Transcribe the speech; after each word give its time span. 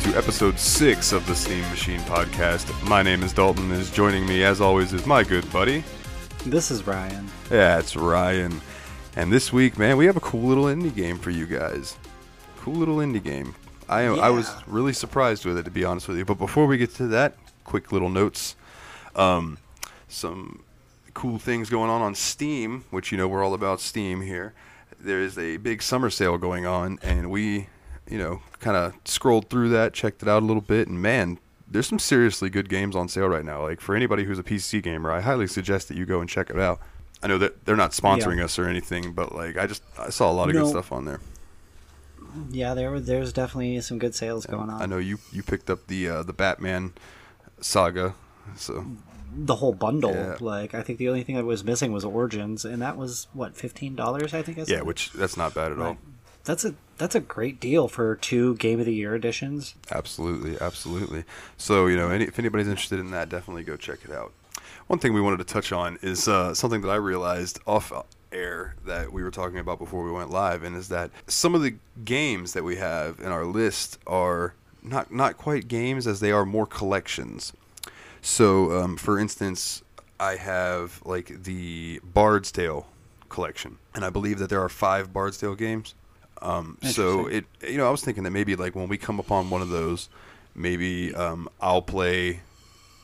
to 0.00 0.16
episode 0.16 0.58
six 0.58 1.12
of 1.12 1.26
the 1.26 1.34
Steam 1.34 1.60
Machine 1.68 2.00
podcast. 2.00 2.72
My 2.88 3.02
name 3.02 3.22
is 3.22 3.34
Dalton. 3.34 3.70
Is 3.72 3.90
joining 3.90 4.26
me, 4.26 4.44
as 4.44 4.60
always, 4.60 4.94
is 4.94 5.04
my 5.04 5.22
good 5.22 5.50
buddy. 5.52 5.84
This 6.46 6.70
is 6.70 6.86
Ryan. 6.86 7.28
Yeah, 7.50 7.78
it's 7.78 7.94
Ryan. 7.96 8.60
And 9.16 9.30
this 9.30 9.52
week, 9.52 9.78
man, 9.78 9.98
we 9.98 10.06
have 10.06 10.16
a 10.16 10.20
cool 10.20 10.48
little 10.48 10.64
indie 10.64 10.94
game 10.94 11.18
for 11.18 11.30
you 11.30 11.46
guys. 11.46 11.98
Cool 12.60 12.76
little 12.76 12.96
indie 12.96 13.22
game. 13.22 13.54
I 13.90 14.04
I 14.04 14.30
was 14.30 14.50
really 14.66 14.94
surprised 14.94 15.44
with 15.44 15.58
it, 15.58 15.64
to 15.64 15.70
be 15.70 15.84
honest 15.84 16.08
with 16.08 16.16
you. 16.16 16.24
But 16.24 16.38
before 16.38 16.66
we 16.66 16.78
get 16.78 16.94
to 16.94 17.06
that, 17.08 17.34
quick 17.64 17.92
little 17.92 18.08
notes. 18.08 18.56
Um, 19.14 19.58
some 20.08 20.62
cool 21.12 21.38
things 21.38 21.68
going 21.68 21.90
on 21.90 22.00
on 22.00 22.14
Steam, 22.14 22.84
which 22.90 23.12
you 23.12 23.18
know 23.18 23.28
we're 23.28 23.44
all 23.44 23.54
about 23.54 23.80
Steam 23.80 24.22
here. 24.22 24.54
There 24.98 25.20
is 25.20 25.36
a 25.36 25.58
big 25.58 25.82
summer 25.82 26.08
sale 26.08 26.38
going 26.38 26.64
on, 26.64 26.98
and 27.02 27.30
we, 27.30 27.68
you 28.10 28.18
know, 28.18 28.42
kind 28.58 28.76
of 28.76 28.94
scrolled 29.04 29.48
through 29.48 29.68
that, 29.70 29.94
checked 29.94 30.22
it 30.22 30.28
out 30.28 30.42
a 30.42 30.46
little 30.46 30.60
bit, 30.62 30.88
and 30.88 31.00
man, 31.00 31.38
there's 31.70 31.86
some 31.86 31.98
seriously 32.00 32.50
good 32.50 32.68
games 32.68 32.96
on 32.96 33.08
sale 33.08 33.28
right 33.28 33.44
now. 33.44 33.62
Like 33.62 33.80
for 33.80 33.94
anybody 33.94 34.24
who's 34.24 34.38
a 34.38 34.42
PC 34.42 34.82
gamer, 34.82 35.10
I 35.10 35.20
highly 35.20 35.46
suggest 35.46 35.88
that 35.88 35.96
you 35.96 36.04
go 36.04 36.20
and 36.20 36.28
check 36.28 36.50
it 36.50 36.58
out. 36.58 36.80
I 37.22 37.28
know 37.28 37.38
that 37.38 37.64
they're 37.64 37.76
not 37.76 37.92
sponsoring 37.92 38.38
Yeah. 38.38 38.44
us 38.46 38.58
or 38.58 38.66
anything, 38.66 39.12
but 39.12 39.34
like 39.34 39.56
I 39.56 39.66
just 39.66 39.82
I 39.98 40.10
saw 40.10 40.30
a 40.30 40.34
lot 40.34 40.48
of 40.48 40.54
good 40.54 40.66
stuff 40.66 40.90
on 40.90 41.04
there. 41.04 41.20
Yeah, 42.50 42.74
there 42.74 42.90
were 42.90 43.00
there's 43.00 43.32
definitely 43.32 43.80
some 43.80 43.98
good 43.98 44.14
sales 44.14 44.46
going 44.46 44.70
on. 44.70 44.80
I 44.82 44.86
know 44.86 44.98
you 44.98 45.18
you 45.32 45.42
picked 45.42 45.68
up 45.70 45.86
the 45.88 46.08
uh, 46.08 46.22
the 46.22 46.32
Batman 46.32 46.92
saga, 47.60 48.14
so 48.56 48.86
The 49.36 49.56
whole 49.56 49.72
bundle. 49.74 50.14
Yeah. 50.14 50.36
Like 50.40 50.74
I 50.74 50.82
think 50.82 50.98
the 50.98 51.08
only 51.08 51.22
thing 51.24 51.36
that 51.36 51.44
was 51.44 51.64
missing 51.64 51.92
was 51.92 52.04
Origins, 52.04 52.64
and 52.64 52.80
that 52.82 52.96
was 52.96 53.26
what 53.32 53.56
fifteen 53.56 53.94
dollars. 53.96 54.32
I 54.32 54.42
think. 54.42 54.58
I 54.58 54.64
yeah, 54.68 54.82
which 54.82 55.12
that's 55.12 55.36
not 55.36 55.54
bad 55.54 55.72
at 55.72 55.78
all. 55.78 55.98
That's 56.50 56.64
a 56.64 56.74
that's 56.98 57.14
a 57.14 57.20
great 57.20 57.60
deal 57.60 57.86
for 57.86 58.16
two 58.16 58.56
Game 58.56 58.80
of 58.80 58.86
the 58.86 58.92
Year 58.92 59.14
editions. 59.14 59.76
Absolutely, 59.92 60.58
absolutely. 60.60 61.22
So 61.56 61.86
you 61.86 61.96
know, 61.96 62.10
any, 62.10 62.24
if 62.24 62.40
anybody's 62.40 62.66
interested 62.66 62.98
in 62.98 63.12
that, 63.12 63.28
definitely 63.28 63.62
go 63.62 63.76
check 63.76 64.00
it 64.04 64.10
out. 64.10 64.32
One 64.88 64.98
thing 64.98 65.14
we 65.14 65.20
wanted 65.20 65.36
to 65.36 65.44
touch 65.44 65.70
on 65.70 66.00
is 66.02 66.26
uh, 66.26 66.52
something 66.52 66.80
that 66.80 66.88
I 66.88 66.96
realized 66.96 67.60
off 67.68 67.92
air 68.32 68.74
that 68.84 69.12
we 69.12 69.22
were 69.22 69.30
talking 69.30 69.60
about 69.60 69.78
before 69.78 70.02
we 70.02 70.10
went 70.10 70.30
live, 70.30 70.64
and 70.64 70.76
is 70.76 70.88
that 70.88 71.12
some 71.28 71.54
of 71.54 71.62
the 71.62 71.76
games 72.04 72.52
that 72.54 72.64
we 72.64 72.74
have 72.74 73.20
in 73.20 73.28
our 73.28 73.44
list 73.44 74.00
are 74.08 74.54
not 74.82 75.14
not 75.14 75.38
quite 75.38 75.68
games 75.68 76.04
as 76.08 76.18
they 76.18 76.32
are 76.32 76.44
more 76.44 76.66
collections. 76.66 77.52
So, 78.22 78.76
um, 78.76 78.96
for 78.96 79.20
instance, 79.20 79.84
I 80.18 80.34
have 80.34 81.00
like 81.04 81.44
the 81.44 82.00
Bard's 82.02 82.50
Tale 82.50 82.88
collection, 83.28 83.78
and 83.94 84.04
I 84.04 84.10
believe 84.10 84.40
that 84.40 84.50
there 84.50 84.60
are 84.60 84.68
five 84.68 85.12
Bard's 85.12 85.38
Tale 85.38 85.54
games. 85.54 85.94
Um, 86.42 86.78
so 86.82 87.26
it, 87.26 87.44
you 87.66 87.76
know, 87.76 87.86
I 87.86 87.90
was 87.90 88.02
thinking 88.02 88.24
that 88.24 88.30
maybe 88.30 88.56
like 88.56 88.74
when 88.74 88.88
we 88.88 88.96
come 88.96 89.18
upon 89.18 89.50
one 89.50 89.62
of 89.62 89.68
those, 89.68 90.08
maybe 90.54 91.14
um, 91.14 91.48
I'll 91.60 91.82
play 91.82 92.40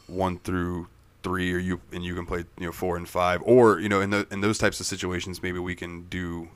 one 0.07 0.39
through 0.39 0.89
three, 1.23 1.53
or 1.53 1.59
you 1.59 1.81
and 1.93 2.05
you 2.05 2.15
can 2.15 2.27
play 2.27 2.45
you 2.59 2.67
know 2.67 2.73
four 2.73 2.97
and 2.97 3.09
five, 3.09 3.43
or 3.45 3.81
you 3.81 3.89
know 3.89 4.01
in 4.01 4.11
the 4.11 4.27
in 4.31 4.41
those 4.41 4.59
types 4.59 4.81
of 4.81 4.87
situations, 4.87 5.43
maybe 5.43 5.59
we 5.59 5.75
can 5.75 6.07
do 6.09 6.49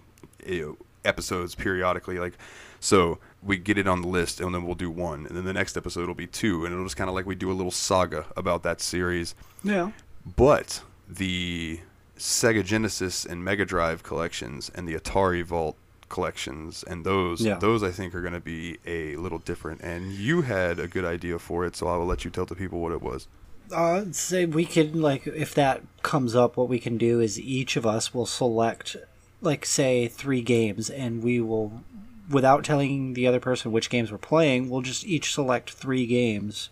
you 0.46 0.62
know, 0.62 0.76
episodes 1.04 1.54
periodically, 1.54 2.18
like 2.18 2.34
so 2.80 3.18
we 3.42 3.58
get 3.58 3.76
it 3.76 3.86
on 3.86 4.00
the 4.00 4.08
list, 4.08 4.40
and 4.40 4.54
then 4.54 4.64
we'll 4.64 4.74
do 4.74 4.90
one, 4.90 5.26
and 5.26 5.36
then 5.36 5.44
the 5.44 5.52
next 5.52 5.76
episode 5.76 6.06
will 6.06 6.14
be 6.14 6.26
two, 6.26 6.64
and 6.64 6.72
it'll 6.72 6.86
just 6.86 6.96
kind 6.96 7.08
of 7.08 7.14
like 7.14 7.26
we 7.26 7.34
do 7.34 7.50
a 7.50 7.54
little 7.54 7.70
saga 7.70 8.26
about 8.36 8.62
that 8.62 8.80
series. 8.80 9.34
Yeah. 9.62 9.92
But 10.36 10.82
the 11.08 11.80
Sega 12.16 12.64
Genesis 12.64 13.24
and 13.24 13.44
Mega 13.44 13.64
Drive 13.64 14.02
collections 14.02 14.70
and 14.74 14.88
the 14.88 14.94
Atari 14.94 15.42
Vault 15.44 15.76
collections 16.10 16.84
and 16.86 17.04
those 17.06 17.40
Yeah. 17.40 17.56
those 17.58 17.82
I 17.82 17.90
think 17.90 18.14
are 18.14 18.20
going 18.20 18.34
to 18.34 18.40
be 18.40 18.76
a 18.86 19.16
little 19.16 19.38
different. 19.38 19.80
And 19.80 20.12
you 20.12 20.42
had 20.42 20.78
a 20.78 20.86
good 20.86 21.06
idea 21.06 21.38
for 21.38 21.64
it, 21.64 21.74
so 21.76 21.86
I 21.88 21.96
will 21.96 22.06
let 22.06 22.24
you 22.26 22.30
tell 22.30 22.44
the 22.44 22.54
people 22.54 22.80
what 22.80 22.92
it 22.92 23.00
was. 23.00 23.26
Uh, 23.72 24.04
say 24.10 24.44
we 24.44 24.64
could 24.66 24.94
like 24.96 25.26
if 25.26 25.54
that 25.54 25.82
comes 26.02 26.34
up, 26.36 26.56
what 26.56 26.68
we 26.68 26.78
can 26.78 26.98
do 26.98 27.20
is 27.20 27.40
each 27.40 27.76
of 27.76 27.86
us 27.86 28.12
will 28.12 28.26
select 28.26 28.96
like 29.40 29.64
say 29.64 30.06
three 30.08 30.42
games, 30.42 30.90
and 30.90 31.22
we 31.22 31.40
will, 31.40 31.82
without 32.28 32.62
telling 32.64 33.14
the 33.14 33.26
other 33.26 33.40
person 33.40 33.72
which 33.72 33.88
games 33.88 34.12
we're 34.12 34.18
playing, 34.18 34.68
we'll 34.68 34.82
just 34.82 35.06
each 35.06 35.32
select 35.32 35.70
three 35.70 36.04
games 36.04 36.68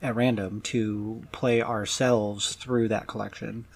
at 0.00 0.16
random 0.16 0.60
to 0.62 1.22
play 1.30 1.62
ourselves 1.62 2.54
through 2.54 2.88
that 2.88 3.06
collection 3.06 3.66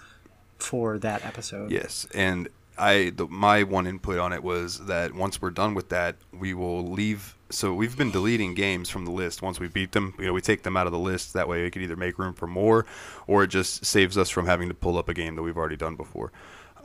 for 0.58 0.98
that 0.98 1.24
episode. 1.24 1.70
Yes, 1.70 2.06
and 2.14 2.48
I 2.78 3.10
the, 3.10 3.26
my 3.26 3.62
one 3.62 3.86
input 3.86 4.18
on 4.18 4.32
it 4.32 4.42
was 4.42 4.84
that 4.86 5.14
once 5.14 5.40
we're 5.40 5.50
done 5.50 5.74
with 5.74 5.88
that, 5.90 6.16
we 6.32 6.54
will 6.54 6.86
leave. 6.90 7.36
So 7.48 7.72
we've 7.72 7.96
been 7.96 8.10
deleting 8.10 8.54
games 8.54 8.90
from 8.90 9.04
the 9.04 9.12
list 9.12 9.40
once 9.40 9.60
we 9.60 9.68
beat 9.68 9.92
them. 9.92 10.14
You 10.18 10.26
know, 10.26 10.32
we 10.32 10.40
take 10.40 10.62
them 10.62 10.76
out 10.76 10.86
of 10.86 10.92
the 10.92 10.98
list. 10.98 11.32
That 11.34 11.48
way, 11.48 11.62
we 11.62 11.70
can 11.70 11.82
either 11.82 11.96
make 11.96 12.18
room 12.18 12.34
for 12.34 12.46
more, 12.46 12.86
or 13.26 13.44
it 13.44 13.48
just 13.48 13.84
saves 13.84 14.18
us 14.18 14.28
from 14.30 14.46
having 14.46 14.68
to 14.68 14.74
pull 14.74 14.98
up 14.98 15.08
a 15.08 15.14
game 15.14 15.36
that 15.36 15.42
we've 15.42 15.56
already 15.56 15.76
done 15.76 15.94
before. 15.96 16.32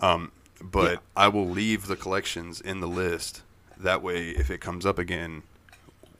Um, 0.02 0.32
but 0.64 0.92
Yeah. 0.92 0.98
I 1.16 1.28
will 1.30 1.48
leave 1.50 1.88
the 1.88 1.96
collections 1.96 2.62
in 2.62 2.80
the 2.80 2.88
list. 2.88 3.42
That 3.78 4.04
way, 4.04 4.30
if 4.30 4.52
it 4.52 4.62
comes 4.62 4.86
up 4.86 5.00
again, 5.00 5.42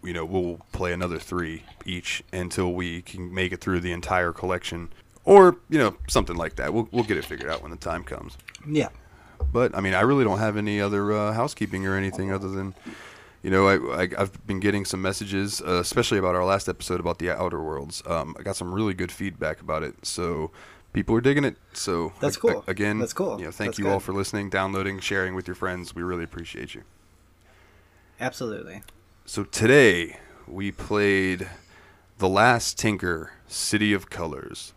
you 0.04 0.14
know, 0.14 0.26
we'll 0.26 0.60
play 0.72 0.92
another 0.94 1.20
three 1.20 1.62
each 1.86 2.24
until 2.34 2.74
we 2.74 3.04
can 3.04 3.32
make 3.32 3.52
it 3.52 3.62
through 3.62 3.82
the 3.82 3.92
entire 3.92 4.32
collection, 4.34 4.90
or 5.24 5.58
you 5.70 5.78
know, 5.78 5.96
something 6.08 6.36
like 6.36 6.56
that. 6.56 6.74
We'll 6.74 6.90
we'll 6.92 7.04
get 7.04 7.18
it 7.18 7.26
figured 7.26 7.52
out 7.52 7.62
when 7.62 7.70
the 7.70 7.78
time 7.78 8.04
comes. 8.04 8.36
Yeah. 8.68 8.90
But 9.52 9.76
I 9.76 9.82
mean, 9.82 9.94
I 9.94 10.02
really 10.02 10.24
don't 10.24 10.40
have 10.40 10.58
any 10.58 10.80
other 10.80 11.12
uh, 11.12 11.34
housekeeping 11.34 11.86
or 11.86 11.96
anything 11.96 12.32
other 12.32 12.48
than, 12.48 12.74
you 13.44 13.50
know, 13.50 13.68
I, 13.68 14.04
I 14.04 14.08
I've 14.18 14.46
been 14.48 14.60
getting 14.60 14.86
some 14.86 15.02
messages, 15.02 15.62
uh, 15.62 15.80
especially 15.80 16.18
about 16.18 16.36
our 16.36 16.46
last 16.46 16.70
episode 16.70 17.00
about 17.00 17.20
the 17.20 17.30
Outer 17.32 17.62
Worlds. 17.62 18.02
Um, 18.06 18.36
I 18.40 18.44
got 18.44 18.56
some 18.56 18.74
really 18.74 18.94
good 18.94 19.12
feedback 19.12 19.60
about 19.60 19.84
it, 19.84 20.06
so 20.06 20.52
people 20.94 21.16
are 21.16 21.22
digging 21.22 21.44
it. 21.44 21.58
So 21.74 22.14
That's 22.20 22.38
cool. 22.38 22.64
a- 22.68 22.72
again, 22.72 23.00
That's 23.00 23.14
cool. 23.14 23.40
You 23.40 23.46
know, 23.46 23.52
thank 23.52 23.72
That's 23.72 23.80
you 23.80 23.90
all 23.90 24.00
for 24.00 24.14
listening, 24.14 24.50
downloading, 24.50 25.00
sharing 25.00 25.36
with 25.36 25.48
your 25.48 25.56
friends. 25.56 25.94
We 25.96 26.02
really 26.02 26.24
appreciate 26.24 26.74
you. 26.76 26.84
Absolutely. 28.20 28.84
So 29.26 29.44
today 29.44 30.18
we 30.48 30.72
played 30.72 31.50
the 32.20 32.30
Last 32.30 32.78
Tinker, 32.78 33.32
City 33.48 33.94
of 33.94 34.10
Colors. 34.10 34.74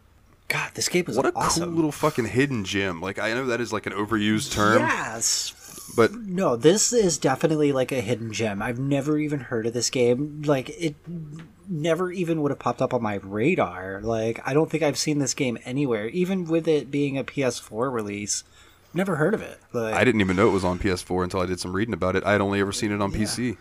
God, 0.49 0.71
this 0.75 0.89
game 0.89 1.05
was 1.07 1.17
What 1.17 1.27
a 1.27 1.33
awesome. 1.35 1.65
cool 1.65 1.73
little 1.75 1.93
fucking 1.93 2.27
hidden 2.27 2.65
gem! 2.65 3.01
Like 3.01 3.19
I 3.19 3.33
know 3.35 3.47
that 3.47 3.61
is 3.61 3.73
like 3.73 3.87
an 3.87 3.93
overused 3.93 4.53
term, 4.53 4.81
Yes. 4.81 5.55
but 5.97 6.13
No, 6.15 6.55
this 6.57 6.93
is 6.93 7.17
definitely 7.19 7.73
like 7.73 7.93
a 7.93 8.01
hidden 8.01 8.33
gem. 8.33 8.61
I've 8.63 8.79
never 8.79 9.19
even 9.19 9.41
heard 9.41 9.67
of 9.67 9.73
this 9.73 9.89
game. 9.91 10.43
Like 10.45 10.69
it 10.71 10.97
never 11.69 12.13
even 12.13 12.43
would 12.43 12.51
have 12.51 12.59
popped 12.59 12.83
up 12.83 12.93
on 12.93 13.03
my 13.03 13.15
radar. 13.23 14.01
Like 14.03 14.41
I 14.45 14.53
don't 14.53 14.71
think 14.71 14.83
I've 14.83 14.99
seen 14.99 15.19
this 15.19 15.33
game 15.35 15.59
anywhere, 15.65 16.09
even 16.09 16.45
with 16.45 16.69
it 16.69 16.91
being 16.91 17.17
a 17.17 17.25
PS4 17.25 17.91
release. 17.91 18.45
Never 18.93 19.17
heard 19.17 19.35
of 19.35 19.41
it. 19.43 19.59
Like 19.73 19.95
I 19.95 20.05
didn't 20.05 20.21
even 20.21 20.37
know 20.37 20.49
it 20.49 20.53
was 20.53 20.65
on 20.65 20.79
PS4 20.79 21.25
until 21.25 21.41
I 21.41 21.47
did 21.47 21.59
some 21.59 21.75
reading 21.75 21.95
about 21.95 22.17
it. 22.17 22.25
I 22.25 22.33
had 22.33 22.41
only 22.43 22.61
ever 22.61 22.71
seen 22.71 22.93
it 22.93 23.01
on 23.01 23.13
PC. 23.13 23.57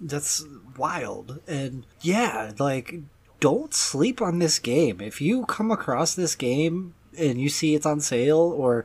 that's 0.00 0.44
wild. 0.76 1.40
And 1.46 1.84
yeah, 2.02 2.50
like 2.58 2.96
don't 3.40 3.72
sleep 3.72 4.20
on 4.20 4.38
this 4.38 4.58
game. 4.58 5.00
If 5.00 5.20
you 5.20 5.44
come 5.46 5.70
across 5.70 6.14
this 6.14 6.34
game 6.34 6.94
and 7.18 7.40
you 7.40 7.48
see 7.48 7.74
it's 7.74 7.86
on 7.86 8.00
sale 8.00 8.38
or 8.38 8.84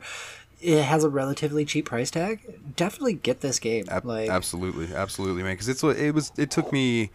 it 0.60 0.82
has 0.82 1.04
a 1.04 1.08
relatively 1.08 1.64
cheap 1.64 1.86
price 1.86 2.10
tag, 2.10 2.40
definitely 2.76 3.14
get 3.14 3.40
this 3.40 3.58
game. 3.58 3.84
Ab- 3.90 4.04
like 4.04 4.30
absolutely, 4.30 4.94
absolutely, 4.94 5.42
man. 5.42 5.54
Because 5.54 5.68
it's 5.68 5.82
what 5.82 5.96
it 5.96 6.14
was. 6.14 6.32
It 6.36 6.50
took 6.50 6.72
me. 6.72 7.10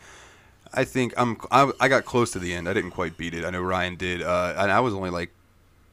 I 0.71 0.83
think 0.83 1.13
I'm. 1.17 1.37
I, 1.49 1.71
I 1.79 1.87
got 1.87 2.05
close 2.05 2.31
to 2.31 2.39
the 2.39 2.53
end. 2.53 2.69
I 2.69 2.73
didn't 2.73 2.91
quite 2.91 3.17
beat 3.17 3.33
it. 3.33 3.43
I 3.43 3.49
know 3.49 3.61
Ryan 3.61 3.95
did, 3.95 4.21
uh, 4.21 4.53
and 4.57 4.71
I 4.71 4.79
was 4.81 4.93
only 4.93 5.09
like 5.09 5.31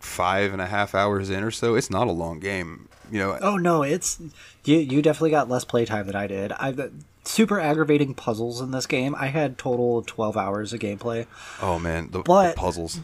five 0.00 0.52
and 0.52 0.60
a 0.62 0.66
half 0.66 0.94
hours 0.94 1.30
in 1.30 1.42
or 1.42 1.50
so. 1.50 1.74
It's 1.74 1.90
not 1.90 2.06
a 2.08 2.12
long 2.12 2.38
game, 2.40 2.88
you 3.10 3.18
know. 3.18 3.38
Oh 3.40 3.56
no, 3.56 3.82
it's 3.82 4.20
you. 4.64 4.78
You 4.78 5.02
definitely 5.02 5.30
got 5.30 5.48
less 5.48 5.64
playtime 5.64 6.06
than 6.06 6.16
I 6.16 6.26
did. 6.26 6.52
I've 6.52 6.92
super 7.24 7.58
aggravating 7.58 8.14
puzzles 8.14 8.60
in 8.60 8.70
this 8.70 8.86
game. 8.86 9.14
I 9.16 9.26
had 9.26 9.58
total 9.58 9.98
of 9.98 10.06
twelve 10.06 10.36
hours 10.36 10.72
of 10.72 10.80
gameplay. 10.80 11.26
Oh 11.60 11.78
man, 11.78 12.06
the, 12.06 12.18
the 12.18 12.24
But- 12.24 12.56
puzzles. 12.56 13.00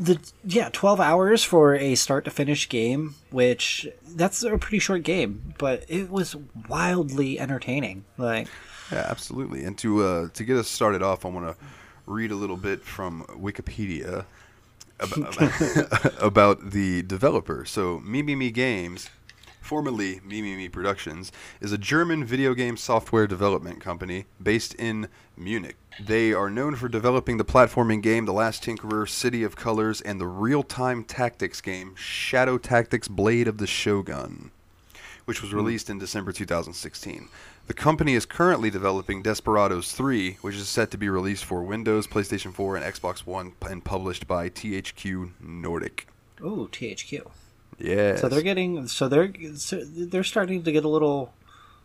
The 0.00 0.18
yeah, 0.44 0.68
twelve 0.72 1.00
hours 1.00 1.42
for 1.42 1.74
a 1.74 1.96
start 1.96 2.24
to 2.26 2.30
finish 2.30 2.68
game, 2.68 3.16
which 3.30 3.88
that's 4.14 4.44
a 4.44 4.56
pretty 4.56 4.78
short 4.78 5.02
game, 5.02 5.54
but 5.58 5.84
it 5.88 6.08
was 6.08 6.36
wildly 6.68 7.40
entertaining. 7.40 8.04
Like 8.16 8.46
Yeah, 8.92 9.06
absolutely. 9.08 9.64
And 9.64 9.76
to 9.78 10.04
uh, 10.04 10.28
to 10.34 10.44
get 10.44 10.56
us 10.56 10.68
started 10.68 11.02
off, 11.02 11.26
I 11.26 11.28
want 11.30 11.46
to 11.48 11.56
read 12.06 12.30
a 12.30 12.36
little 12.36 12.56
bit 12.56 12.84
from 12.84 13.24
Wikipedia 13.30 14.24
about, 15.00 16.22
about 16.22 16.70
the 16.70 17.02
developer. 17.02 17.64
So, 17.64 18.00
Mimimi 18.00 18.52
Games, 18.52 19.08
formerly 19.60 20.20
Mimimi 20.20 20.70
Productions, 20.70 21.32
is 21.60 21.72
a 21.72 21.78
German 21.78 22.24
video 22.24 22.54
game 22.54 22.76
software 22.76 23.26
development 23.26 23.80
company 23.80 24.26
based 24.42 24.74
in 24.74 25.08
Munich. 25.36 25.76
They 26.04 26.32
are 26.32 26.50
known 26.50 26.76
for 26.76 26.88
developing 26.88 27.36
the 27.36 27.44
platforming 27.44 28.02
game 28.02 28.24
The 28.24 28.32
Last 28.32 28.62
Tinkerer, 28.62 29.08
City 29.08 29.42
of 29.42 29.56
Colors, 29.56 30.00
and 30.00 30.20
the 30.20 30.26
real-time 30.26 31.04
tactics 31.04 31.60
game 31.60 31.94
Shadow 31.96 32.58
Tactics: 32.58 33.08
Blade 33.08 33.48
of 33.48 33.58
the 33.58 33.66
Shogun. 33.66 34.50
which 35.26 35.42
was 35.42 35.50
hmm. 35.50 35.56
released 35.58 35.90
in 35.90 35.98
December 35.98 36.32
2016. 36.32 37.28
The 37.70 37.74
company 37.74 38.14
is 38.14 38.26
currently 38.26 38.68
developing 38.68 39.22
Desperados 39.22 39.92
3, 39.92 40.38
which 40.40 40.56
is 40.56 40.68
set 40.68 40.90
to 40.90 40.98
be 40.98 41.08
released 41.08 41.44
for 41.44 41.62
Windows, 41.62 42.08
PlayStation 42.08 42.52
4, 42.52 42.74
and 42.74 42.84
Xbox 42.84 43.20
One, 43.20 43.52
and 43.62 43.84
published 43.84 44.26
by 44.26 44.48
THQ 44.48 45.30
Nordic. 45.40 46.08
Oh, 46.42 46.68
THQ. 46.72 47.30
Yeah. 47.78 48.16
So 48.16 48.28
they're 48.28 48.42
getting 48.42 48.88
so 48.88 49.06
they're 49.06 49.32
so 49.54 49.84
they're 49.84 50.24
starting 50.24 50.64
to 50.64 50.72
get 50.72 50.84
a 50.84 50.88
little 50.88 51.32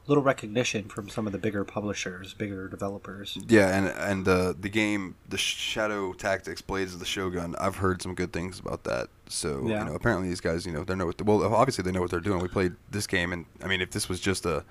little 0.08 0.24
recognition 0.24 0.90
from 0.90 1.08
some 1.08 1.28
of 1.28 1.34
the 1.34 1.38
bigger 1.38 1.64
publishers, 1.64 2.34
bigger 2.34 2.68
developers. 2.68 3.38
Yeah, 3.48 3.68
and 3.78 3.88
and 3.90 4.28
uh, 4.28 4.54
the 4.60 4.70
game, 4.70 5.14
the 5.30 5.38
Shadow 5.38 6.14
Tactics 6.14 6.64
Blades 6.64 6.96
of 6.96 7.00
the 7.00 7.06
Shogun, 7.06 7.56
I've 7.60 7.76
heard 7.76 8.02
some 8.02 8.16
good 8.16 8.34
things 8.34 8.58
about 8.58 8.86
that. 8.86 9.10
So 9.30 9.68
Yeah. 9.68 9.84
you 9.84 9.90
know, 9.92 9.94
apparently 9.94 10.30
these 10.30 10.42
guys, 10.42 10.66
you 10.66 10.72
know, 10.72 10.84
they 10.84 10.96
know 10.96 11.06
what. 11.06 11.22
well, 11.22 11.44
obviously 11.54 11.84
they 11.84 11.92
know 11.92 12.02
what 12.02 12.10
they're 12.10 12.20
doing. 12.20 12.42
We 12.42 12.48
played 12.48 12.74
this 12.90 13.06
game, 13.06 13.31
and 13.31 13.46
I 13.64 13.68
mean, 13.68 13.81
if 13.81 13.92
this 13.92 14.10
was 14.10 14.20
just 14.20 14.48
a 14.48 14.66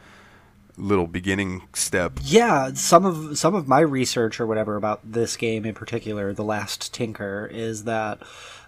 little 0.77 1.07
beginning 1.07 1.63
step, 1.73 2.19
Yeah, 2.23 2.73
some 2.75 3.05
of 3.05 3.39
some 3.39 3.55
of 3.55 3.69
my 3.69 3.81
research 3.81 4.41
or 4.41 4.47
whatever 4.47 4.77
about 4.77 5.01
this 5.05 5.37
game 5.37 5.65
in 5.65 5.75
particular, 5.75 6.33
The 6.33 6.45
Last 6.45 6.93
Tinker, 6.93 7.49
is 7.53 7.85
that 7.85 8.21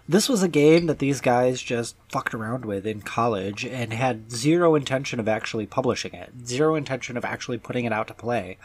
this 0.09 0.29
was 0.29 0.41
a 0.41 0.47
game 0.47 0.85
that 0.85 0.99
these 0.99 1.19
guys 1.19 1.61
just 1.61 1.95
fucked 2.09 2.33
around 2.33 2.63
with 2.63 2.87
in 2.87 3.01
college 3.01 3.65
and 3.65 3.91
had 3.91 4.31
zero 4.31 4.73
intention 4.75 5.19
of 5.19 5.27
actually 5.27 5.65
publishing 5.65 6.13
it, 6.13 6.31
zero 6.45 6.75
intention 6.75 7.17
of 7.17 7.25
actually 7.25 7.57
putting 7.57 7.85
it 7.85 7.91
out 7.91 8.07
to 8.07 8.13
play. 8.13 8.57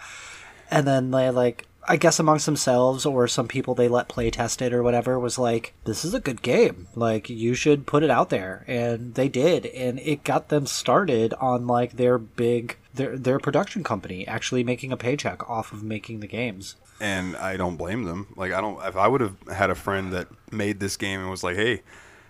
And 0.71 0.87
then 0.87 1.11
they 1.11 1.31
like 1.31 1.67
I 1.89 1.97
guess 1.97 2.19
amongst 2.21 2.47
themselves 2.47 3.05
or 3.05 3.27
some 3.27 3.49
people 3.49 3.75
they 3.75 3.89
let 3.89 4.09
play 4.09 4.31
test 4.31 4.63
it 4.63 4.73
or 4.73 4.83
whatever 4.83 5.19
was 5.19 5.39
like, 5.39 5.75
this 5.85 6.05
is 6.05 6.15
a 6.15 6.21
good 6.21 6.43
game. 6.43 6.87
Like 6.95 7.29
you 7.29 7.55
should 7.55 7.87
put 7.87 8.03
it 8.03 8.11
out 8.11 8.31
there. 8.31 8.65
And 8.69 9.15
they 9.15 9.29
did. 9.29 9.67
And 9.67 9.99
it 10.01 10.23
got 10.25 10.49
them 10.49 10.67
started 10.67 11.35
on 11.35 11.67
like 11.67 11.93
their 11.97 12.19
big 12.19 12.77
their 12.95 13.17
their 13.17 13.39
production 13.39 13.83
company 13.83 14.27
actually 14.29 14.63
making 14.63 14.93
a 14.93 14.97
paycheck 14.97 15.49
off 15.49 15.73
of 15.73 15.83
making 15.83 16.21
the 16.21 16.27
games. 16.27 16.77
and 17.01 17.37
I 17.37 17.57
don't 17.57 17.77
blame 17.77 18.05
them. 18.05 18.29
Like 18.37 18.53
I 18.53 18.61
don't. 18.61 18.81
If 18.87 18.97
I 18.97 19.09
would 19.09 19.21
have 19.21 19.37
had 19.53 19.71
a 19.71 19.75
friend 19.75 20.13
that 20.13 20.29
made 20.53 20.79
this 20.79 20.97
game 20.97 21.21
and 21.21 21.31
was 21.31 21.43
like, 21.43 21.57
"Hey, 21.57 21.83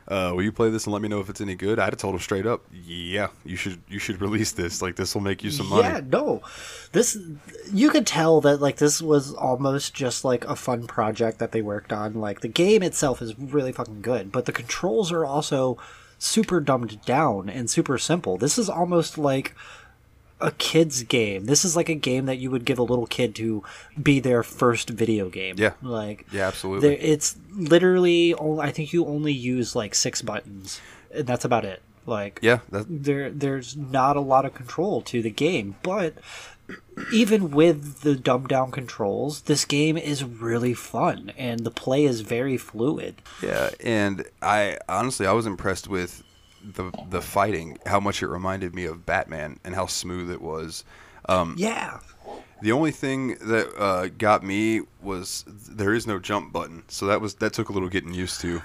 uh, 0.08 0.32
will 0.34 0.42
you 0.42 0.52
play 0.52 0.70
this 0.70 0.86
and 0.86 0.92
let 0.92 1.02
me 1.02 1.08
know 1.08 1.20
if 1.20 1.28
it's 1.28 1.40
any 1.40 1.54
good?" 1.54 1.78
I'd 1.78 1.92
have 1.92 1.96
told 1.96 2.14
him 2.14 2.20
straight 2.20 2.46
up, 2.46 2.62
"Yeah, 2.72 3.28
you 3.44 3.56
should. 3.56 3.80
You 3.88 3.98
should 3.98 4.20
release 4.20 4.52
this. 4.52 4.82
Like 4.82 4.96
this 4.96 5.14
will 5.14 5.22
make 5.22 5.42
you 5.42 5.50
some 5.50 5.68
money." 5.68 5.82
Yeah, 5.82 6.00
no. 6.06 6.42
This 6.92 7.18
you 7.72 7.90
could 7.90 8.06
tell 8.06 8.40
that 8.42 8.60
like 8.60 8.76
this 8.76 9.00
was 9.00 9.32
almost 9.34 9.94
just 9.94 10.24
like 10.24 10.44
a 10.44 10.56
fun 10.56 10.86
project 10.86 11.38
that 11.38 11.52
they 11.52 11.62
worked 11.62 11.92
on. 11.92 12.14
Like 12.14 12.40
the 12.40 12.48
game 12.48 12.82
itself 12.82 13.22
is 13.22 13.38
really 13.38 13.72
fucking 13.72 14.02
good, 14.02 14.32
but 14.32 14.46
the 14.46 14.52
controls 14.52 15.12
are 15.12 15.24
also 15.24 15.78
super 16.18 16.60
dumbed 16.60 17.04
down 17.04 17.48
and 17.48 17.68
super 17.68 17.98
simple. 17.98 18.38
This 18.38 18.56
is 18.56 18.68
almost 18.68 19.18
like 19.18 19.54
a 20.42 20.50
kid's 20.52 21.02
game. 21.04 21.46
This 21.46 21.64
is 21.64 21.76
like 21.76 21.88
a 21.88 21.94
game 21.94 22.26
that 22.26 22.36
you 22.38 22.50
would 22.50 22.64
give 22.64 22.78
a 22.78 22.82
little 22.82 23.06
kid 23.06 23.34
to 23.36 23.62
be 24.02 24.20
their 24.20 24.42
first 24.42 24.90
video 24.90 25.28
game. 25.30 25.54
Yeah. 25.58 25.72
Like 25.80 26.26
Yeah, 26.32 26.48
absolutely. 26.48 26.96
it's 26.96 27.36
literally 27.54 28.34
only, 28.34 28.62
I 28.62 28.70
think 28.72 28.92
you 28.92 29.06
only 29.06 29.32
use 29.32 29.74
like 29.76 29.94
six 29.94 30.20
buttons 30.20 30.80
and 31.14 31.26
that's 31.26 31.44
about 31.44 31.64
it. 31.64 31.80
Like 32.04 32.40
Yeah, 32.42 32.58
that, 32.70 32.86
there 32.88 33.30
there's 33.30 33.76
not 33.76 34.16
a 34.16 34.20
lot 34.20 34.44
of 34.44 34.54
control 34.54 35.00
to 35.02 35.22
the 35.22 35.30
game 35.30 35.76
but 35.82 36.14
even 37.12 37.50
with 37.50 38.00
the 38.00 38.16
dumbed 38.16 38.48
down 38.48 38.70
controls 38.72 39.42
this 39.42 39.64
game 39.64 39.96
is 39.96 40.24
really 40.24 40.74
fun 40.74 41.30
and 41.36 41.60
the 41.60 41.70
play 41.70 42.04
is 42.04 42.22
very 42.22 42.56
fluid 42.56 43.14
Yeah, 43.42 43.70
and 43.80 44.24
I 44.40 44.78
honestly 44.88 45.26
I 45.26 45.32
was 45.32 45.46
impressed 45.46 45.86
with 45.88 46.22
the 46.62 46.92
the 47.10 47.20
fighting, 47.20 47.78
how 47.86 48.00
much 48.00 48.22
it 48.22 48.28
reminded 48.28 48.74
me 48.74 48.84
of 48.84 49.04
Batman 49.06 49.58
and 49.64 49.74
how 49.74 49.86
smooth 49.86 50.30
it 50.30 50.40
was. 50.40 50.84
Um, 51.28 51.54
yeah 51.56 51.98
the 52.62 52.72
only 52.72 52.92
thing 52.92 53.36
that 53.40 53.76
uh, 53.76 54.06
got 54.18 54.44
me 54.44 54.82
was 55.02 55.44
there 55.48 55.92
is 55.92 56.06
no 56.06 56.20
jump 56.20 56.52
button, 56.52 56.84
so 56.88 57.06
that 57.06 57.20
was 57.20 57.34
that 57.36 57.52
took 57.52 57.68
a 57.68 57.72
little 57.72 57.88
getting 57.88 58.14
used 58.14 58.40
to. 58.42 58.62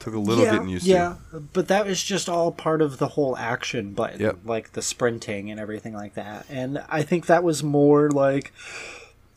Took 0.00 0.14
a 0.14 0.18
little 0.18 0.44
yeah, 0.44 0.52
getting 0.52 0.68
used 0.68 0.86
yeah 0.86 1.14
but 1.54 1.68
that 1.68 1.86
was 1.86 2.00
just 2.02 2.28
all 2.28 2.52
part 2.52 2.82
of 2.82 2.98
the 2.98 3.08
whole 3.08 3.34
action 3.36 3.92
button 3.92 4.20
Yep. 4.20 4.38
like 4.44 4.72
the 4.72 4.82
sprinting 4.82 5.50
and 5.50 5.58
everything 5.58 5.94
like 5.94 6.14
that 6.14 6.44
and 6.50 6.84
i 6.90 7.02
think 7.02 7.26
that 7.26 7.42
was 7.42 7.64
more 7.64 8.10
like 8.10 8.52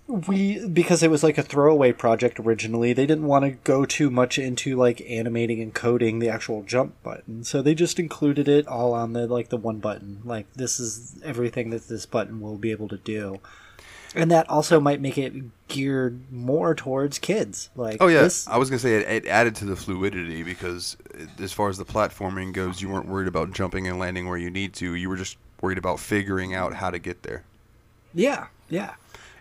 we 0.09 0.65
because 0.67 1.03
it 1.03 1.11
was 1.11 1.23
like 1.23 1.38
a 1.38 1.44
throwaway 1.44 1.91
project 1.91 2.39
originally 2.39 2.94
they 2.94 3.06
didn't 3.06 3.27
want 3.27 3.45
to 3.45 3.51
go 3.51 3.85
too 3.85 4.09
much 4.09 4.39
into 4.39 4.75
like 4.75 5.01
animating 5.07 5.61
and 5.61 5.75
coding 5.75 6.17
the 6.17 6.27
actual 6.27 6.63
jump 6.63 6.95
button 7.03 7.44
so 7.44 7.61
they 7.61 7.75
just 7.75 8.00
included 8.00 8.47
it 8.47 8.67
all 8.67 8.94
on 8.94 9.13
the 9.13 9.27
like 9.27 9.50
the 9.50 9.57
one 9.57 9.77
button 9.77 10.19
like 10.25 10.51
this 10.56 10.79
is 10.79 11.15
everything 11.23 11.69
that 11.69 11.88
this 11.88 12.06
button 12.06 12.41
will 12.41 12.57
be 12.57 12.71
able 12.71 12.88
to 12.88 12.97
do. 12.97 13.39
And 14.15 14.31
that 14.31 14.50
also 14.50 14.79
might 14.79 15.01
make 15.01 15.19
it 15.19 15.33
geared 15.67 16.31
more 16.31 16.73
towards 16.73 17.19
kids 17.19 17.69
like 17.75 17.97
Oh 18.00 18.07
yeah, 18.07 18.23
this, 18.23 18.47
I 18.47 18.57
was 18.57 18.69
gonna 18.69 18.79
say 18.79 18.95
it, 18.95 19.25
it 19.25 19.27
added 19.27 19.56
to 19.57 19.65
the 19.65 19.75
fluidity 19.75 20.41
because 20.41 20.97
as 21.39 21.53
far 21.53 21.69
as 21.69 21.77
the 21.77 21.85
platforming 21.85 22.51
goes, 22.51 22.81
you 22.81 22.89
weren't 22.89 23.07
worried 23.07 23.27
about 23.27 23.53
jumping 23.53 23.88
and 23.88 24.00
landing 24.00 24.27
where 24.27 24.38
you 24.38 24.50
need 24.50 24.73
to. 24.75 24.95
You 24.95 25.09
were 25.09 25.15
just 25.15 25.38
worried 25.61 25.77
about 25.77 26.00
figuring 26.00 26.56
out 26.56 26.73
how 26.73 26.89
to 26.89 26.97
get 26.97 27.21
there, 27.21 27.44
yeah 28.13 28.47
yeah 28.67 28.95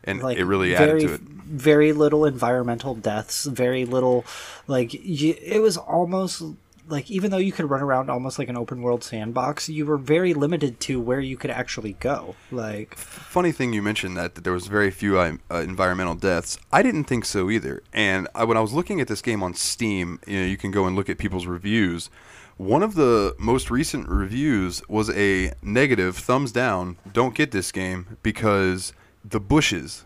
and 0.08 0.22
like 0.22 0.38
it 0.38 0.44
really 0.44 0.74
very, 0.74 0.90
added 0.90 1.00
to 1.08 1.14
it. 1.14 1.20
Very 1.20 1.92
little 1.92 2.24
environmental 2.24 2.94
deaths. 2.94 3.44
Very 3.44 3.84
little, 3.84 4.24
like 4.66 4.92
you, 4.92 5.34
it 5.40 5.60
was 5.60 5.76
almost 5.76 6.42
like 6.88 7.10
even 7.10 7.30
though 7.30 7.38
you 7.38 7.52
could 7.52 7.68
run 7.68 7.82
around 7.82 8.10
almost 8.10 8.38
like 8.38 8.48
an 8.48 8.56
open 8.56 8.82
world 8.82 9.04
sandbox, 9.04 9.68
you 9.68 9.86
were 9.86 9.98
very 9.98 10.34
limited 10.34 10.80
to 10.80 11.00
where 11.00 11.20
you 11.20 11.36
could 11.36 11.50
actually 11.50 11.94
go. 11.94 12.34
Like 12.50 12.96
Funny 12.96 13.52
thing 13.52 13.72
you 13.72 13.82
mentioned 13.82 14.16
that, 14.16 14.34
that 14.34 14.44
there 14.44 14.52
was 14.52 14.66
very 14.66 14.90
few 14.90 15.18
uh, 15.18 15.36
uh, 15.50 15.56
environmental 15.56 16.14
deaths. 16.14 16.58
I 16.72 16.82
didn't 16.82 17.04
think 17.04 17.24
so 17.24 17.50
either. 17.50 17.82
And 17.92 18.28
I, 18.34 18.44
when 18.44 18.56
I 18.56 18.60
was 18.60 18.72
looking 18.72 19.00
at 19.00 19.08
this 19.08 19.22
game 19.22 19.42
on 19.42 19.54
Steam, 19.54 20.20
you 20.26 20.40
know, 20.40 20.46
you 20.46 20.56
can 20.56 20.70
go 20.70 20.86
and 20.86 20.96
look 20.96 21.08
at 21.08 21.18
people's 21.18 21.46
reviews. 21.46 22.10
One 22.56 22.82
of 22.82 22.94
the 22.94 23.36
most 23.38 23.70
recent 23.70 24.08
reviews 24.08 24.82
was 24.88 25.10
a 25.10 25.52
negative 25.62 26.16
thumbs 26.16 26.50
down. 26.50 26.96
Don't 27.12 27.34
get 27.34 27.52
this 27.52 27.70
game 27.70 28.16
because 28.22 28.92
the 29.24 29.38
bushes. 29.40 30.04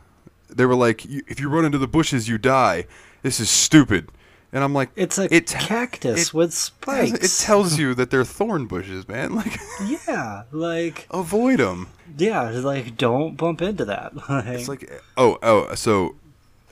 They 0.57 0.67
were 0.67 0.75
like, 0.75 1.05
if 1.05 1.41
you 1.41 1.49
run 1.49 1.65
into 1.65 1.79
the 1.79 1.89
bushes, 1.89 2.29
you 2.29 2.39
die. 2.39 2.87
This 3.23 3.41
is 3.41 3.51
stupid. 3.51 4.11
And 4.55 4.63
I'm 4.63 4.75
like, 4.75 4.91
it's 4.97 5.17
a 5.19 5.35
it, 5.35 5.47
cactus 5.47 6.29
it- 6.29 6.35
with 6.35 6.53
spikes. 6.53 7.13
It 7.43 7.45
tells 7.45 7.79
you 7.79 7.95
that 7.95 8.11
they're 8.11 8.25
thorn 8.25 8.67
bushes, 8.67 9.09
man. 9.09 9.35
Like, 9.37 9.59
yeah, 9.87 10.43
like 10.53 11.07
avoid 11.11 11.59
them. 11.59 11.89
yeah, 12.19 12.51
like 12.51 12.97
don't 12.99 13.37
bump 13.37 13.63
into 13.63 13.85
that. 13.87 14.13
It's 14.47 14.69
like, 14.69 14.91
oh, 15.17 15.39
oh, 15.43 15.75
so 15.75 16.17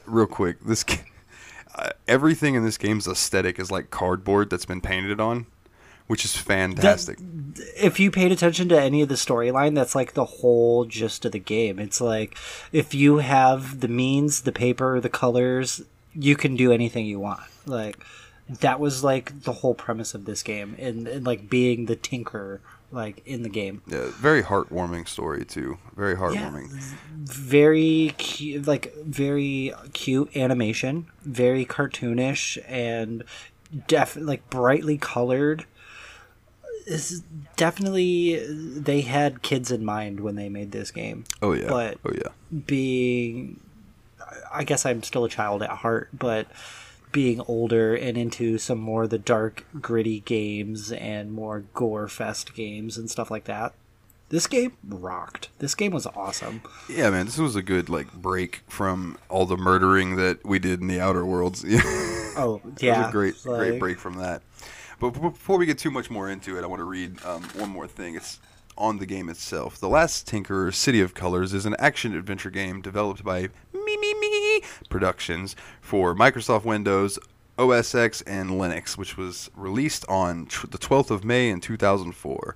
real 0.04 0.26
quick, 0.26 0.60
this 0.62 0.84
uh, 1.74 1.90
everything 2.06 2.54
in 2.54 2.64
this 2.64 2.76
game's 2.76 3.08
aesthetic 3.08 3.58
is 3.58 3.70
like 3.70 3.88
cardboard 3.90 4.50
that's 4.50 4.66
been 4.66 4.82
painted 4.82 5.18
on, 5.18 5.46
which 6.10 6.24
is 6.24 6.36
fantastic. 6.36 7.20
if 7.76 8.00
you 8.00 8.10
paid 8.10 8.32
attention 8.32 8.68
to 8.68 8.80
any 8.80 9.00
of 9.00 9.08
the 9.08 9.14
storyline, 9.14 9.76
that's 9.76 9.94
like 9.94 10.14
the 10.14 10.24
whole 10.24 10.84
gist 10.84 11.24
of 11.24 11.30
the 11.30 11.38
game. 11.38 11.78
It's 11.78 12.00
like 12.00 12.36
if 12.72 12.92
you 12.94 13.18
have 13.18 13.78
the 13.78 13.86
means, 13.86 14.42
the 14.42 14.50
paper, 14.50 14.98
the 14.98 15.08
colors, 15.08 15.82
you 16.12 16.34
can 16.34 16.56
do 16.56 16.72
anything 16.72 17.06
you 17.06 17.20
want. 17.20 17.42
Like 17.64 18.04
that 18.48 18.80
was 18.80 19.04
like 19.04 19.42
the 19.42 19.52
whole 19.52 19.72
premise 19.72 20.12
of 20.12 20.24
this 20.24 20.42
game, 20.42 20.74
and, 20.80 21.06
and 21.06 21.24
like 21.24 21.48
being 21.48 21.86
the 21.86 21.94
tinker, 21.94 22.60
like 22.90 23.22
in 23.24 23.44
the 23.44 23.48
game. 23.48 23.82
yeah, 23.86 24.10
very 24.16 24.42
heartwarming 24.42 25.06
story 25.06 25.44
too. 25.44 25.78
Very 25.94 26.16
heartwarming. 26.16 26.72
Very 27.18 28.16
cute, 28.18 28.66
like 28.66 28.92
very 28.96 29.72
cute 29.92 30.36
animation, 30.36 31.06
very 31.22 31.64
cartoonish, 31.64 32.58
and 32.66 33.22
def 33.86 34.16
like 34.16 34.50
brightly 34.50 34.98
colored. 34.98 35.66
Is 36.86 37.22
definitely 37.56 38.42
they 38.48 39.02
had 39.02 39.42
kids 39.42 39.70
in 39.70 39.84
mind 39.84 40.20
when 40.20 40.34
they 40.34 40.48
made 40.48 40.72
this 40.72 40.90
game. 40.90 41.24
Oh 41.42 41.52
yeah. 41.52 41.68
But- 41.68 41.98
oh 42.04 42.12
yeah. 42.14 42.28
Being, 42.66 43.60
I 44.52 44.64
guess 44.64 44.84
I'm 44.86 45.02
still 45.02 45.24
a 45.24 45.28
child 45.28 45.62
at 45.62 45.70
heart, 45.70 46.08
but 46.12 46.46
being 47.12 47.40
older 47.42 47.94
and 47.94 48.16
into 48.16 48.58
some 48.58 48.78
more 48.78 49.04
of 49.04 49.10
the 49.10 49.18
dark, 49.18 49.64
gritty 49.80 50.20
games 50.20 50.90
and 50.92 51.32
more 51.32 51.64
gore 51.74 52.08
fest 52.08 52.54
games 52.54 52.96
and 52.96 53.10
stuff 53.10 53.30
like 53.30 53.44
that. 53.44 53.74
This 54.30 54.46
game 54.46 54.72
rocked. 54.86 55.48
This 55.58 55.74
game 55.74 55.90
was 55.90 56.06
awesome. 56.06 56.62
Yeah, 56.88 57.10
man, 57.10 57.26
this 57.26 57.38
was 57.38 57.56
a 57.56 57.62
good 57.62 57.88
like 57.88 58.12
break 58.12 58.62
from 58.68 59.18
all 59.28 59.44
the 59.44 59.56
murdering 59.56 60.14
that 60.16 60.44
we 60.46 60.60
did 60.60 60.80
in 60.80 60.86
the 60.86 61.00
Outer 61.00 61.24
Worlds. 61.26 61.64
Oh 62.36 62.60
It 62.76 62.84
yeah, 62.84 63.00
was 63.00 63.08
a 63.08 63.12
great, 63.12 63.34
great 63.42 63.80
break 63.80 63.98
from 63.98 64.14
that. 64.18 64.40
But 65.00 65.18
before 65.18 65.56
we 65.56 65.64
get 65.64 65.78
too 65.78 65.90
much 65.90 66.10
more 66.10 66.28
into 66.28 66.58
it, 66.58 66.62
I 66.62 66.66
want 66.66 66.80
to 66.80 66.84
read 66.84 67.24
um, 67.24 67.42
one 67.56 67.70
more 67.70 67.88
thing. 67.88 68.16
It's 68.16 68.38
on 68.76 68.98
the 68.98 69.06
game 69.06 69.30
itself. 69.30 69.80
The 69.80 69.88
Last 69.88 70.28
Tinker 70.28 70.70
City 70.72 71.00
of 71.00 71.14
Colors 71.14 71.54
is 71.54 71.64
an 71.64 71.74
action 71.78 72.14
adventure 72.14 72.50
game 72.50 72.82
developed 72.82 73.24
by 73.24 73.48
Mimimi 73.74 74.62
Productions 74.90 75.56
for 75.80 76.14
Microsoft 76.14 76.66
Windows, 76.66 77.18
OS 77.58 77.94
X, 77.94 78.20
and 78.22 78.50
Linux, 78.50 78.98
which 78.98 79.16
was 79.16 79.50
released 79.56 80.04
on 80.06 80.44
tr- 80.44 80.66
the 80.66 80.78
12th 80.78 81.10
of 81.10 81.24
May 81.24 81.48
in 81.48 81.62
2004. 81.62 82.54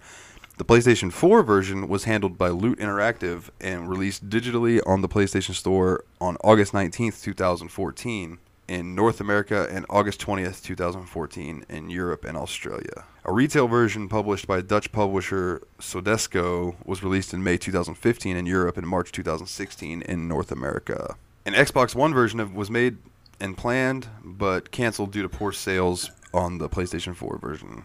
The 0.58 0.64
PlayStation 0.66 1.10
4 1.10 1.42
version 1.42 1.88
was 1.88 2.04
handled 2.04 2.36
by 2.36 2.50
Loot 2.50 2.78
Interactive 2.78 3.48
and 3.58 3.88
released 3.88 4.28
digitally 4.28 4.82
on 4.86 5.00
the 5.00 5.08
PlayStation 5.08 5.54
Store 5.54 6.04
on 6.20 6.36
August 6.44 6.74
19th, 6.74 7.22
2014 7.22 8.38
in 8.68 8.94
North 8.94 9.20
America 9.20 9.68
and 9.70 9.84
August 9.90 10.20
20th, 10.20 10.62
2014 10.62 11.64
in 11.68 11.90
Europe 11.90 12.24
and 12.24 12.36
Australia. 12.36 13.04
A 13.24 13.32
retail 13.32 13.68
version 13.68 14.08
published 14.08 14.46
by 14.46 14.60
Dutch 14.60 14.92
publisher 14.92 15.62
Soedesco 15.78 16.74
was 16.84 17.02
released 17.02 17.32
in 17.32 17.42
May 17.42 17.56
2015 17.56 18.36
in 18.36 18.46
Europe 18.46 18.76
and 18.76 18.86
March 18.86 19.12
2016 19.12 20.02
in 20.02 20.28
North 20.28 20.50
America. 20.52 21.16
An 21.46 21.54
Xbox 21.54 21.94
One 21.94 22.12
version 22.14 22.40
of, 22.40 22.54
was 22.54 22.70
made 22.70 22.98
and 23.40 23.56
planned 23.56 24.08
but 24.22 24.70
canceled 24.70 25.10
due 25.12 25.22
to 25.22 25.28
poor 25.28 25.52
sales 25.52 26.10
on 26.32 26.58
the 26.58 26.68
PlayStation 26.68 27.14
4 27.14 27.38
version. 27.38 27.84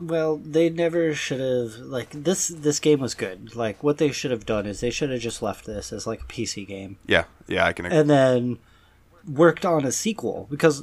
Well, 0.00 0.36
they 0.36 0.70
never 0.70 1.12
should 1.14 1.40
have 1.40 1.80
like 1.84 2.10
this. 2.10 2.48
This 2.48 2.78
game 2.78 3.00
was 3.00 3.14
good. 3.14 3.56
Like 3.56 3.82
what 3.82 3.98
they 3.98 4.12
should 4.12 4.30
have 4.30 4.46
done 4.46 4.64
is 4.66 4.80
they 4.80 4.90
should 4.90 5.10
have 5.10 5.20
just 5.20 5.42
left 5.42 5.66
this 5.66 5.92
as 5.92 6.06
like 6.06 6.20
a 6.20 6.24
PC 6.26 6.66
game, 6.66 6.98
Yeah, 7.06 7.24
yeah, 7.48 7.66
I 7.66 7.72
can 7.72 7.86
agree. 7.86 7.98
and 7.98 8.08
then 8.08 8.58
worked 9.28 9.64
on 9.64 9.84
a 9.84 9.92
sequel. 9.92 10.46
Because 10.50 10.82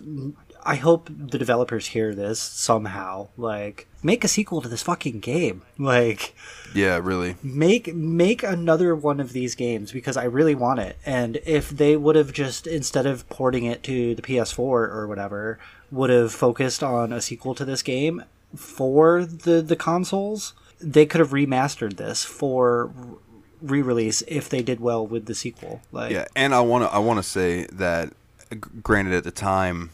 I 0.64 0.76
hope 0.76 1.10
the 1.12 1.38
developers 1.38 1.88
hear 1.88 2.16
this 2.16 2.40
somehow. 2.40 3.28
Like, 3.38 3.88
make 4.02 4.24
a 4.24 4.28
sequel 4.28 4.62
to 4.62 4.68
this 4.70 4.82
fucking 4.84 5.20
game. 5.20 5.62
Like, 5.78 6.34
Yeah, 6.74 7.00
really. 7.02 7.36
make 7.44 7.94
make 7.94 8.42
another 8.44 8.96
one 8.96 9.20
of 9.20 9.32
these 9.34 9.54
games 9.56 9.92
because 9.92 10.18
I 10.18 10.24
really 10.26 10.56
want 10.56 10.80
it. 10.80 10.98
And 11.06 11.38
if 11.46 11.70
they 11.70 11.96
would 11.96 12.16
have 12.16 12.32
just 12.34 12.66
instead 12.68 13.06
of 13.06 13.28
porting 13.30 13.66
it 13.66 13.84
to 13.84 14.16
the 14.16 14.22
PS4 14.22 14.60
or 14.60 15.08
whatever, 15.08 15.60
would 15.92 16.10
have 16.10 16.32
focused 16.34 16.82
on 16.84 17.14
a 17.14 17.22
sequel 17.22 17.54
to 17.56 17.66
this 17.66 17.84
game 17.84 18.24
for 18.56 19.24
the 19.24 19.62
the 19.62 19.76
consoles, 19.76 20.54
they 20.82 21.06
could 21.06 21.20
have 21.20 21.30
remastered 21.32 21.98
this 21.98 22.24
for 22.24 22.90
re-release 23.62 24.22
if 24.28 24.50
they 24.50 24.62
did 24.62 24.80
well 24.80 25.06
with 25.06 25.26
the 25.28 25.36
sequel. 25.36 25.82
Like, 25.92 26.12
Yeah, 26.12 26.26
and 26.36 26.54
I 26.56 26.62
want 26.62 26.84
to 26.86 26.90
I 26.94 26.98
want 27.00 27.18
to 27.20 27.24
say 27.24 27.66
that 27.72 28.14
granted 28.84 29.14
at 29.14 29.24
the 29.24 29.32
time 29.32 29.90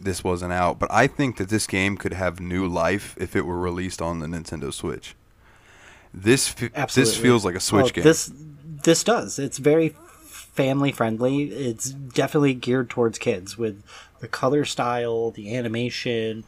this 0.00 0.22
wasn't 0.22 0.52
out, 0.52 0.78
but 0.78 0.90
I 0.92 1.06
think 1.06 1.36
that 1.38 1.48
this 1.48 1.66
game 1.66 1.96
could 1.96 2.12
have 2.12 2.40
new 2.40 2.66
life 2.66 3.16
if 3.18 3.34
it 3.34 3.42
were 3.42 3.58
released 3.58 4.00
on 4.00 4.20
the 4.20 4.26
Nintendo 4.26 4.72
Switch. 4.72 5.14
This 6.14 6.54
f- 6.60 6.94
this 6.94 7.16
feels 7.16 7.44
like 7.44 7.54
a 7.54 7.60
Switch 7.60 7.84
Well, 7.84 7.90
game. 7.90 8.04
This 8.04 8.32
this 8.82 9.04
does. 9.04 9.38
It's 9.38 9.58
very 9.58 9.90
family 10.24 10.92
friendly. 10.92 11.44
It's 11.44 11.90
definitely 11.90 12.54
geared 12.54 12.90
towards 12.90 13.18
kids 13.18 13.58
with 13.58 13.82
the 14.20 14.28
color 14.28 14.64
style, 14.64 15.30
the 15.30 15.54
animation, 15.54 16.44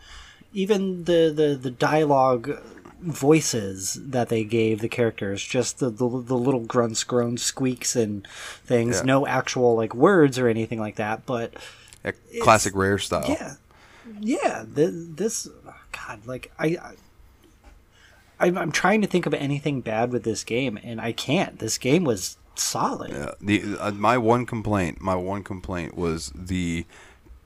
even 0.53 1.05
the 1.05 1.33
the, 1.35 1.59
the 1.61 1.71
dialogue 1.71 2.61
voices 3.03 3.99
that 4.03 4.29
they 4.29 4.45
gave 4.45 4.81
the 4.81 4.89
characters 4.89 5.43
just 5.45 5.79
the, 5.79 5.91
the, 5.91 6.09
the 6.09 6.37
little 6.37 6.61
grunts 6.61 7.03
groans 7.05 7.43
squeaks 7.43 7.97
and 7.97 8.27
things 8.65 8.97
Yeah. 8.99 9.03
no 9.05 9.27
actual 9.27 9.75
like 9.75 9.95
words 9.95 10.39
or 10.39 10.49
anything 10.49 10.79
like 10.81 10.97
that 10.97 11.25
but 11.27 11.55
A 12.05 12.13
classic 12.43 12.75
rare 12.77 12.99
style. 12.99 13.25
yeah 13.29 13.55
yeah 14.21 14.65
th- 14.75 14.91
this 14.93 15.49
god 15.93 16.27
like 16.27 16.53
i 16.59 16.67
I- 16.69 16.95
I'm, 18.39 18.57
I'm 18.57 18.73
trying 18.73 19.03
to 19.03 19.07
think 19.07 19.27
of 19.27 19.35
anything 19.35 19.83
bad 19.83 20.13
with 20.13 20.25
this 20.25 20.45
game 20.45 20.79
and 20.83 21.01
i 21.01 21.13
can't 21.13 21.59
this 21.59 21.77
game 21.79 22.05
was 22.05 22.37
solid 22.55 23.11
Yeah, 23.11 23.31
the 23.41 23.77
uh, 23.79 23.91
my 23.93 24.19
one 24.19 24.45
complaint, 24.47 25.01
my 25.01 25.15
one 25.15 25.43
complaint 25.43 25.97
was 25.97 26.33
the 26.35 26.85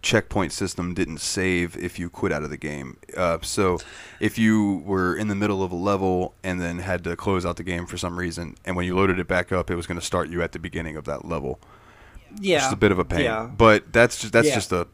checkpoint 0.04 0.52
system 0.52 0.94
didn't 0.94 1.18
save 1.18 1.76
if 1.76 1.98
you 1.98 2.08
quit 2.10 2.30
out 2.30 2.42
of 2.44 2.50
the 2.50 2.56
game. 2.56 2.98
Uh, 3.16 3.38
so 3.42 3.78
if 4.20 4.38
you 4.38 4.82
were 4.86 5.16
in 5.16 5.28
the 5.28 5.34
middle 5.34 5.62
of 5.62 5.72
a 5.72 5.76
level 5.76 6.34
and 6.44 6.60
then 6.60 6.78
had 6.78 7.02
to 7.04 7.16
close 7.16 7.44
out 7.46 7.56
the 7.56 7.62
game 7.64 7.86
for 7.86 7.96
some 7.96 8.18
reason, 8.18 8.54
and 8.64 8.76
when 8.76 8.84
you 8.86 8.94
loaded 8.94 9.18
it 9.18 9.26
back 9.26 9.50
up, 9.50 9.70
it 9.70 9.76
was 9.76 9.86
going 9.86 9.98
to 9.98 10.04
start 10.04 10.28
you 10.28 10.42
at 10.42 10.52
the 10.52 10.58
beginning 10.58 10.96
of 10.96 11.04
that 11.06 11.24
level. 11.24 11.58
yeah 12.40 12.58
Just 12.60 12.72
a 12.72 12.76
bit 12.76 12.92
of 12.92 12.98
a 12.98 13.04
pain. 13.04 13.24
yeah 13.24 13.46
But 13.46 13.92
that's 13.92 14.20
just 14.20 14.32
that's 14.32 14.48
Yeah. 14.48 14.54
just 14.54 14.72
a 14.72 14.86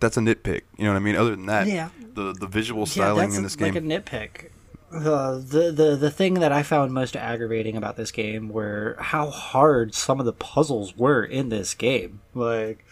that's 0.00 0.16
a 0.16 0.20
nitpick. 0.20 0.62
You 0.76 0.84
know 0.84 0.90
what 0.92 0.96
I 0.96 1.00
mean? 1.00 1.16
Other 1.16 1.30
than 1.30 1.46
that, 1.46 1.66
Yeah. 1.66 1.88
the 2.14 2.32
the 2.32 2.46
visual 2.46 2.80
yeah, 2.82 2.86
styling 2.86 3.28
that's 3.30 3.36
in 3.38 3.42
this 3.42 3.60
like 3.60 3.72
game. 3.74 3.90
a 3.90 4.00
nitpick. 4.00 4.50
Uh, 4.90 5.34
the 5.36 5.70
the 5.74 5.96
the 5.96 6.10
thing 6.10 6.34
that 6.34 6.50
I 6.52 6.62
found 6.62 6.92
most 6.94 7.14
aggravating 7.16 7.76
about 7.76 7.96
this 7.96 8.10
game 8.10 8.48
were 8.48 8.96
how 8.98 9.28
hard 9.30 9.94
some 9.94 10.18
of 10.20 10.24
the 10.26 10.32
puzzles 10.32 10.96
were 10.96 11.22
in 11.24 11.48
this 11.50 11.74
game. 11.74 12.20
Like 12.34 12.84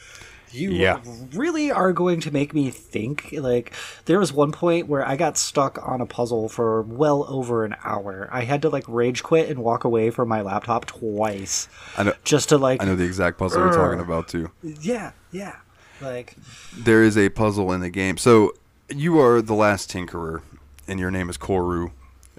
you 0.57 0.71
Yeah. 0.73 1.01
really 1.35 1.71
are 1.71 1.93
going 1.93 2.21
to 2.23 2.31
make 2.31 2.55
me 2.55 2.71
think. 2.71 3.33
Like 3.33 3.73
there 4.07 4.19
was 4.19 4.33
one 4.33 4.53
point 4.53 4.89
where 4.89 5.07
I 5.07 5.17
got 5.17 5.37
stuck 5.39 5.79
on 5.87 6.01
a 6.01 6.07
puzzle 6.07 6.49
for 6.49 6.83
well 6.83 7.25
over 7.29 7.65
an 7.65 7.77
hour. 7.85 8.29
I 8.33 8.45
had 8.45 8.63
to 8.63 8.69
like 8.69 8.85
rage 8.89 9.23
quit 9.23 9.49
and 9.49 9.59
walk 9.61 9.85
away 9.85 10.11
from 10.11 10.29
my 10.29 10.41
laptop 10.41 10.87
twice 10.87 11.69
I 11.97 12.03
know 12.05 12.15
just 12.25 12.49
to 12.51 12.59
like 12.59 12.83
I 12.83 12.87
know 12.87 12.97
the 12.97 13.05
exact 13.05 13.39
puzzle 13.39 13.63
you're 13.63 13.73
talking 13.73 14.01
about 14.01 14.29
too. 14.29 14.51
yeah 14.63 15.13
yeah 15.33 15.57
like 16.01 16.37
there 16.77 17.03
is 17.03 17.17
a 17.17 17.29
puzzle 17.31 17.73
in 17.73 17.81
the 17.81 17.91
game. 17.91 18.17
So 18.19 18.53
you 18.89 19.19
are 19.21 19.41
the 19.43 19.55
last 19.55 19.91
Tinkerer, 19.91 20.43
and 20.87 21.01
your 21.01 21.11
name 21.11 21.29
is 21.31 21.37
Koru, 21.39 21.91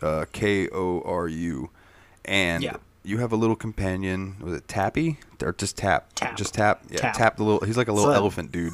uh, 0.01 0.25
K 0.31 0.69
O 0.69 1.01
R 1.01 1.27
U, 1.27 1.69
and 2.25 2.63
Yeah. 2.63 2.77
You 3.07 3.19
have 3.19 3.31
a 3.31 3.35
little 3.35 3.55
companion. 3.55 4.35
Was 4.41 4.53
it 4.53 4.67
Tappy 4.67 5.17
or 5.41 5.53
just 5.53 5.77
Tap? 5.77 6.09
Tap. 6.15 6.35
Just 6.37 6.53
Tap. 6.53 6.83
Yeah, 6.89 6.97
Tap. 6.99 7.13
Tap. 7.15 7.37
the 7.37 7.43
little. 7.43 7.65
He's 7.65 7.77
like 7.77 7.87
a 7.87 7.93
little 7.93 8.11
So- 8.11 8.15
elephant 8.15 8.51
dude. 8.51 8.73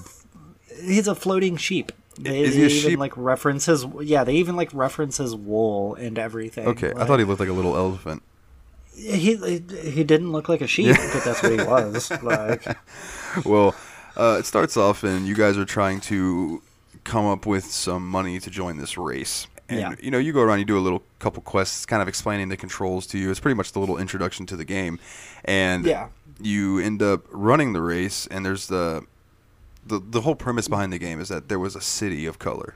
he's 0.82 1.08
a 1.08 1.16
floating 1.16 1.56
sheep. 1.58 1.92
They, 2.20 2.48
they 2.48 2.58
even 2.58 2.70
sheep? 2.70 3.00
like 3.00 3.16
references. 3.18 3.86
Yeah, 4.02 4.24
they 4.24 4.34
even 4.36 4.56
like 4.56 4.70
references 4.74 5.36
wool 5.36 5.96
and 5.96 6.20
everything. 6.20 6.68
Okay, 6.68 6.94
I 6.96 7.06
thought 7.06 7.18
he 7.20 7.26
looked 7.26 7.40
like 7.40 7.50
a 7.50 7.54
little 7.54 7.76
elephant. 7.76 8.22
he 8.96 9.36
he 9.36 10.04
didn't 10.04 10.32
look 10.32 10.48
like 10.48 10.62
a 10.62 10.68
sheep, 10.68 10.96
but 10.96 11.24
that's 11.24 11.42
what 11.42 11.52
he 11.52 11.58
was. 11.58 12.12
Like, 12.22 12.78
well, 13.46 13.74
uh, 14.16 14.38
it 14.40 14.46
starts 14.46 14.78
off, 14.78 15.04
and 15.04 15.26
you 15.28 15.34
guys 15.34 15.58
are 15.58 15.66
trying 15.66 16.00
to 16.02 16.62
come 17.04 17.26
up 17.26 17.48
with 17.48 17.66
some 17.66 18.08
money 18.08 18.40
to 18.40 18.50
join 18.52 18.78
this 18.78 18.96
race. 18.96 19.48
And 19.74 19.98
Yeah. 20.00 20.06
you 20.06 20.12
know, 20.12 20.18
you 20.18 20.34
go 20.34 20.42
around, 20.42 20.60
you 20.60 20.66
do 20.66 20.78
a 20.78 20.80
little 20.82 21.04
couple 21.20 21.42
quests, 21.44 21.86
kind 21.86 22.02
of 22.02 22.08
explaining 22.08 22.50
the 22.50 22.58
controls 22.58 23.06
to 23.08 23.18
you. 23.18 23.30
It's 23.32 23.40
pretty 23.40 23.56
much 23.56 23.72
the 23.72 23.80
little 23.80 23.98
introduction 23.98 24.46
to 24.48 24.56
the 24.56 24.66
game, 24.66 25.00
and 25.46 25.86
Yeah. 25.86 26.08
you 26.42 26.80
end 26.80 27.02
up 27.02 27.22
running 27.32 27.74
the 27.74 27.82
race. 27.82 28.28
And 28.28 28.46
there's 28.46 28.68
the 28.68 29.06
the 29.86 30.00
the 30.00 30.22
whole 30.22 30.36
premise 30.36 30.68
behind 30.68 30.94
the 30.94 30.98
game 31.00 31.20
is 31.20 31.28
that 31.30 31.50
there 31.50 31.60
was 31.60 31.76
a 31.76 31.82
city 31.82 32.26
of 32.26 32.40
color, 32.40 32.76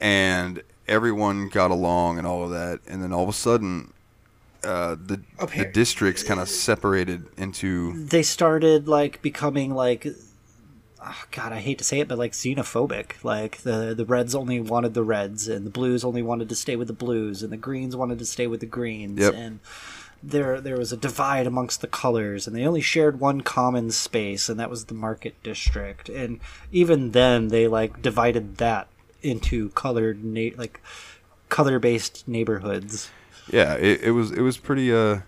and 0.00 0.62
everyone 0.88 1.48
got 1.48 1.70
along 1.70 2.18
and 2.18 2.26
all 2.26 2.44
of 2.44 2.50
that. 2.50 2.80
And 2.86 3.02
then 3.02 3.12
all 3.12 3.22
of 3.24 3.28
a 3.28 3.32
sudden, 3.32 3.92
uh, 4.62 4.94
the 4.94 5.20
the 5.56 5.64
districts 5.72 6.22
kind 6.22 6.40
of 6.40 6.48
separated 6.48 7.26
into 7.36 8.04
they 8.06 8.22
started 8.22 8.88
like 8.88 9.20
becoming 9.22 9.74
like. 9.74 10.06
Oh, 11.06 11.24
God, 11.32 11.52
I 11.52 11.60
hate 11.60 11.76
to 11.78 11.84
say 11.84 12.00
it, 12.00 12.08
but 12.08 12.16
like 12.18 12.32
xenophobic. 12.32 13.22
Like 13.22 13.58
the 13.58 13.94
the 13.94 14.06
Reds 14.06 14.34
only 14.34 14.60
wanted 14.60 14.94
the 14.94 15.02
Reds, 15.02 15.48
and 15.48 15.66
the 15.66 15.70
Blues 15.70 16.02
only 16.04 16.22
wanted 16.22 16.48
to 16.48 16.54
stay 16.54 16.76
with 16.76 16.88
the 16.88 16.94
Blues, 16.94 17.42
and 17.42 17.52
the 17.52 17.56
Greens 17.58 17.94
wanted 17.94 18.18
to 18.20 18.24
stay 18.26 18.46
with 18.46 18.60
the 18.60 18.66
Greens, 18.66 19.20
Yep. 19.20 19.34
and 19.34 19.60
there 20.22 20.60
there 20.62 20.78
was 20.78 20.92
a 20.92 20.96
divide 20.96 21.46
amongst 21.46 21.82
the 21.82 21.86
colors, 21.86 22.46
and 22.46 22.56
they 22.56 22.66
only 22.66 22.80
shared 22.80 23.20
one 23.20 23.42
common 23.42 23.90
space, 23.90 24.48
and 24.48 24.58
that 24.58 24.70
was 24.70 24.86
the 24.86 24.94
Market 24.94 25.34
District. 25.42 26.08
And 26.08 26.40
even 26.72 27.10
then, 27.10 27.48
they 27.48 27.68
like 27.68 28.00
divided 28.00 28.56
that 28.56 28.88
into 29.22 29.68
colored 29.70 30.24
na- 30.24 30.56
like 30.56 30.80
color 31.50 31.78
based 31.78 32.26
neighborhoods. 32.26 33.10
yeah, 33.52 33.74
it, 33.74 34.00
it 34.04 34.10
was 34.12 34.30
it 34.30 34.40
was 34.40 34.56
pretty 34.56 34.90
uh 34.94 35.20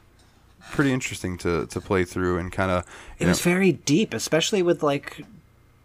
pretty 0.73 0.92
interesting 0.92 1.37
to 1.38 1.66
to 1.66 1.80
play 1.80 2.04
through 2.04 2.38
and 2.38 2.50
kind 2.50 2.71
of 2.71 2.85
It 3.18 3.26
was 3.26 3.42
very 3.42 3.73
deep, 3.73 4.14
especially 4.14 4.62
with 4.62 4.83
like 4.83 5.23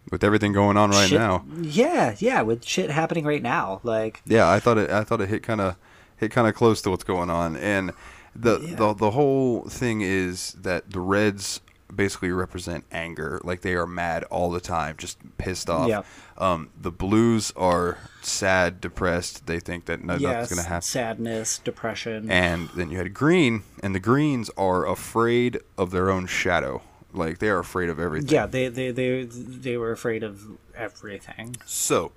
with 0.10 0.24
everything 0.24 0.52
going 0.54 0.78
on 0.78 0.90
right 0.92 1.10
shit- 1.10 1.20
now. 1.20 1.46
Yeah, 1.62 2.16
yeah, 2.20 2.42
with 2.42 2.66
shit 2.66 2.90
happening 2.90 3.26
right 3.26 3.44
now. 3.44 3.82
Like, 3.84 4.22
Yeah, 4.26 4.50
I 4.50 4.60
thought 4.60 4.78
it 4.78 4.90
I 4.90 5.04
thought 5.04 5.22
it 5.22 5.30
hit 5.30 5.44
kind 5.44 5.62
of 5.62 5.76
hit 6.18 6.32
kind 6.32 6.48
of 6.48 6.56
close 6.56 6.82
to 6.84 6.90
what's 6.90 7.04
going 7.04 7.30
on 7.30 7.56
and 7.56 7.92
the, 8.36 8.60
Yeah. 8.60 8.76
the 8.76 8.94
the 8.94 9.12
whole 9.12 9.64
thing 9.68 10.02
is 10.02 10.54
that 10.62 10.90
the 10.92 11.00
Reds 11.02 11.60
basically 11.94 12.32
represent 12.32 12.86
anger, 12.90 13.42
like 13.44 13.60
they 13.62 13.74
are 13.76 13.86
mad 13.86 14.24
all 14.26 14.50
the 14.50 14.62
time, 14.62 14.96
just 14.98 15.18
pissed 15.38 15.70
off. 15.70 15.90
Yeah. 15.90 16.04
Um, 16.38 16.70
the 16.80 16.92
Blues 16.92 17.52
are 17.58 17.98
sad, 18.22 18.80
depressed. 18.80 19.46
They 19.46 19.60
think 19.60 19.86
that 19.88 20.02
no, 20.02 20.14
yes, 20.14 20.22
nothing's 20.24 20.50
going 20.50 20.64
to 20.64 20.70
happen. 20.70 20.82
sadness, 20.84 21.58
depression. 21.58 22.32
And 22.32 22.70
then 22.78 22.92
you 22.92 22.98
had 22.98 23.14
green, 23.14 23.64
and 23.84 23.94
the 23.94 24.00
greens 24.00 24.50
are 24.56 24.88
afraid 24.88 25.60
of 25.78 25.92
their 25.92 26.10
own 26.10 26.28
shadow. 26.28 26.82
Like 27.14 27.40
they 27.40 27.50
are 27.50 27.60
afraid 27.60 27.90
of 27.90 28.00
everything. 28.00 28.30
yeah, 28.30 28.46
they, 28.46 28.68
they 28.70 28.92
they 28.92 29.24
they 29.26 29.78
were 29.78 29.92
afraid 29.92 30.24
of 30.24 30.42
everything. 30.76 31.58
So, 31.66 32.12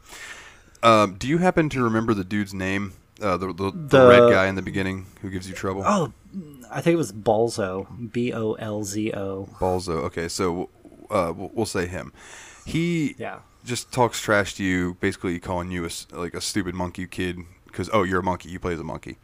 um, 0.83 1.15
do 1.15 1.27
you 1.27 1.39
happen 1.39 1.69
to 1.71 1.83
remember 1.83 2.15
the 2.15 2.25
dude's 2.25 2.55
name? 2.55 2.93
Uh, 3.21 3.37
the, 3.37 3.47
the, 3.49 3.71
the 3.71 3.99
The- 3.99 4.09
red 4.09 4.31
guy 4.33 4.47
in 4.47 4.55
the 4.57 4.63
beginning 4.63 5.07
who 5.23 5.31
gives 5.31 5.49
you 5.49 5.55
trouble? 5.55 5.83
Oh, 5.87 6.13
I 6.71 6.81
think 6.81 6.95
it 6.95 6.99
was 6.99 7.13
Bolzo, 7.13 8.13
B 8.13 8.33
O 8.33 8.55
L 8.55 8.83
Z 8.85 9.13
O. 9.15 9.49
Bolzo. 9.61 10.03
Okay, 10.05 10.29
so 10.29 10.69
uh, 11.11 11.33
we'll 11.37 11.67
say 11.67 11.87
him. 11.87 12.13
He 12.67 13.15
Yeah. 13.19 13.39
just 13.65 13.93
talks 13.93 14.21
trash 14.21 14.55
to 14.55 14.65
you, 14.65 14.95
basically 15.01 15.39
calling 15.39 15.71
you 15.71 15.87
a 15.87 15.91
like 16.17 16.35
a 16.35 16.41
stupid 16.41 16.75
monkey 16.75 17.07
kid 17.07 17.39
because 17.67 17.89
oh 17.93 18.03
you're 18.03 18.21
a 18.21 18.23
monkey, 18.23 18.49
you 18.51 18.59
play 18.59 18.75
as 18.75 18.81
a 18.81 18.85
monkey. 18.85 19.19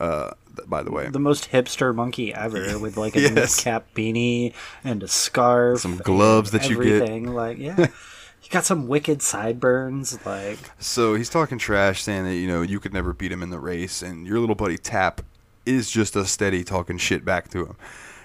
Uh, 0.00 0.30
by 0.66 0.82
the 0.82 0.90
way, 0.90 1.08
the 1.08 1.18
most 1.18 1.50
hipster 1.50 1.94
monkey 1.94 2.34
ever 2.34 2.78
with 2.78 2.96
like 2.96 3.16
a 3.16 3.20
Yes. 3.22 3.62
cap 3.62 3.86
beanie 3.94 4.52
and 4.84 5.02
a 5.02 5.08
scarf, 5.08 5.80
Some 5.80 5.98
gloves 5.98 6.50
that 6.50 6.68
you 6.68 6.76
get. 6.82 6.94
everything. 7.02 7.32
Like, 7.32 7.58
yeah, 7.58 7.86
he 8.40 8.48
got 8.50 8.64
some 8.64 8.86
wicked 8.88 9.22
sideburns. 9.22 10.24
Like, 10.26 10.58
So 10.78 11.14
he's 11.14 11.28
talking 11.30 11.58
trash, 11.58 12.02
saying 12.02 12.24
that 12.24 12.34
you 12.34 12.46
know 12.48 12.62
you 12.62 12.80
could 12.80 12.92
never 12.92 13.12
beat 13.12 13.32
him 13.32 13.42
in 13.42 13.50
the 13.50 13.58
race, 13.60 14.02
and 14.02 14.26
your 14.26 14.38
little 14.40 14.54
buddy 14.56 14.76
Tap 14.78 15.20
is 15.64 15.90
just 15.90 16.16
a 16.16 16.24
steady 16.26 16.64
talking 16.64 16.98
shit 16.98 17.24
back 17.24 17.48
to 17.50 17.64
him, 17.66 17.76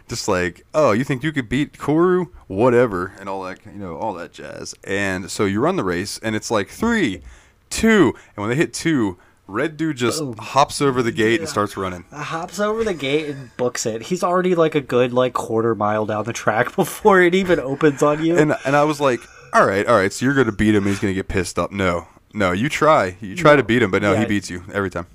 just 0.09 0.27
like, 0.27 0.65
oh, 0.73 0.91
you 0.91 1.03
think 1.03 1.21
you 1.23 1.31
could 1.31 1.47
beat 1.47 1.73
Koru, 1.73 2.27
whatever, 2.47 3.13
and 3.19 3.29
all 3.29 3.43
that, 3.43 3.59
you 3.65 3.73
know, 3.73 3.95
all 3.95 4.13
that 4.15 4.33
jazz. 4.33 4.73
And 4.83 5.29
so 5.29 5.45
you 5.45 5.59
run 5.61 5.75
the 5.75 5.83
race, 5.83 6.19
and 6.23 6.35
it's 6.35 6.49
like 6.49 6.69
three, 6.69 7.21
two, 7.69 8.13
and 8.35 8.41
when 8.41 8.49
they 8.49 8.55
hit 8.55 8.73
two, 8.73 9.17
Red 9.47 9.77
Dude 9.77 9.97
just 9.97 10.19
Boom. 10.19 10.35
hops 10.37 10.81
over 10.81 11.01
the 11.01 11.11
gate 11.11 11.39
and 11.39 11.47
starts 11.49 11.77
running. 11.77 12.03
hops 12.11 12.59
over 12.59 12.83
the 12.83 12.93
gate 12.93 13.29
and 13.29 13.55
books 13.57 13.85
it. 13.85 14.03
He's 14.03 14.23
already 14.23 14.55
like 14.55 14.75
a 14.75 14.81
good 14.81 15.13
like 15.13 15.33
quarter 15.33 15.73
mile 15.73 16.05
down 16.05 16.25
the 16.25 16.33
track 16.33 16.75
before 16.75 17.21
it 17.21 17.33
even 17.33 17.59
opens 17.59 18.03
on 18.03 18.23
you. 18.23 18.37
And 18.37 18.55
and 18.65 18.75
I 18.75 18.83
was 18.83 18.99
like, 18.99 19.21
all 19.53 19.65
right, 19.65 19.85
all 19.87 19.95
right, 19.95 20.11
so 20.11 20.25
you're 20.25 20.35
gonna 20.35 20.51
beat 20.51 20.75
him, 20.75 20.85
he's 20.85 20.99
gonna 20.99 21.13
get 21.13 21.27
pissed 21.27 21.57
up. 21.57 21.71
No, 21.71 22.07
no, 22.33 22.51
you 22.51 22.69
try, 22.69 23.17
you 23.21 23.35
try 23.35 23.55
to 23.55 23.63
beat 23.63 23.81
him, 23.81 23.91
but 23.91 24.01
no, 24.01 24.15
he 24.15 24.25
beats 24.25 24.49
you 24.49 24.63
every 24.73 24.89
time. 24.89 25.07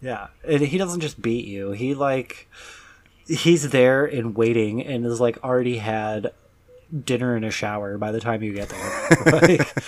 Yeah, 0.00 0.28
and 0.46 0.60
he 0.60 0.78
doesn't 0.78 1.00
just 1.00 1.20
beat 1.20 1.46
you. 1.46 1.72
He 1.72 1.94
like 1.94 2.48
he's 3.26 3.70
there 3.70 4.04
and 4.04 4.36
waiting, 4.36 4.84
and 4.84 5.04
is 5.04 5.20
like 5.20 5.42
already 5.42 5.78
had 5.78 6.32
dinner 7.04 7.34
and 7.34 7.44
a 7.44 7.50
shower 7.50 7.98
by 7.98 8.12
the 8.12 8.20
time 8.20 8.42
you 8.42 8.52
get 8.52 8.68
there. 8.68 9.08
like, 9.40 9.82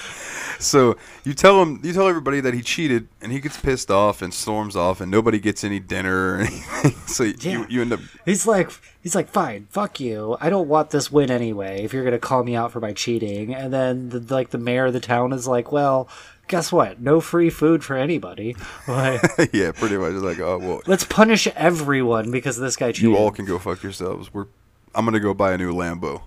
So 0.60 0.96
you 1.24 1.34
tell 1.34 1.62
him, 1.62 1.80
you 1.82 1.92
tell 1.92 2.06
everybody 2.06 2.40
that 2.40 2.54
he 2.54 2.62
cheated, 2.62 3.08
and 3.20 3.32
he 3.32 3.40
gets 3.40 3.58
pissed 3.58 3.90
off 3.90 4.22
and 4.22 4.32
storms 4.32 4.76
off, 4.76 5.00
and 5.00 5.10
nobody 5.10 5.38
gets 5.40 5.64
any 5.64 5.80
dinner 5.80 6.34
or 6.34 6.40
anything. 6.40 6.92
So 7.06 7.24
you, 7.24 7.34
Yeah. 7.40 7.66
you 7.68 7.80
end 7.80 7.92
up, 7.94 8.00
he's 8.24 8.46
like 8.46 8.70
he's 9.02 9.14
like 9.14 9.28
fine, 9.28 9.66
fuck 9.70 9.98
you. 10.00 10.36
I 10.40 10.50
don't 10.50 10.68
want 10.68 10.90
this 10.90 11.10
win 11.10 11.30
anyway. 11.30 11.82
If 11.82 11.92
you're 11.92 12.04
gonna 12.04 12.18
call 12.18 12.44
me 12.44 12.54
out 12.54 12.72
for 12.72 12.80
my 12.80 12.92
cheating, 12.92 13.54
and 13.54 13.72
then 13.72 14.10
the, 14.10 14.20
like 14.32 14.50
the 14.50 14.58
mayor 14.58 14.86
of 14.86 14.92
the 14.92 15.00
town 15.00 15.32
is 15.32 15.46
like, 15.48 15.72
well. 15.72 16.08
Guess 16.48 16.72
what? 16.72 17.00
No 17.00 17.20
free 17.20 17.48
food 17.48 17.84
for 17.84 17.96
anybody. 17.96 18.56
Like, 18.88 19.22
yeah, 19.52 19.70
pretty 19.70 19.96
much. 19.96 20.14
It's 20.14 20.22
like, 20.24 20.40
oh 20.40 20.58
well, 20.58 20.82
let's 20.88 21.04
punish 21.04 21.46
everyone 21.54 22.32
because 22.32 22.56
this 22.56 22.74
guy 22.74 22.90
cheated. 22.90 23.02
you 23.08 23.16
all 23.16 23.30
can 23.30 23.44
go 23.44 23.56
fuck 23.60 23.84
yourselves. 23.84 24.34
We're, 24.34 24.46
I'm 24.92 25.04
gonna 25.04 25.20
go 25.20 25.32
buy 25.32 25.52
a 25.52 25.58
new 25.58 25.72
Lambo. 25.72 26.22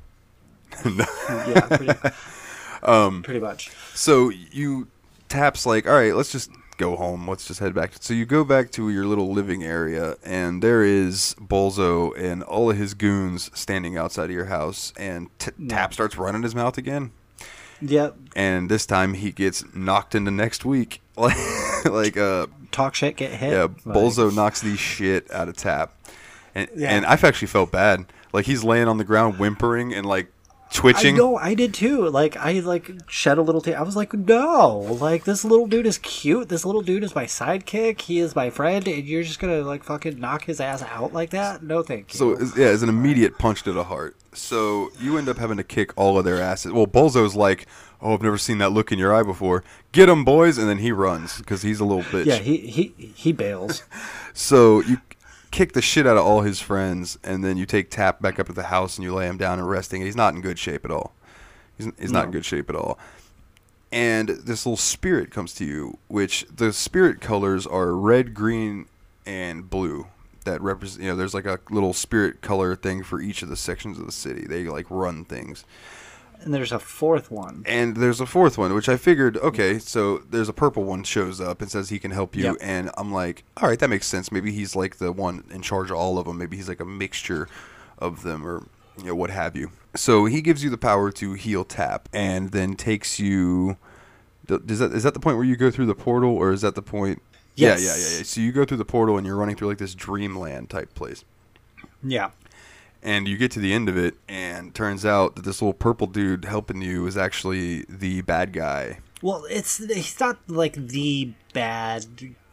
yeah, 0.85 1.59
pretty, 1.67 1.93
Um, 2.83 3.23
pretty 3.23 3.39
much. 3.39 3.71
So 3.93 4.29
you 4.29 4.87
taps 5.29 5.65
like, 5.65 5.87
all 5.87 5.93
right, 5.93 6.13
let's 6.15 6.31
just 6.31 6.51
go 6.77 6.95
home. 6.95 7.27
Let's 7.29 7.45
just 7.47 7.59
head 7.59 7.73
back. 7.73 7.91
So 7.99 8.13
you 8.13 8.25
go 8.25 8.43
back 8.43 8.71
to 8.71 8.89
your 8.89 9.05
little 9.05 9.31
living 9.31 9.63
area, 9.63 10.15
and 10.23 10.61
there 10.61 10.83
is 10.83 11.35
Bolzo 11.39 12.17
and 12.17 12.43
all 12.43 12.69
of 12.71 12.77
his 12.77 12.93
goons 12.93 13.49
standing 13.53 13.97
outside 13.97 14.25
of 14.25 14.31
your 14.31 14.45
house. 14.45 14.91
And 14.97 15.29
t- 15.39 15.51
Tap 15.69 15.93
starts 15.93 16.17
running 16.17 16.43
his 16.43 16.55
mouth 16.55 16.77
again, 16.77 17.11
Yep. 17.81 18.15
and 18.35 18.69
this 18.69 18.85
time 18.85 19.13
he 19.13 19.31
gets 19.31 19.63
knocked 19.75 20.15
into 20.15 20.31
next 20.31 20.65
week. 20.65 20.99
Like, 21.15 21.37
like 21.85 22.17
uh, 22.17 22.47
Talk 22.71 22.95
shit, 22.95 23.17
get 23.17 23.29
hit. 23.31 23.51
yeah, 23.51 23.61
Like, 23.85 23.95
Bolzo 23.95 24.33
knocks 24.33 24.61
the 24.61 24.75
shit 24.75 25.29
out 25.31 25.47
of 25.47 25.55
Tap, 25.55 25.93
and 26.55 26.67
Yeah. 26.75 26.89
and 26.89 27.05
I've 27.05 27.23
actually 27.23 27.49
felt 27.49 27.71
bad. 27.71 28.05
Like 28.33 28.45
he's 28.47 28.63
laying 28.63 28.87
on 28.87 28.97
the 28.97 29.03
ground 29.03 29.37
whimpering 29.37 29.93
and 29.93 30.07
like 30.07 30.31
I 30.75 30.79
twitching. 30.79 31.15
know, 31.15 31.35
I 31.37 31.53
did 31.53 31.73
too. 31.73 32.09
Like, 32.09 32.35
I 32.37 32.53
like 32.59 32.91
shed 33.07 33.37
a 33.37 33.41
little 33.41 33.61
tear. 33.61 33.77
I 33.77 33.83
was 33.83 33.95
like, 33.95 34.13
no, 34.13 34.79
like 34.99 35.23
this 35.23 35.45
little 35.45 35.67
dude 35.67 35.85
is 35.85 35.97
cute. 35.99 36.49
This 36.49 36.65
little 36.65 36.81
dude 36.81 37.03
is 37.03 37.13
my 37.15 37.25
sidekick. 37.25 38.01
He 38.01 38.19
is 38.19 38.35
my 38.35 38.49
friend, 38.49 38.87
and 38.87 39.05
you're 39.05 39.23
just 39.23 39.39
gonna 39.39 39.61
like 39.61 39.83
fucking 39.83 40.19
knock 40.19 40.45
his 40.45 40.59
ass 40.59 40.81
out 40.83 41.13
like 41.13 41.29
that? 41.31 41.63
No, 41.63 41.83
thank 41.83 42.13
you. 42.13 42.17
So 42.17 42.31
yeah, 42.57 42.67
it's 42.67 42.83
an 42.83 42.89
immediate 42.89 43.37
punch 43.37 43.63
to 43.63 43.71
the 43.71 43.83
heart. 43.85 44.15
So 44.33 44.89
you 44.99 45.17
end 45.17 45.29
up 45.29 45.37
having 45.37 45.57
to 45.57 45.63
kick 45.63 45.91
all 45.95 46.17
of 46.17 46.25
their 46.25 46.41
asses. 46.41 46.71
Well, 46.71 46.87
Bolzo's 46.87 47.35
like, 47.35 47.67
"Oh, 48.01 48.13
I've 48.15 48.21
never 48.23 48.39
seen 48.39 48.57
that 48.57 48.71
look 48.71 48.91
in 48.91 48.97
your 48.97 49.13
eye 49.13 49.21
before. 49.23 49.63
Get 49.91 50.09
him, 50.09 50.25
boys!" 50.25 50.57
And 50.57 50.67
then 50.67 50.79
he 50.79 50.91
runs 50.91 51.37
because 51.37 51.61
he's 51.61 51.79
a 51.79 51.85
little 51.85 52.03
bitch. 52.03 52.25
yeah, 52.25 52.37
he 52.37 52.57
he 52.57 52.93
he 53.15 53.31
bails. 53.31 53.83
So 54.35 54.81
you 54.81 54.97
kick 55.53 55.73
the 55.73 55.81
shit 55.81 56.07
out 56.07 56.17
of 56.17 56.25
all 56.25 56.41
his 56.41 56.59
friends, 56.59 57.17
and 57.23 57.43
then 57.43 57.57
you 57.57 57.65
take 57.65 57.91
Tap 57.91 58.21
back 58.21 58.39
up 58.39 58.47
to 58.47 58.53
the 58.53 58.63
house 58.63 58.97
and 58.97 59.05
you 59.05 59.13
lay 59.13 59.27
him 59.27 59.37
down 59.37 59.59
and 59.59 59.69
resting. 59.69 60.01
And 60.01 60.07
he's 60.07 60.15
not 60.15 60.33
in 60.33 60.41
good 60.41 60.57
shape 60.57 60.83
at 60.83 60.91
all. 60.91 61.13
He's, 61.77 61.89
he's 61.99 62.11
not 62.11 62.25
in 62.25 62.31
good 62.31 62.43
shape 62.43 62.69
at 62.69 62.75
all. 62.75 62.97
And 63.91 64.29
this 64.29 64.65
little 64.65 64.75
spirit 64.75 65.29
comes 65.29 65.53
to 65.55 65.65
you, 65.65 65.99
which 66.07 66.47
the 66.53 66.73
spirit 66.73 67.21
colors 67.21 67.67
are 67.67 67.95
red, 67.95 68.33
green, 68.33 68.87
and 69.25 69.69
blue. 69.69 70.07
That 70.45 70.59
represent, 70.61 71.03
you 71.03 71.09
know, 71.09 71.15
there's 71.15 71.35
like 71.35 71.45
a 71.45 71.59
little 71.69 71.93
spirit 71.93 72.41
color 72.41 72.75
thing 72.75 73.03
for 73.03 73.21
each 73.21 73.43
of 73.43 73.49
the 73.49 73.55
sections 73.55 73.97
of 73.97 74.05
the 74.05 74.11
city. 74.11 74.45
They 74.45 74.63
like 74.65 74.87
run 74.89 75.23
things. 75.23 75.63
And 76.43 76.53
there's 76.53 76.71
a 76.71 76.79
fourth 76.79 77.31
one. 77.31 77.63
And 77.65 77.97
there's 77.97 78.19
a 78.21 78.25
fourth 78.25 78.57
one, 78.57 78.73
which 78.73 78.89
I 78.89 78.97
figured, 78.97 79.37
okay, 79.37 79.79
so 79.79 80.19
there's 80.29 80.49
a 80.49 80.53
purple 80.53 80.83
one 80.83 81.03
shows 81.03 81.39
up 81.41 81.61
and 81.61 81.69
says 81.71 81.89
he 81.89 81.99
can 81.99 82.11
help 82.11 82.35
you, 82.35 82.43
Yep. 82.43 82.55
and 82.61 82.91
I'm 82.97 83.11
like, 83.11 83.43
all 83.57 83.69
right, 83.69 83.79
that 83.79 83.89
makes 83.89 84.07
sense. 84.07 84.31
Maybe 84.31 84.51
he's 84.51 84.75
like 84.75 84.97
the 84.97 85.11
one 85.11 85.43
in 85.51 85.61
charge 85.61 85.89
of 85.91 85.97
all 85.97 86.17
of 86.19 86.25
them. 86.25 86.37
Maybe 86.37 86.57
he's 86.57 86.67
like 86.69 86.79
a 86.79 86.85
mixture 86.85 87.47
of 87.99 88.23
them, 88.23 88.45
or 88.45 88.63
you 88.97 89.05
know, 89.05 89.15
what 89.15 89.29
have 89.29 89.55
you. 89.55 89.71
So 89.95 90.25
he 90.25 90.41
gives 90.41 90.63
you 90.63 90.69
the 90.69 90.77
power 90.77 91.11
to 91.11 91.33
heal 91.33 91.63
tap, 91.63 92.09
and 92.13 92.51
then 92.51 92.75
takes 92.75 93.19
you. 93.19 93.77
th- 94.47 94.61
Is 94.67 94.79
that 94.79 94.91
is 94.93 95.03
that 95.03 95.13
the 95.13 95.19
point 95.19 95.37
where 95.37 95.45
you 95.45 95.55
go 95.55 95.71
through 95.71 95.85
the 95.87 95.95
portal, 95.95 96.31
or 96.35 96.51
is 96.51 96.61
that 96.61 96.75
the 96.75 96.81
point? 96.81 97.21
Yes. 97.55 97.81
Yeah, 97.81 97.89
yeah, 97.89 97.95
yeah, 98.11 98.17
yeah. 98.17 98.23
So 98.23 98.41
you 98.41 98.51
go 98.51 98.65
through 98.65 98.77
the 98.77 98.85
portal, 98.85 99.17
and 99.17 99.25
you're 99.27 99.35
running 99.35 99.55
through 99.55 99.67
like 99.69 99.77
this 99.77 99.93
dreamland 99.95 100.69
type 100.71 100.93
place 100.95 101.23
Yeah, 102.03 102.31
and 103.03 103.27
you 103.27 103.37
get 103.37 103.51
to 103.51 103.59
the 103.59 103.73
end 103.73 103.89
of 103.89 103.97
it 103.97 104.15
and 104.27 104.73
turns 104.73 105.05
out 105.05 105.35
that 105.35 105.43
this 105.45 105.61
little 105.61 105.73
purple 105.73 106.07
dude 106.07 106.45
helping 106.45 106.81
you 106.81 107.05
is 107.05 107.17
actually 107.17 107.83
the 107.89 108.21
bad 108.21 108.53
guy 108.53 108.99
Well, 109.21 109.45
it's 109.49 109.77
he's 109.77 110.19
not 110.19 110.37
like 110.47 110.73
the 110.73 111.33
bad 111.53 112.05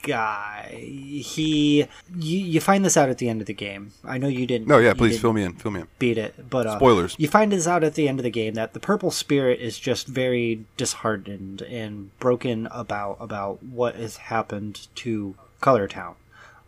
guy. 0.03 0.69
He 0.73 1.87
you, 2.17 2.39
you 2.39 2.61
find 2.61 2.85
this 2.85 2.97
out 2.97 3.09
at 3.11 3.19
the 3.19 3.29
end 3.29 3.41
of 3.41 3.47
the 3.47 3.53
game. 3.55 3.93
I 4.05 4.19
know 4.19 4.29
you 4.29 4.47
didn't. 4.47 4.67
no 4.67 4.79
yeah 4.79 4.95
please 4.95 5.21
fill 5.21 5.33
me 5.33 5.43
in 5.43 5.55
fill 5.55 5.71
me 5.73 5.81
in 5.81 5.89
beat 5.99 6.19
it, 6.19 6.49
but 6.49 6.67
uh, 6.67 6.77
Spoilers. 6.77 7.15
You 7.19 7.29
find 7.29 7.53
this 7.53 7.67
out 7.67 7.85
at 7.85 7.95
the 7.95 8.09
end 8.09 8.19
of 8.19 8.25
the 8.25 8.31
game 8.31 8.55
that 8.55 8.73
the 8.73 8.81
purple 8.81 9.11
spirit 9.11 9.61
is 9.61 9.79
just 9.79 10.07
very 10.07 10.65
disheartened 10.77 11.63
and 11.63 12.17
broken 12.19 12.67
about 12.71 13.17
about 13.21 13.63
what 13.63 13.95
has 13.97 14.17
happened 14.17 14.89
to 14.97 15.35
Color 15.61 15.89
Town. 15.89 16.15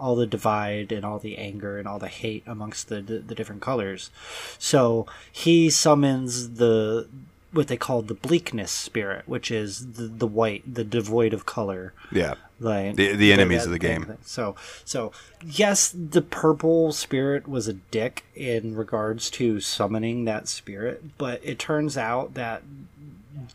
All 0.02 0.16
the 0.16 0.26
divide 0.26 0.90
and 0.92 1.04
all 1.04 1.18
the 1.18 1.38
anger 1.38 1.78
and 1.78 1.86
all 1.86 1.98
the 2.00 2.08
hate 2.08 2.42
amongst 2.46 2.88
the, 2.88 3.00
the, 3.00 3.18
the 3.20 3.34
different 3.34 3.62
colors. 3.62 4.10
So 4.58 5.06
he 5.30 5.70
summons 5.70 6.54
the 6.62 7.08
what 7.52 7.68
they 7.68 7.76
call 7.76 8.00
the 8.00 8.14
bleakness 8.14 8.72
spirit, 8.72 9.24
which 9.26 9.50
is 9.50 9.92
the, 9.92 10.04
the 10.04 10.26
white, 10.26 10.62
the 10.74 10.84
devoid 10.84 11.32
of 11.34 11.44
color 11.44 11.92
yeah 12.10 12.34
like 12.58 12.96
The- 12.96 13.14
the 13.14 13.30
enemies 13.32 13.64
of 13.66 13.72
the 13.72 13.78
game. 13.78 14.04
thing. 14.06 14.18
So, 14.24 14.56
so 14.84 15.12
yes, 15.44 15.94
the 16.16 16.22
purple 16.22 16.92
spirit 16.92 17.46
was 17.46 17.68
a 17.68 17.74
dick 17.74 18.24
in 18.34 18.74
regards 18.74 19.28
to 19.32 19.60
summoning 19.60 20.24
that 20.24 20.48
spirit, 20.48 21.16
but 21.18 21.40
it 21.44 21.58
turns 21.58 21.96
out 21.98 22.34
that 22.34 22.62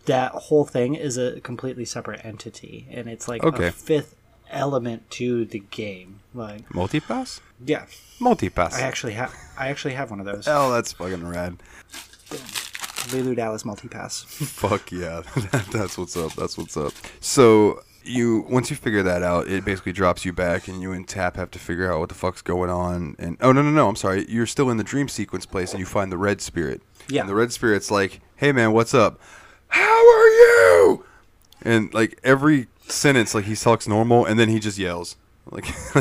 that 0.06 0.32
whole 0.34 0.66
thing 0.66 0.96
is 0.96 1.18
a 1.18 1.40
completely 1.42 1.86
separate 1.86 2.24
entity, 2.26 2.86
and 2.92 3.08
it's 3.08 3.28
like 3.28 3.44
Okay. 3.44 3.68
a 3.68 3.72
fifth 3.72 4.16
element 4.50 5.10
to 5.12 5.46
the 5.46 5.60
game. 5.60 6.20
Like, 6.34 6.68
multipass? 6.70 7.40
Yeah, 7.66 7.86
multipass. 8.20 8.74
I 8.74 8.82
actually 8.82 9.14
have, 9.14 9.34
I 9.58 9.70
actually 9.70 9.94
have 9.96 10.10
one 10.12 10.20
of 10.20 10.26
those. 10.26 10.48
oh 10.48 10.72
that's 10.72 10.92
fucking 10.94 11.28
rad. 11.28 11.58
Leeloo 13.10 13.36
Dallas 13.36 13.64
multipass. 13.64 14.26
fuck 14.26 14.92
yeah. 14.92 15.22
That's 15.72 15.98
what's 15.98 16.18
up 16.18 16.34
that's 16.34 16.58
what's 16.58 16.76
up. 16.76 16.92
So 17.22 17.82
you 18.04 18.46
once 18.50 18.70
you 18.70 18.76
figure 18.76 19.04
that 19.04 19.22
out 19.24 19.48
it 19.48 19.66
basically 19.66 19.92
drops 19.94 20.24
you 20.26 20.32
back 20.34 20.68
and 20.68 20.82
you 20.82 20.92
and 20.94 21.08
tap 21.08 21.36
have 21.36 21.52
to 21.52 21.60
figure 21.60 21.92
out 21.92 22.00
what 22.00 22.08
the 22.10 22.16
fuck's 22.16 22.42
going 22.42 22.70
on 22.70 23.16
and 23.20 23.36
oh 23.42 23.52
no 23.52 23.62
no 23.62 23.70
no 23.72 23.88
i'm 23.90 23.96
sorry. 23.96 24.26
You're 24.30 24.46
still 24.46 24.70
in 24.70 24.78
the 24.78 24.84
dream 24.84 25.08
sequence 25.08 25.46
place 25.46 25.72
and 25.72 25.80
you 25.80 25.86
find 25.86 26.12
the 26.12 26.18
red 26.18 26.42
spirit. 26.42 26.82
Yeah. 27.10 27.22
and 27.22 27.30
the 27.30 27.36
red 27.36 27.52
spirit's 27.54 27.90
like 27.92 28.20
hey 28.36 28.52
man 28.52 28.74
what's 28.74 28.94
up? 28.94 29.20
How 29.70 29.82
are 30.10 30.28
you? 30.28 31.06
And 31.62 31.94
like 31.94 32.20
every 32.24 32.68
sentence 32.88 33.34
like 33.36 33.46
he 33.46 33.56
talks 33.56 33.88
normal 33.88 34.26
and 34.26 34.40
then 34.40 34.50
he 34.50 34.60
just 34.60 34.78
yells 34.78 35.16
like 35.50 35.66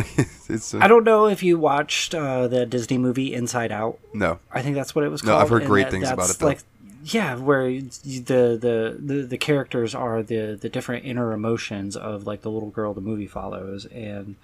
it's 0.49 0.75
I 0.75 0.89
don't 0.89 1.05
know 1.05 1.27
if 1.29 1.43
you 1.43 1.59
watched 1.59 2.15
uh, 2.15 2.49
the 2.49 2.67
Disney 2.67 2.99
movie 2.99 3.33
Inside 3.35 3.71
Out. 3.73 3.99
no 4.13 4.39
I 4.53 4.63
think 4.63 4.75
that's 4.75 4.95
what 4.95 5.05
it 5.05 5.09
was 5.09 5.23
No, 5.23 5.33
called. 5.33 5.43
I've 5.43 5.49
heard 5.51 5.63
and 5.63 5.71
great 5.71 5.91
things 5.91 6.09
about 6.09 6.27
that's 6.27 6.33
it, 6.35 6.39
though. 6.41 6.47
Like, 6.47 6.59
yeah, 7.05 7.37
where 7.37 7.69
you- 7.69 7.83
the, 7.83 8.59
the 8.61 8.97
the 8.99 9.23
the 9.23 9.39
characters 9.39 9.95
are 9.95 10.23
the 10.25 10.59
the 10.61 10.69
different 10.69 11.05
inner 11.05 11.33
emotions 11.33 11.97
of 11.97 12.27
like 12.27 12.43
the 12.43 12.51
little 12.51 12.71
girl 12.71 12.93
the 12.95 13.01
movie 13.01 13.29
follows, 13.29 13.85
and 13.87 14.35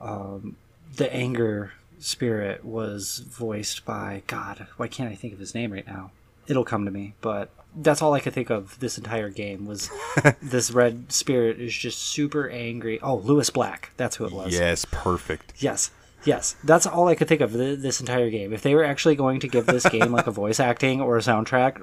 um, 0.00 0.54
the 0.96 1.12
anger 1.12 1.72
spirit 1.98 2.64
was 2.64 3.18
voiced 3.18 3.84
by 3.84 4.22
God. 4.28 4.68
Why 4.76 4.86
can't 4.88 5.10
I 5.10 5.16
think 5.16 5.32
of 5.32 5.40
his 5.40 5.54
name 5.54 5.72
right 5.72 5.86
now? 5.86 6.12
It'll 6.50 6.64
come 6.64 6.84
to 6.84 6.90
me, 6.90 7.14
but 7.22 7.50
that's 7.76 8.02
all 8.02 8.12
I 8.12 8.20
could 8.20 8.32
think 8.32 8.50
of 8.50 8.78
this 8.80 8.98
entire 8.98 9.30
game 9.30 9.64
was 9.64 9.88
this 10.42 10.70
red 10.72 11.12
spirit 11.12 11.60
is 11.60 11.72
just 11.72 11.98
super 12.00 12.48
angry. 12.50 12.98
Oh, 13.00 13.16
Lewis 13.16 13.48
Black, 13.50 13.92
that's 13.96 14.16
who 14.16 14.24
it 14.26 14.32
was. 14.32 14.52
yes 14.52 14.84
perfect 14.90 15.52
Yes. 15.58 15.90
Yes, 16.24 16.54
that's 16.64 16.84
all 16.86 17.08
I 17.08 17.14
could 17.14 17.28
think 17.28 17.40
of 17.40 17.52
th- 17.54 17.78
this 17.78 17.98
entire 17.98 18.28
game. 18.28 18.52
If 18.52 18.60
they 18.60 18.74
were 18.74 18.84
actually 18.84 19.14
going 19.14 19.40
to 19.40 19.48
give 19.48 19.64
this 19.64 19.88
game 19.88 20.12
like 20.12 20.26
a 20.26 20.30
voice 20.30 20.60
acting 20.70 21.00
or 21.00 21.16
a 21.16 21.20
soundtrack, 21.20 21.80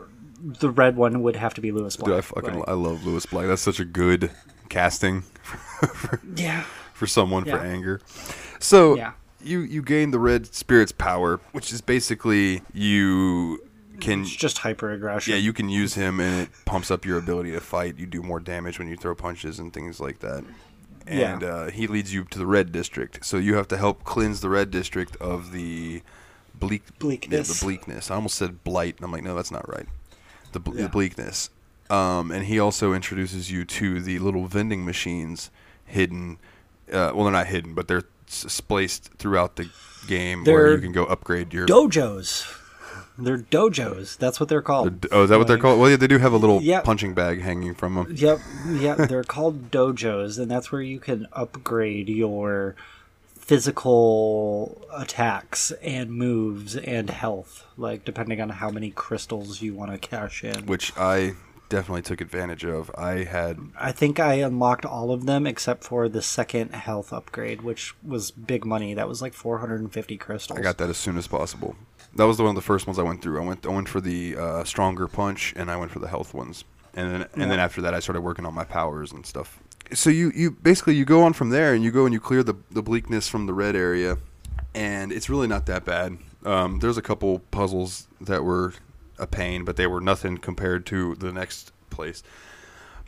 the 0.59 0.69
red 0.69 0.95
one 0.95 1.23
would 1.23 1.35
have 1.37 1.55
to 1.55 1.61
be 1.61 1.71
Lewis 1.71 1.95
Black. 1.97 2.05
Dude, 2.09 2.17
I 2.17 2.21
fucking 2.21 2.59
Like, 2.59 2.69
I 2.69 2.73
love 2.73 3.03
Lewis 3.03 3.25
Black. 3.25 3.47
That's 3.47 3.63
such 3.63 3.79
a 3.79 3.85
good 3.85 4.29
casting 4.69 5.23
yeah, 6.35 6.65
for 6.93 7.07
someone 7.07 7.45
for 7.45 7.57
anger. 7.57 7.99
So 8.59 8.95
Yeah. 8.95 9.13
you 9.41 9.61
you 9.61 9.81
gain 9.81 10.11
the 10.11 10.19
red 10.19 10.53
spirit's 10.53 10.91
power, 10.91 11.39
which 11.53 11.73
is 11.73 11.81
basically 11.81 12.61
you 12.73 13.59
can 13.99 14.21
it's 14.21 14.35
just 14.35 14.59
hyper 14.59 14.91
aggression. 14.91 15.33
yeah 15.33 15.39
you 15.39 15.53
can 15.53 15.69
use 15.69 15.93
him 15.95 16.19
and 16.19 16.43
it 16.43 16.49
pumps 16.65 16.91
up 16.91 17.05
your 17.05 17.17
ability 17.17 17.51
to 17.51 17.59
fight. 17.61 17.97
You 17.97 18.05
do 18.05 18.21
more 18.21 18.39
damage 18.39 18.79
when 18.79 18.87
you 18.87 18.95
throw 18.97 19.15
punches 19.15 19.59
and 19.59 19.73
things 19.73 19.99
like 19.99 20.19
that. 20.19 20.43
Yeah. 21.09 21.33
And 21.33 21.43
uh, 21.43 21.65
he 21.67 21.87
leads 21.87 22.13
you 22.13 22.25
to 22.25 22.37
the 22.39 22.45
red 22.45 22.71
district, 22.73 23.25
so 23.25 23.37
you 23.37 23.55
have 23.55 23.67
to 23.69 23.77
help 23.77 24.03
cleanse 24.03 24.41
the 24.41 24.49
red 24.49 24.71
district 24.71 25.15
of 25.17 25.51
the 25.53 26.01
bleak 26.53 26.83
Yeah, 26.87 26.95
Bleakness. 26.99 27.59
the 27.59 27.65
bleakness. 27.65 28.11
I 28.11 28.15
almost 28.15 28.35
said 28.35 28.63
blight. 28.65 28.97
and 28.97 29.05
I'm 29.05 29.11
like, 29.11 29.23
no, 29.23 29.33
that's 29.33 29.51
not 29.51 29.67
right. 29.69 29.85
The, 30.51 30.59
ble- 30.59 30.75
Yeah. 30.75 30.83
the 30.83 30.89
bleakness. 30.89 31.49
Um, 31.89 32.31
and 32.31 32.45
he 32.45 32.59
also 32.59 32.91
introduces 32.93 33.49
you 33.49 33.63
to 33.63 34.01
the 34.01 34.19
little 34.19 34.47
vending 34.47 34.83
machines 34.83 35.49
hidden. 35.85 36.39
Uh, 36.91 37.11
well, 37.15 37.23
they're 37.23 37.31
not 37.31 37.47
hidden, 37.47 37.73
but 37.73 37.87
they're 37.87 38.03
s- 38.27 38.45
spaced 38.51 39.11
throughout 39.17 39.55
the 39.55 39.69
game 40.07 40.43
where 40.43 40.63
They're 40.63 40.75
you 40.75 40.81
can 40.81 40.91
go 40.91 41.05
upgrade 41.05 41.53
your. 41.53 41.65
dojos. 41.67 42.56
They're 43.17 43.39
dojos. 43.39 44.17
That's 44.17 44.39
what 44.39 44.47
they're 44.49 44.61
called. 44.61 45.07
oh, 45.11 45.23
is 45.23 45.29
that 45.29 45.37
what 45.39 45.47
they're 45.47 45.57
called? 45.57 45.79
Well, 45.79 45.89
yeah, 45.89 45.95
they 45.95 46.07
do 46.07 46.17
have 46.19 46.33
a 46.33 46.37
little 46.37 46.61
Yep. 46.61 46.83
punching 46.83 47.13
bag 47.13 47.41
hanging 47.41 47.73
from 47.73 47.95
them. 47.95 48.13
Yep, 48.15 48.39
yep. 48.69 48.97
They're 49.09 49.23
called 49.23 49.71
dojos, 49.71 50.37
and 50.37 50.49
that's 50.51 50.71
where 50.71 50.81
you 50.81 50.99
can 50.99 51.27
upgrade 51.33 52.09
your 52.09 52.75
physical 53.67 54.87
attacks 54.95 55.71
and 55.81 56.11
moves 56.11 56.75
and 56.75 57.09
health, 57.09 57.65
like 57.77 58.05
depending 58.05 58.39
on 58.41 58.49
how 58.49 58.69
many 58.69 58.91
crystals 58.91 59.61
you 59.61 59.73
want 59.73 59.91
to 59.91 59.97
cash 59.97 60.43
in. 60.43 60.65
which 60.65 60.91
I 60.97 61.33
definitely 61.69 62.01
took 62.01 62.21
advantage 62.21 62.63
of. 62.65 62.91
I 62.97 63.23
had 63.23 63.59
I 63.77 63.91
think 63.91 64.19
I 64.19 64.35
unlocked 64.35 64.85
all 64.85 65.11
of 65.11 65.25
them 65.25 65.45
except 65.45 65.83
for 65.83 66.09
the 66.09 66.21
second 66.21 66.73
health 66.73 67.13
upgrade, 67.13 67.61
which 67.61 67.95
was 68.03 68.31
big 68.31 68.65
money. 68.65 68.93
That 68.93 69.07
was 69.07 69.21
like 69.21 69.33
450 69.33 70.17
crystals. 70.17 70.59
I 70.59 70.61
got 70.61 70.77
that 70.77 70.89
as 70.89 70.97
soon 70.97 71.17
as 71.17 71.27
possible. 71.27 71.75
That 72.15 72.25
was 72.25 72.37
the 72.37 72.43
one 72.43 72.51
of 72.51 72.55
the 72.55 72.61
first 72.61 72.87
ones 72.87 72.97
I 72.97 73.03
went 73.03 73.21
through. 73.21 73.41
I 73.41 73.45
went 73.45 73.65
I 73.65 73.69
went 73.69 73.89
for 73.89 74.01
the 74.01 74.35
uh, 74.37 74.63
stronger 74.63 75.07
punch, 75.07 75.53
and 75.55 75.69
I 75.69 75.77
went 75.77 75.91
for 75.91 75.99
the 75.99 76.07
health 76.07 76.33
ones, 76.33 76.63
and 76.93 77.11
then 77.11 77.29
and 77.35 77.51
then 77.51 77.59
after 77.59 77.81
that, 77.81 77.93
I 77.93 77.99
started 77.99 78.21
working 78.21 78.45
on 78.45 78.53
my 78.53 78.63
powers 78.63 79.11
and 79.11 79.25
stuff. 79.25 79.59
So 79.93 80.09
you 80.09 80.31
you 80.35 80.51
basically 80.51 80.95
you 80.95 81.05
go 81.05 81.23
on 81.23 81.33
from 81.33 81.49
there, 81.49 81.73
and 81.73 81.83
you 81.83 81.91
go 81.91 82.05
and 82.05 82.13
you 82.13 82.19
clear 82.19 82.43
the 82.43 82.55
the 82.71 82.81
bleakness 82.81 83.27
from 83.27 83.45
the 83.45 83.53
red 83.53 83.75
area, 83.75 84.17
and 84.73 85.11
it's 85.11 85.29
really 85.29 85.47
not 85.47 85.65
that 85.67 85.85
bad. 85.85 86.17
Um, 86.45 86.79
there's 86.79 86.97
a 86.97 87.01
couple 87.01 87.39
puzzles 87.51 88.07
that 88.21 88.43
were 88.43 88.73
a 89.19 89.27
pain, 89.27 89.63
but 89.65 89.75
they 89.75 89.87
were 89.87 90.01
nothing 90.01 90.37
compared 90.37 90.85
to 90.87 91.15
the 91.15 91.31
next 91.31 91.71
place. 91.89 92.23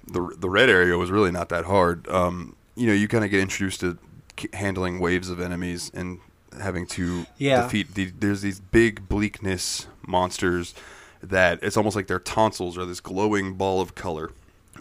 The 0.07 0.33
the 0.37 0.49
red 0.49 0.69
area 0.69 0.97
was 0.97 1.11
really 1.11 1.31
not 1.31 1.49
that 1.49 1.65
hard. 1.65 2.07
Um, 2.07 2.55
you 2.75 2.87
know, 2.87 2.93
you 2.93 3.07
kind 3.07 3.23
of 3.23 3.29
get 3.31 3.41
introduced 3.41 3.81
to 3.81 3.97
k- 4.35 4.49
handling 4.53 4.99
waves 4.99 5.29
of 5.29 5.39
enemies 5.39 5.91
and 5.93 6.19
having 6.59 6.87
to 6.87 7.25
Yeah. 7.37 7.61
defeat. 7.63 7.93
The, 7.93 8.05
there's 8.17 8.41
these 8.41 8.59
big 8.59 9.07
bleakness 9.07 9.87
monsters 10.07 10.73
that 11.21 11.59
it's 11.61 11.77
almost 11.77 11.95
like 11.95 12.07
their 12.07 12.19
tonsils 12.19 12.77
are 12.77 12.85
this 12.85 13.01
glowing 13.01 13.53
ball 13.55 13.81
of 13.81 13.93
color, 13.93 14.31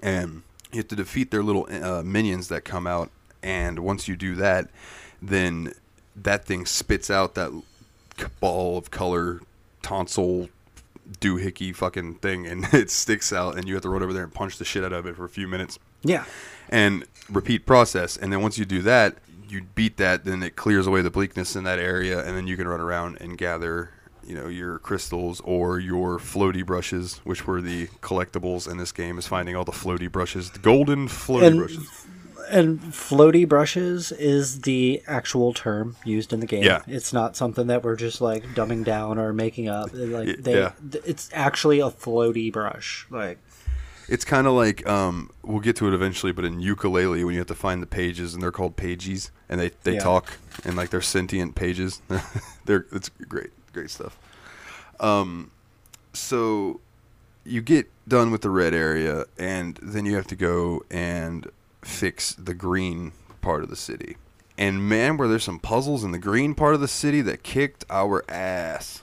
and 0.02 0.42
you 0.72 0.78
have 0.78 0.88
to 0.88 0.96
defeat 0.96 1.30
their 1.30 1.42
little 1.42 1.66
uh, 1.70 2.02
minions 2.02 2.48
that 2.48 2.64
come 2.64 2.86
out. 2.86 3.10
And 3.42 3.80
once 3.80 4.08
you 4.08 4.16
do 4.16 4.34
that, 4.36 4.68
then 5.20 5.72
that 6.16 6.44
thing 6.44 6.64
spits 6.64 7.10
out 7.10 7.34
that 7.34 7.50
ball 8.40 8.78
of 8.78 8.90
color 8.90 9.40
tonsil 9.82 10.48
doohickey 11.20 11.74
fucking 11.74 12.14
thing 12.16 12.46
and 12.46 12.64
it 12.72 12.90
sticks 12.90 13.32
out 13.32 13.56
and 13.56 13.66
you 13.66 13.74
have 13.74 13.82
to 13.82 13.88
run 13.88 14.02
over 14.02 14.12
there 14.12 14.24
and 14.24 14.34
punch 14.34 14.58
the 14.58 14.64
shit 14.64 14.84
out 14.84 14.92
of 14.92 15.06
it 15.06 15.16
for 15.16 15.24
a 15.24 15.28
few 15.28 15.48
minutes 15.48 15.78
Yeah. 16.02 16.24
and 16.68 17.04
repeat 17.30 17.66
process 17.66 18.16
and 18.16 18.32
then 18.32 18.40
once 18.42 18.58
you 18.58 18.64
do 18.64 18.82
that 18.82 19.16
you 19.48 19.62
beat 19.74 19.96
that 19.96 20.24
then 20.24 20.42
it 20.42 20.56
clears 20.56 20.86
away 20.86 21.00
the 21.02 21.10
bleakness 21.10 21.56
in 21.56 21.64
that 21.64 21.78
area 21.78 22.24
and 22.24 22.36
then 22.36 22.46
you 22.46 22.56
can 22.56 22.68
run 22.68 22.80
around 22.80 23.16
and 23.20 23.38
gather 23.38 23.90
you 24.24 24.34
know 24.34 24.46
your 24.48 24.78
crystals 24.80 25.40
or 25.44 25.78
your 25.78 26.18
floaty 26.18 26.64
brushes 26.64 27.20
which 27.24 27.46
were 27.46 27.62
the 27.62 27.86
collectibles 28.02 28.70
in 28.70 28.76
this 28.76 28.92
game 28.92 29.16
is 29.18 29.26
finding 29.26 29.56
all 29.56 29.64
the 29.64 29.72
floaty 29.72 30.10
brushes 30.12 30.50
the 30.50 30.58
golden 30.58 31.08
floaty 31.08 31.46
And- 31.46 31.56
brushes 31.58 32.06
And 32.50 32.80
floaty 32.80 33.48
brushes 33.48 34.12
is 34.12 34.62
the 34.62 35.02
actual 35.06 35.52
term 35.52 35.96
used 36.04 36.32
in 36.32 36.40
the 36.40 36.46
game. 36.46 36.62
Yeah. 36.64 36.82
It's 36.86 37.12
not 37.12 37.36
something 37.36 37.66
that 37.68 37.82
we're 37.84 37.96
just 37.96 38.20
like 38.20 38.44
dumbing 38.54 38.84
down 38.84 39.18
or 39.18 39.32
making 39.32 39.68
up. 39.68 39.90
Like 39.92 40.38
they, 40.38 40.58
yeah. 40.58 40.72
th- 40.90 41.04
it's 41.06 41.28
actually 41.32 41.80
a 41.80 41.90
floaty 41.90 42.52
brush. 42.52 43.06
Like 43.10 43.38
It's 44.08 44.24
kind 44.24 44.46
of 44.46 44.54
like 44.54 44.86
um, 44.88 45.30
we'll 45.42 45.60
get 45.60 45.76
to 45.76 45.88
it 45.88 45.94
eventually, 45.94 46.32
but 46.32 46.44
in 46.44 46.60
Yooka-Laylee, 46.60 47.24
when 47.24 47.34
you 47.34 47.40
have 47.40 47.46
to 47.48 47.54
find 47.54 47.82
the 47.82 47.86
pages, 47.86 48.32
and 48.34 48.42
they're 48.42 48.50
called 48.52 48.76
pages, 48.76 49.30
and 49.48 49.60
they, 49.60 49.70
they 49.82 49.94
Yeah. 49.94 50.00
talk, 50.00 50.38
and 50.64 50.76
like 50.76 50.90
they're 50.90 51.00
sentient 51.02 51.54
pages. 51.54 52.00
they're 52.64 52.86
it's 52.92 53.08
great, 53.10 53.50
great 53.72 53.90
stuff. 53.90 54.16
Um, 55.00 55.50
so 56.12 56.80
you 57.44 57.60
get 57.62 57.88
done 58.08 58.30
with 58.30 58.40
the 58.42 58.50
red 58.50 58.74
area, 58.74 59.24
and 59.38 59.78
then 59.82 60.06
you 60.06 60.14
have 60.16 60.26
to 60.28 60.36
go 60.36 60.82
and 60.90 61.46
fix 61.88 62.34
the 62.34 62.54
green 62.54 63.12
part 63.40 63.62
of 63.62 63.70
the 63.70 63.76
city. 63.76 64.16
And 64.56 64.88
man, 64.88 65.16
were 65.16 65.28
there 65.28 65.38
some 65.38 65.58
puzzles 65.60 66.02
in 66.02 66.10
the 66.10 66.18
green 66.18 66.54
part 66.54 66.74
of 66.74 66.80
the 66.80 66.88
city 66.88 67.20
that 67.22 67.42
kicked 67.42 67.84
our 67.88 68.24
ass 68.28 69.02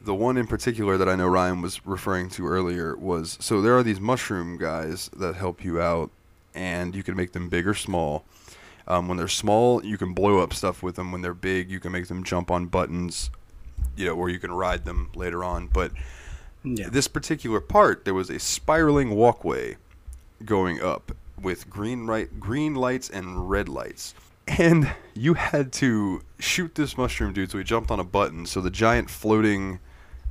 the 0.00 0.14
one 0.14 0.36
in 0.36 0.46
particular 0.46 0.96
that 0.96 1.08
I 1.08 1.16
know 1.16 1.26
Ryan 1.26 1.60
was 1.60 1.84
referring 1.86 2.30
to 2.30 2.46
earlier 2.46 2.96
was 2.96 3.36
so 3.40 3.60
there 3.60 3.76
are 3.76 3.82
these 3.82 4.00
mushroom 4.00 4.56
guys 4.56 5.10
that 5.16 5.34
help 5.34 5.64
you 5.64 5.80
out, 5.80 6.10
and 6.54 6.94
you 6.94 7.02
can 7.02 7.16
make 7.16 7.32
them 7.32 7.48
big 7.48 7.66
or 7.66 7.74
small. 7.74 8.24
Um, 8.86 9.06
when 9.06 9.18
they're 9.18 9.28
small, 9.28 9.84
you 9.84 9.98
can 9.98 10.14
blow 10.14 10.38
up 10.38 10.54
stuff 10.54 10.82
with 10.82 10.96
them. 10.96 11.12
When 11.12 11.20
they're 11.20 11.34
big, 11.34 11.70
you 11.70 11.78
can 11.78 11.92
make 11.92 12.08
them 12.08 12.24
jump 12.24 12.50
on 12.50 12.66
buttons, 12.66 13.30
you 13.96 14.06
know, 14.06 14.14
or 14.14 14.30
you 14.30 14.38
can 14.38 14.52
ride 14.52 14.84
them 14.84 15.10
later 15.14 15.44
on. 15.44 15.66
But 15.66 15.92
yeah. 16.64 16.88
this 16.88 17.06
particular 17.06 17.60
part, 17.60 18.04
there 18.04 18.14
was 18.14 18.30
a 18.30 18.38
spiraling 18.38 19.10
walkway 19.10 19.76
going 20.44 20.80
up 20.80 21.12
with 21.42 21.68
green 21.70 22.06
right 22.06 22.38
green 22.40 22.74
lights 22.74 23.08
and 23.10 23.48
red 23.50 23.68
lights. 23.68 24.14
And 24.46 24.90
you 25.14 25.34
had 25.34 25.72
to 25.74 26.22
shoot 26.38 26.74
this 26.74 26.96
mushroom 26.96 27.32
dude 27.32 27.50
so 27.50 27.58
he 27.58 27.64
jumped 27.64 27.90
on 27.90 28.00
a 28.00 28.04
button 28.04 28.46
so 28.46 28.60
the 28.60 28.70
giant 28.70 29.10
floating 29.10 29.80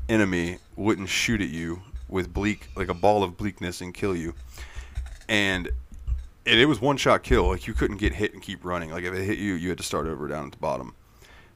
enemy 0.09 0.57
wouldn't 0.75 1.09
shoot 1.09 1.41
at 1.41 1.49
you 1.49 1.81
with 2.09 2.33
bleak 2.33 2.69
like 2.75 2.87
a 2.87 2.93
ball 2.93 3.23
of 3.23 3.35
bleakness 3.37 3.81
and 3.81 3.93
kill 3.93 4.15
you. 4.15 4.33
And 5.29 5.69
and 6.45 6.59
it 6.59 6.65
was 6.65 6.79
one 6.79 6.95
shot 6.97 7.23
kill. 7.23 7.49
Like 7.49 7.67
you 7.67 7.73
couldn't 7.73 7.97
get 7.97 8.13
hit 8.13 8.33
and 8.33 8.41
keep 8.41 8.63
running. 8.63 8.89
Like 8.91 9.03
if 9.03 9.13
it 9.13 9.23
hit 9.25 9.37
you, 9.37 9.53
you 9.53 9.69
had 9.69 9.77
to 9.79 9.83
start 9.83 10.07
over 10.07 10.27
down 10.27 10.45
at 10.45 10.51
the 10.53 10.57
bottom. 10.57 10.95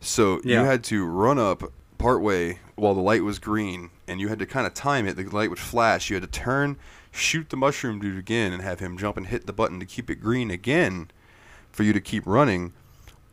So 0.01 0.41
Yeah. 0.43 0.59
you 0.61 0.65
had 0.65 0.83
to 0.85 1.05
run 1.05 1.39
up 1.39 1.63
partway 2.01 2.59
while 2.75 2.93
the 2.93 3.01
light 3.01 3.23
was 3.23 3.39
green, 3.39 3.91
and 4.07 4.19
you 4.19 4.27
had 4.27 4.39
to 4.39 4.45
kind 4.45 4.65
of 4.65 4.73
time 4.73 5.07
it. 5.07 5.15
The 5.15 5.23
light 5.23 5.49
would 5.49 5.59
flash. 5.59 6.09
You 6.09 6.15
had 6.15 6.23
to 6.23 6.39
turn, 6.39 6.77
shoot 7.11 7.49
the 7.49 7.57
mushroom 7.57 7.99
dude 7.99 8.17
again, 8.17 8.51
and 8.51 8.61
have 8.61 8.79
him 8.79 8.97
jump 8.97 9.17
and 9.17 9.27
hit 9.27 9.45
the 9.45 9.53
button 9.53 9.79
to 9.79 9.85
keep 9.85 10.09
it 10.09 10.15
green 10.15 10.49
again, 10.49 11.11
for 11.71 11.83
you 11.83 11.93
to 11.93 12.01
keep 12.01 12.23
running, 12.25 12.73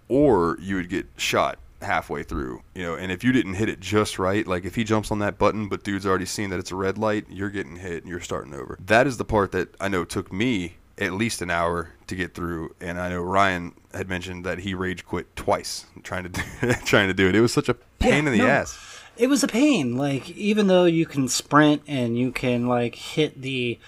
or 0.08 0.58
you 0.60 0.76
would 0.76 0.88
get 0.88 1.06
shot 1.16 1.58
halfway 1.80 2.22
through. 2.22 2.62
You 2.74 2.82
know, 2.82 2.94
and 2.94 3.10
if 3.10 3.24
you 3.24 3.32
didn't 3.32 3.54
hit 3.54 3.68
it 3.68 3.80
just 3.80 4.18
right, 4.18 4.46
like 4.46 4.64
if 4.64 4.74
he 4.74 4.84
jumps 4.84 5.10
on 5.10 5.18
that 5.20 5.38
button, 5.38 5.68
but 5.68 5.84
dude's 5.84 6.06
already 6.06 6.26
seen 6.26 6.50
that 6.50 6.58
it's 6.58 6.72
a 6.72 6.76
red 6.76 6.98
light, 6.98 7.26
you're 7.28 7.50
getting 7.50 7.76
hit 7.76 8.02
and 8.02 8.10
you're 8.10 8.20
starting 8.20 8.54
over. 8.54 8.78
That 8.84 9.06
is 9.06 9.16
the 9.16 9.24
part 9.24 9.52
that 9.52 9.74
I 9.80 9.88
know 9.88 10.04
took 10.04 10.32
me 10.32 10.76
at 11.00 11.12
least 11.12 11.42
an 11.42 11.50
hour 11.50 11.90
to 12.08 12.14
get 12.16 12.34
through, 12.34 12.74
and 12.80 12.98
I 13.00 13.08
know 13.10 13.20
Ryan 13.22 13.72
had 13.94 14.08
mentioned 14.08 14.44
that 14.44 14.58
he 14.60 14.74
rage 14.74 15.04
quit 15.06 15.34
twice 15.36 15.86
trying 16.02 16.24
to 16.24 16.28
do, 16.28 16.42
trying 16.84 17.08
to 17.08 17.14
do 17.14 17.28
it. 17.28 17.34
It 17.34 17.40
was 17.40 17.52
such 17.52 17.68
a 17.68 17.74
pain 17.74 18.24
Yeah, 18.24 18.32
in 18.32 18.38
the 18.38 18.44
no. 18.44 18.46
ass. 18.48 18.78
it 19.16 19.28
was 19.28 19.42
a 19.42 19.48
pain 19.48 19.96
like 19.96 20.30
even 20.30 20.66
though 20.68 20.84
you 20.84 21.04
can 21.06 21.26
sprint 21.28 21.82
and 21.88 22.16
you 22.18 22.30
can 22.32 22.66
like 22.68 22.94
hit 22.94 23.40
the 23.42 23.78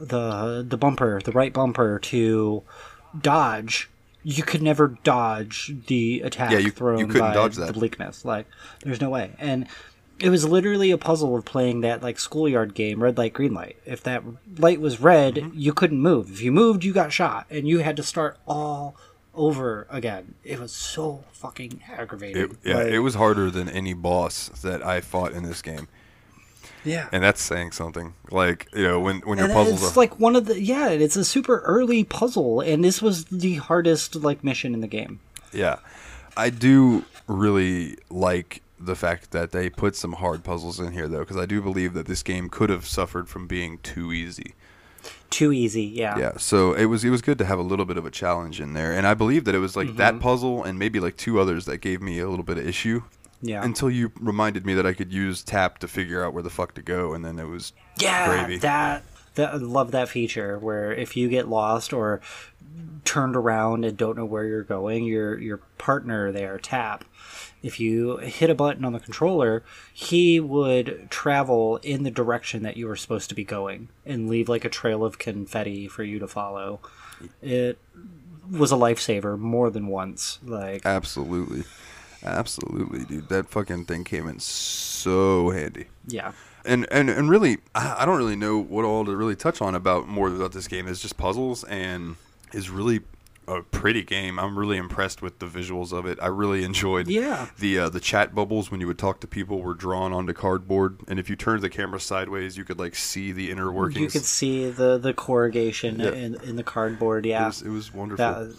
the 0.00 0.64
the 0.68 0.76
bumper 0.76 1.20
the 1.24 1.32
right 1.32 1.52
bumper 1.52 1.98
to 1.98 2.62
dodge 3.20 3.88
you 4.22 4.42
could 4.42 4.62
never 4.62 4.88
dodge 5.04 5.72
the 5.86 6.20
attack 6.22 6.50
Yeah, 6.50 6.58
you- 6.58 6.66
you 6.66 6.72
couldn't 6.72 7.18
by 7.18 7.34
dodge 7.34 7.56
that. 7.56 7.66
the 7.68 7.72
bleakness 7.72 8.24
like 8.24 8.46
there's 8.82 9.00
no 9.00 9.10
way 9.10 9.32
and 9.38 9.66
it 10.20 10.30
was 10.30 10.46
literally 10.46 10.90
a 10.90 10.98
puzzle 10.98 11.36
of 11.36 11.44
playing 11.44 11.82
that 11.82 12.02
like 12.02 12.18
schoolyard 12.18 12.74
game 12.74 13.02
red 13.02 13.18
light 13.18 13.32
green 13.32 13.54
light. 13.54 13.76
If 13.84 14.02
that 14.04 14.22
light 14.58 14.80
was 14.80 15.00
red 15.00 15.34
Mm-hmm. 15.36 15.58
you 15.58 15.72
couldn't 15.72 16.00
move. 16.00 16.30
If 16.30 16.40
you 16.40 16.52
moved 16.52 16.84
you 16.84 16.92
got 16.92 17.12
shot 17.12 17.46
and 17.50 17.68
you 17.68 17.80
had 17.80 17.96
to 17.96 18.02
start 18.02 18.38
all 18.46 18.96
over 19.34 19.86
again. 19.90 20.34
It 20.44 20.58
was 20.58 20.72
so 20.72 21.24
fucking 21.32 21.82
aggravating. 21.90 22.42
It, 22.42 22.50
yeah, 22.64 22.76
Like, 22.76 22.86
it 22.86 23.00
was 23.00 23.14
harder 23.16 23.50
than 23.50 23.68
any 23.68 23.92
boss 23.92 24.48
that 24.62 24.84
I 24.84 25.00
fought 25.02 25.32
in 25.32 25.42
this 25.42 25.60
game, 25.60 25.88
yeah. 26.86 27.08
And 27.12 27.22
that's 27.22 27.42
saying 27.42 27.72
something. 27.72 28.14
Like 28.30 28.68
you 28.74 28.84
know, 28.84 29.00
when 29.00 29.18
when 29.20 29.38
your 29.38 29.48
and 29.48 29.54
puzzles 29.54 29.82
it's 29.82 29.96
are 29.96 30.00
like 30.00 30.18
one 30.20 30.36
of 30.36 30.46
the 30.46 30.60
yeah 30.60 30.88
it's 30.88 31.16
a 31.16 31.24
super 31.24 31.58
early 31.60 32.04
puzzle 32.04 32.60
and 32.60 32.84
this 32.84 33.02
was 33.02 33.24
the 33.26 33.56
hardest 33.56 34.14
like 34.14 34.42
mission 34.44 34.72
in 34.72 34.80
the 34.80 34.86
game. 34.86 35.20
Yeah. 35.52 35.78
I 36.36 36.50
do 36.50 37.04
really 37.26 37.98
like 38.08 38.62
the 38.78 38.94
fact 38.94 39.30
that 39.30 39.52
they 39.52 39.70
put 39.70 39.96
some 39.96 40.14
hard 40.14 40.44
puzzles 40.44 40.78
in 40.80 40.92
here, 40.92 41.08
though, 41.08 41.20
because 41.20 41.36
I 41.36 41.46
do 41.46 41.62
believe 41.62 41.94
that 41.94 42.06
this 42.06 42.22
game 42.22 42.48
could 42.48 42.70
have 42.70 42.86
suffered 42.86 43.28
from 43.28 43.46
being 43.46 43.78
too 43.78 44.12
easy. 44.12 44.54
Too 45.30 45.52
easy, 45.52 45.84
yeah. 45.84 46.18
Yeah, 46.18 46.32
so 46.36 46.72
it 46.72 46.86
was 46.86 47.04
it 47.04 47.10
was 47.10 47.22
good 47.22 47.38
to 47.38 47.44
have 47.44 47.58
a 47.58 47.62
little 47.62 47.84
bit 47.84 47.96
of 47.96 48.06
a 48.06 48.10
challenge 48.10 48.60
in 48.60 48.74
there, 48.74 48.92
and 48.92 49.06
I 49.06 49.14
believe 49.14 49.44
that 49.44 49.54
it 49.54 49.58
was 49.58 49.76
like 49.76 49.96
that 49.96 50.14
mm-hmm. 50.14 50.22
puzzle 50.22 50.64
and 50.64 50.78
maybe 50.78 51.00
like 51.00 51.16
two 51.16 51.38
others 51.40 51.64
that 51.66 51.78
gave 51.78 52.00
me 52.02 52.18
a 52.18 52.28
little 52.28 52.44
bit 52.44 52.58
of 52.58 52.66
issue 52.66 53.02
Yeah. 53.40 53.64
until 53.64 53.90
you 53.90 54.12
reminded 54.18 54.66
me 54.66 54.74
that 54.74 54.86
I 54.86 54.92
could 54.92 55.12
use 55.12 55.42
tap 55.42 55.78
to 55.78 55.88
figure 55.88 56.24
out 56.24 56.32
where 56.32 56.42
the 56.42 56.50
fuck 56.50 56.74
to 56.74 56.82
go, 56.82 57.12
and 57.12 57.24
then 57.24 57.38
it 57.38 57.46
was 57.46 57.72
yeah, 58.00 58.26
gravy. 58.26 58.58
that 58.58 59.04
that 59.34 59.54
I 59.54 59.56
love 59.56 59.92
that 59.92 60.08
feature 60.08 60.58
where 60.58 60.92
if 60.92 61.16
you 61.16 61.28
get 61.28 61.48
lost 61.48 61.92
or 61.92 62.20
turned 63.04 63.36
around 63.36 63.84
and 63.84 63.96
don't 63.96 64.16
know 64.16 64.24
where 64.24 64.44
you're 64.44 64.64
going, 64.64 65.04
your 65.04 65.38
your 65.38 65.58
partner 65.78 66.32
there 66.32 66.58
tap. 66.58 67.04
If 67.62 67.80
you 67.80 68.18
hit 68.18 68.50
a 68.50 68.54
button 68.54 68.84
on 68.84 68.92
the 68.92 69.00
controller, 69.00 69.64
he 69.92 70.38
would 70.38 71.08
travel 71.10 71.78
in 71.78 72.02
the 72.02 72.10
direction 72.10 72.62
that 72.62 72.76
you 72.76 72.86
were 72.86 72.96
supposed 72.96 73.28
to 73.30 73.34
be 73.34 73.44
going 73.44 73.88
and 74.04 74.28
leave 74.28 74.48
like 74.48 74.64
a 74.64 74.68
trail 74.68 75.04
of 75.04 75.18
confetti 75.18 75.88
for 75.88 76.04
you 76.04 76.18
to 76.18 76.28
follow. 76.28 76.80
It 77.42 77.78
was 78.50 78.70
a 78.70 78.76
lifesaver 78.76 79.38
more 79.38 79.70
than 79.70 79.88
once. 79.88 80.38
Like 80.44 80.84
absolutely, 80.84 81.64
absolutely, 82.22 83.04
dude. 83.04 83.28
That 83.28 83.48
fucking 83.48 83.86
thing 83.86 84.04
came 84.04 84.28
in 84.28 84.38
so 84.38 85.50
handy. 85.50 85.86
yeah. 86.06 86.32
and 86.64 86.86
and 86.90 87.10
and 87.10 87.30
really, 87.30 87.58
I 87.74 88.04
don't 88.04 88.18
really 88.18 88.36
know 88.36 88.58
what 88.58 88.84
all 88.84 89.04
to 89.04 89.16
really 89.16 89.36
touch 89.36 89.60
on 89.60 89.74
about 89.74 90.06
more 90.06 90.28
about 90.28 90.52
this 90.52 90.68
game. 90.68 90.86
Is 90.86 91.00
just 91.00 91.16
puzzles 91.16 91.64
and 91.64 92.16
is 92.52 92.70
really 92.70 93.00
a 93.48 93.62
pretty 93.62 94.02
game. 94.02 94.38
I'm 94.38 94.58
really 94.58 94.76
impressed 94.76 95.22
with 95.22 95.38
the 95.38 95.46
visuals 95.46 95.92
of 95.92 96.04
it. 96.06 96.18
I 96.20 96.26
really 96.26 96.64
enjoyed 96.64 97.06
Yeah. 97.08 97.46
the 97.58 97.78
uh, 97.78 97.88
the 97.88 98.00
chat 98.00 98.34
bubbles 98.34 98.70
when 98.70 98.80
you 98.80 98.86
would 98.86 98.98
talk 98.98 99.20
to 99.20 99.26
people 99.26 99.60
were 99.60 99.74
drawn 99.74 100.12
onto 100.12 100.32
cardboard, 100.32 100.98
and 101.08 101.18
if 101.18 101.30
you 101.30 101.36
turned 101.36 101.62
the 101.62 101.70
camera 101.70 102.00
sideways, 102.00 102.56
you 102.56 102.64
could 102.64 102.78
like 102.78 102.94
see 102.96 103.32
the 103.32 103.50
inner 103.50 103.70
workings. 103.70 104.00
You 104.00 104.08
could 104.20 104.24
see 104.26 104.68
the 104.70 104.98
the 104.98 105.14
corrugation 105.14 106.00
Yeah. 106.00 106.10
in 106.12 106.34
in 106.42 106.56
the 106.56 106.64
cardboard. 106.64 107.24
it 107.26 107.30
Yeah, 107.30 107.46
was, 107.46 107.62
it 107.62 107.70
was 107.70 107.94
wonderful. 107.94 108.52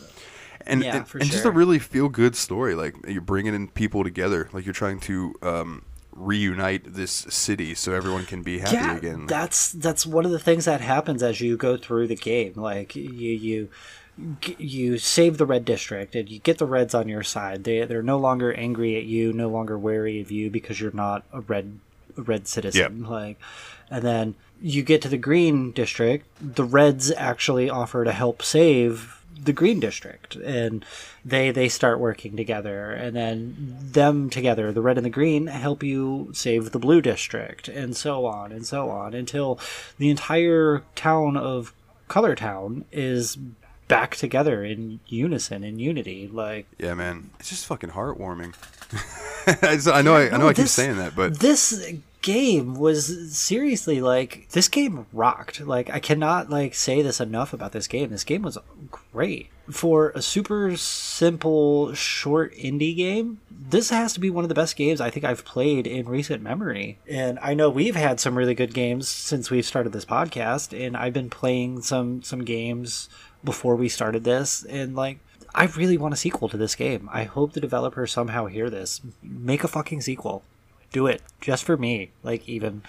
and 0.66 0.84
Yeah, 0.84 0.98
and, 0.98 1.22
and 1.22 1.30
just 1.32 1.46
a 1.46 1.52
really 1.52 1.80
feel 1.80 2.10
good 2.10 2.36
story. 2.36 2.74
Like 2.76 2.96
you're 3.08 3.22
bringing 3.22 3.54
in 3.54 3.68
people 3.68 4.04
together, 4.04 4.50
like 4.54 4.66
you're 4.66 4.74
trying 4.74 5.00
to 5.02 5.36
um, 5.42 5.84
reunite 6.14 6.94
this 6.94 7.12
city 7.12 7.76
so 7.76 7.94
everyone 7.94 8.26
can 8.26 8.42
be 8.42 8.60
happy 8.60 8.76
yeah, 8.76 8.98
again. 8.98 9.26
that's 9.28 9.72
that's 9.74 10.06
one 10.06 10.26
of 10.26 10.32
the 10.32 10.40
things 10.40 10.66
that 10.66 10.82
happens 10.82 11.22
as 11.22 11.40
you 11.42 11.58
go 11.58 11.78
through 11.78 12.08
the 12.08 12.16
game. 12.16 12.54
Like 12.56 12.96
you 12.96 13.04
you 13.12 13.70
you 14.58 14.98
save 14.98 15.38
the 15.38 15.46
red 15.46 15.66
district 15.66 16.16
and 16.16 16.30
you 16.30 16.40
get 16.40 16.58
the 16.58 16.66
reds 16.66 16.94
on 16.94 17.08
your 17.08 17.24
side. 17.24 17.64
They 17.64 17.86
they're 17.86 18.02
no 18.02 18.18
longer 18.18 18.54
angry 18.54 18.98
at 18.98 19.04
you, 19.04 19.34
no 19.34 19.50
longer 19.50 19.78
wary 19.78 20.20
of 20.22 20.32
you 20.32 20.50
because 20.50 20.80
you're 20.82 20.92
not 20.92 21.24
a 21.32 21.42
red 21.42 21.80
a 22.18 22.22
red 22.22 22.48
citizen. 22.48 23.04
Like, 23.04 23.40
and 23.90 24.04
then 24.04 24.36
you 24.62 24.82
get 24.84 25.02
to 25.04 25.10
the 25.10 25.18
green 25.18 25.72
district. 25.72 26.26
The 26.42 26.64
reds 26.64 27.12
actually 27.12 27.70
offer 27.70 28.04
to 28.04 28.12
help 28.12 28.42
save 28.42 29.18
the 29.40 29.54
green 29.54 29.80
district 29.80 30.36
and 30.36 30.84
they 31.24 31.52
they 31.52 31.70
start 31.70 32.00
working 32.00 32.36
together 32.36 32.92
and 32.92 33.16
then 33.16 33.56
them 33.80 34.32
together 34.32 34.72
the 34.72 34.82
red 34.82 34.98
and 34.98 35.06
the 35.06 35.12
green 35.12 35.46
help 35.46 35.84
you 35.84 36.30
save 36.34 36.72
the 36.72 36.80
blue 36.80 37.02
district 37.02 37.68
and 37.68 37.96
so 37.96 38.26
on 38.26 38.52
and 38.52 38.66
so 38.66 38.90
on 38.90 39.14
until 39.14 39.60
the 40.00 40.10
entire 40.10 40.84
town 40.96 41.38
of 41.38 41.72
color 42.08 42.34
town 42.34 42.84
is 42.92 43.38
back 43.88 44.16
together 44.16 44.64
in 44.64 45.00
unison 45.08 45.64
in 45.64 45.80
unity 45.80 46.30
like 46.32 46.66
Yeah, 46.78 46.94
man, 46.94 47.30
it's 47.40 47.50
just 47.50 47.66
fucking 47.66 47.92
heartwarming. 47.92 48.54
I 49.94 50.02
know, 50.02 50.14
I, 50.16 50.28
I 50.28 50.30
know, 50.32 50.38
No, 50.38 50.48
I 50.50 50.54
keep 50.54 50.64
this- 50.64 50.74
saying 50.74 50.98
that, 50.98 51.16
but 51.16 51.40
this 51.40 51.94
game 52.22 52.76
was 52.76 53.34
seriously 53.34 54.02
like 54.02 54.48
this 54.50 54.68
game 54.68 55.06
rocked. 55.14 55.62
Like 55.62 55.90
i 55.90 56.00
cannot 56.00 56.50
like 56.50 56.74
say 56.76 57.02
this 57.02 57.22
enough 57.22 57.54
about 57.54 57.72
this 57.72 57.88
game. 57.88 58.10
This 58.10 58.24
game 58.26 58.42
was 58.42 58.58
great. 59.14 59.50
For 59.72 60.10
a 60.16 60.22
super 60.22 60.76
simple 60.78 61.94
short 61.94 62.54
indie 62.56 62.96
game 62.96 63.40
this 63.70 63.90
has 63.90 64.14
to 64.14 64.20
be 64.20 64.30
one 64.30 64.46
of 64.46 64.50
the 64.50 64.56
best 64.56 64.76
games 64.76 65.02
i 65.02 65.10
think 65.10 65.26
i've 65.26 65.44
played 65.46 65.88
in 65.88 66.08
recent 66.08 66.42
memory. 66.44 66.98
And 67.10 67.38
i 67.42 67.54
know 67.54 67.70
we've 67.70 67.96
had 67.96 68.20
some 68.20 68.38
really 68.38 68.56
good 68.56 68.74
games 68.74 69.08
since 69.08 69.50
we've 69.50 69.66
started 69.66 69.94
this 69.94 70.06
podcast 70.06 70.78
and 70.78 70.96
i've 70.98 71.14
been 71.14 71.30
playing 71.30 71.82
some 71.82 72.22
some 72.24 72.44
games 72.46 73.10
before 73.48 73.76
we 73.78 73.88
started 73.88 74.24
this 74.26 74.66
and 74.66 74.94
like 74.94 75.18
I 75.56 75.66
really 75.80 75.98
want 75.98 76.14
a 76.14 76.18
sequel 76.18 76.50
to 76.50 76.58
this 76.58 76.76
game. 76.76 77.10
I 77.12 77.24
hope 77.24 77.54
the 77.54 77.62
developers 77.62 78.12
somehow 78.12 78.46
hear 78.46 78.70
this. 78.70 79.02
Make 79.24 79.64
a 79.64 79.68
fucking 79.70 80.02
sequel. 80.02 80.44
Do 80.92 81.08
it 81.08 81.22
just 81.42 81.64
for 81.64 81.78
me. 81.78 82.12
Like 82.24 82.48
even 82.50 82.82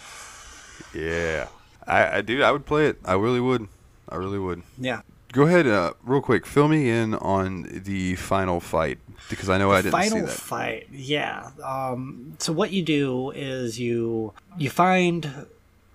yeah, 0.92 1.46
I, 1.86 2.18
I 2.18 2.20
dude, 2.22 2.42
I 2.42 2.50
would 2.52 2.66
play 2.66 2.86
it. 2.88 2.98
I 3.04 3.14
really 3.14 3.40
would. 3.40 3.68
I 4.08 4.16
really 4.16 4.38
would. 4.38 4.62
yeah. 4.78 5.02
Go 5.32 5.42
ahead, 5.42 5.66
uh, 5.66 5.92
real 6.04 6.22
quick. 6.22 6.46
Fill 6.46 6.68
me 6.68 6.88
in 6.90 7.14
on 7.14 7.66
the 7.84 8.14
final 8.16 8.60
fight 8.60 8.98
because 9.28 9.50
I 9.50 9.58
know 9.58 9.70
I 9.70 9.82
didn't 9.82 10.00
see 10.02 10.08
Final 10.08 10.26
that. 10.26 10.32
fight. 10.32 10.88
Yeah. 10.90 11.50
Um 11.64 12.34
so 12.38 12.52
what 12.52 12.72
you 12.72 12.82
do 12.82 13.30
is 13.32 13.78
you 13.78 14.32
you 14.56 14.70
find 14.70 15.46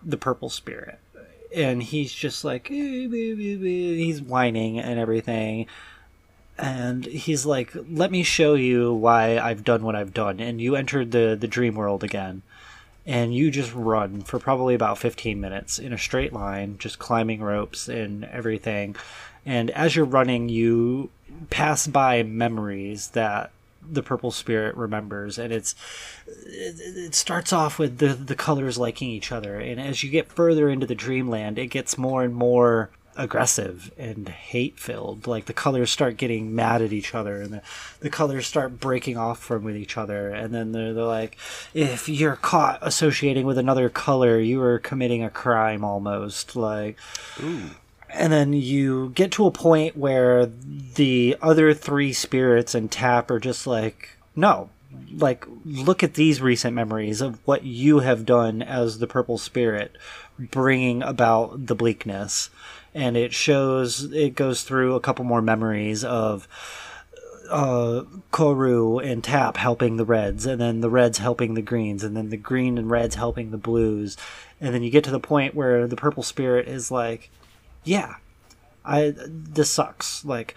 the 0.03 0.17
purple 0.17 0.49
spirit 0.49 0.99
and 1.53 1.83
he's 1.83 2.13
just 2.13 2.43
like 2.43 2.69
"Eh, 2.71 3.07
baby, 3.07 3.55
baby," 3.55 4.03
he's 4.03 4.21
whining 4.21 4.79
and 4.79 4.99
everything. 4.99 5.67
And 6.57 7.05
he's 7.05 7.45
like 7.45 7.71
let 7.89 8.11
me 8.11 8.21
show 8.21 8.53
you 8.53 8.93
why 8.93 9.39
i've 9.39 9.63
done 9.63 9.83
what 9.83 9.95
i've 9.95 10.13
done. 10.13 10.39
And 10.39 10.61
you 10.61 10.75
entered 10.75 11.11
the 11.11 11.35
the 11.39 11.47
dream 11.47 11.75
world 11.75 12.03
again. 12.03 12.43
And 13.05 13.35
you 13.35 13.51
just 13.51 13.73
run 13.73 14.21
for 14.21 14.39
probably 14.39 14.75
about 14.75 14.97
15 14.97 15.41
minutes 15.41 15.77
in 15.77 15.91
a 15.91 15.97
straight 15.97 16.31
line 16.31 16.77
just 16.77 16.99
climbing 16.99 17.41
ropes 17.41 17.89
and 17.89 18.23
everything. 18.25 18.95
And 19.45 19.71
as 19.71 19.95
you're 19.95 20.05
running 20.05 20.47
you 20.47 21.09
pass 21.49 21.87
by 21.87 22.23
memories 22.23 23.09
that 23.09 23.51
the 23.89 24.03
purple 24.03 24.31
spirit 24.31 24.75
remembers 24.75 25.37
and 25.37 25.51
it's 25.53 25.75
it, 26.27 26.75
it 26.97 27.15
starts 27.15 27.51
off 27.53 27.79
with 27.79 27.97
the 27.97 28.13
the 28.13 28.35
colors 28.35 28.77
liking 28.77 29.09
each 29.09 29.31
other 29.31 29.59
and 29.59 29.79
as 29.79 30.03
you 30.03 30.09
get 30.09 30.31
further 30.31 30.69
into 30.69 30.85
the 30.85 30.95
dreamland 30.95 31.57
it 31.57 31.67
gets 31.67 31.97
more 31.97 32.23
and 32.23 32.35
more 32.35 32.89
aggressive 33.15 33.91
and 33.97 34.27
hate 34.29 34.79
filled 34.79 35.27
like 35.27 35.45
the 35.45 35.53
colors 35.53 35.91
start 35.91 36.17
getting 36.17 36.55
mad 36.55 36.81
at 36.81 36.91
each 36.91 37.13
other 37.13 37.41
and 37.41 37.53
the, 37.53 37.61
the 37.99 38.09
colors 38.09 38.47
start 38.47 38.79
breaking 38.79 39.17
off 39.17 39.39
from 39.39 39.63
with 39.63 39.75
each 39.75 39.97
other 39.97 40.29
and 40.29 40.53
then 40.53 40.71
they're, 40.71 40.93
they're 40.93 41.03
like 41.03 41.37
if 41.73 42.09
you're 42.09 42.35
caught 42.35 42.79
associating 42.81 43.45
with 43.45 43.57
another 43.57 43.87
color 43.87 44.39
you 44.39 44.59
are 44.61 44.79
committing 44.79 45.23
a 45.23 45.29
crime 45.29 45.83
almost 45.83 46.55
like 46.55 46.97
and 48.13 48.31
then 48.31 48.53
you 48.53 49.09
get 49.15 49.31
to 49.33 49.45
a 49.45 49.51
point 49.51 49.97
where 49.97 50.45
the 50.45 51.35
other 51.41 51.73
three 51.73 52.13
spirits 52.13 52.75
and 52.75 52.91
tap 52.91 53.29
are 53.31 53.39
just 53.39 53.67
like 53.67 54.17
no 54.35 54.69
like 55.15 55.45
look 55.65 56.03
at 56.03 56.13
these 56.15 56.41
recent 56.41 56.75
memories 56.75 57.21
of 57.21 57.39
what 57.45 57.63
you 57.63 57.99
have 57.99 58.25
done 58.25 58.61
as 58.61 58.99
the 58.99 59.07
purple 59.07 59.37
spirit 59.37 59.95
bringing 60.37 61.03
about 61.03 61.67
the 61.67 61.75
bleakness. 61.75 62.49
And 62.93 63.17
it 63.17 63.33
shows 63.33 64.11
it 64.13 64.35
goes 64.35 64.63
through 64.63 64.95
a 64.95 64.99
couple 64.99 65.25
more 65.25 65.41
memories 65.41 66.03
of 66.03 66.47
uh, 67.49 68.03
Koru 68.31 69.03
and 69.03 69.23
Tap 69.23 69.57
helping 69.57 69.97
the 69.97 70.05
Reds, 70.05 70.45
and 70.45 70.61
then 70.61 70.81
the 70.81 70.89
Reds 70.89 71.17
helping 71.17 71.55
the 71.55 71.61
Greens, 71.61 72.03
and 72.03 72.15
then 72.15 72.29
the 72.29 72.37
Green 72.37 72.77
and 72.77 72.89
Reds 72.89 73.15
helping 73.15 73.51
the 73.51 73.57
Blues, 73.57 74.15
and 74.61 74.73
then 74.73 74.83
you 74.83 74.89
get 74.89 75.03
to 75.05 75.11
the 75.11 75.19
point 75.19 75.55
where 75.55 75.87
the 75.87 75.95
Purple 75.95 76.23
Spirit 76.23 76.67
is 76.67 76.89
like, 76.89 77.29
"Yeah, 77.83 78.15
I 78.85 79.13
this 79.15 79.69
sucks. 79.69 80.23
Like, 80.25 80.55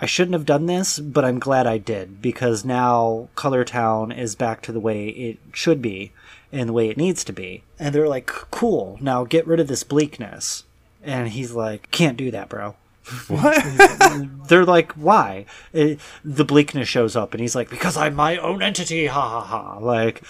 I 0.00 0.06
shouldn't 0.06 0.34
have 0.34 0.46
done 0.46 0.66
this, 0.66 0.98
but 0.98 1.24
I'm 1.24 1.38
glad 1.38 1.66
I 1.66 1.78
did 1.78 2.20
because 2.20 2.64
now 2.64 3.28
Color 3.34 3.64
Town 3.64 4.12
is 4.12 4.34
back 4.34 4.62
to 4.62 4.72
the 4.72 4.80
way 4.80 5.08
it 5.08 5.38
should 5.52 5.80
be 5.80 6.12
and 6.52 6.68
the 6.68 6.72
way 6.74 6.88
it 6.88 6.96
needs 6.96 7.24
to 7.24 7.32
be." 7.32 7.62
And 7.78 7.94
they're 7.94 8.08
like, 8.08 8.26
"Cool, 8.26 8.98
now 9.00 9.24
get 9.24 9.46
rid 9.46 9.60
of 9.60 9.68
this 9.68 9.84
bleakness." 9.84 10.64
And 11.02 11.28
he's 11.28 11.52
like, 11.52 11.90
"Can't 11.90 12.16
do 12.16 12.30
that, 12.30 12.48
bro." 12.48 12.74
What? 13.28 14.48
they're 14.48 14.64
like, 14.64 14.92
why? 14.92 15.46
It, 15.72 16.00
the 16.24 16.44
bleakness 16.44 16.88
shows 16.88 17.16
up, 17.16 17.34
and 17.34 17.40
he's 17.40 17.54
like, 17.54 17.70
because 17.70 17.96
I'm 17.96 18.14
my 18.14 18.36
own 18.36 18.62
entity, 18.62 19.06
ha 19.06 19.28
ha 19.28 19.40
ha. 19.40 19.78
Like, 19.78 20.22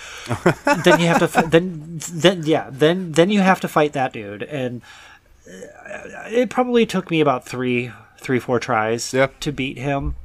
then 0.85 1.01
you 1.01 1.07
have 1.07 1.19
to, 1.21 1.29
fi- 1.29 1.43
then, 1.43 2.01
then 2.13 2.43
yeah, 2.45 2.69
then 2.71 3.13
then 3.13 3.31
you 3.31 3.41
have 3.41 3.61
to 3.61 3.69
fight 3.69 3.93
that 3.95 4.13
dude, 4.13 4.43
and 4.43 4.83
it 5.47 6.51
probably 6.51 6.87
took 6.87 7.11
me 7.11 7.21
about 7.21 7.45
three, 7.45 7.91
three, 8.21 8.39
four 8.39 8.59
tries 8.61 9.13
Yeah. 9.15 9.29
to 9.41 9.53
beat 9.53 9.79
him, 9.79 10.17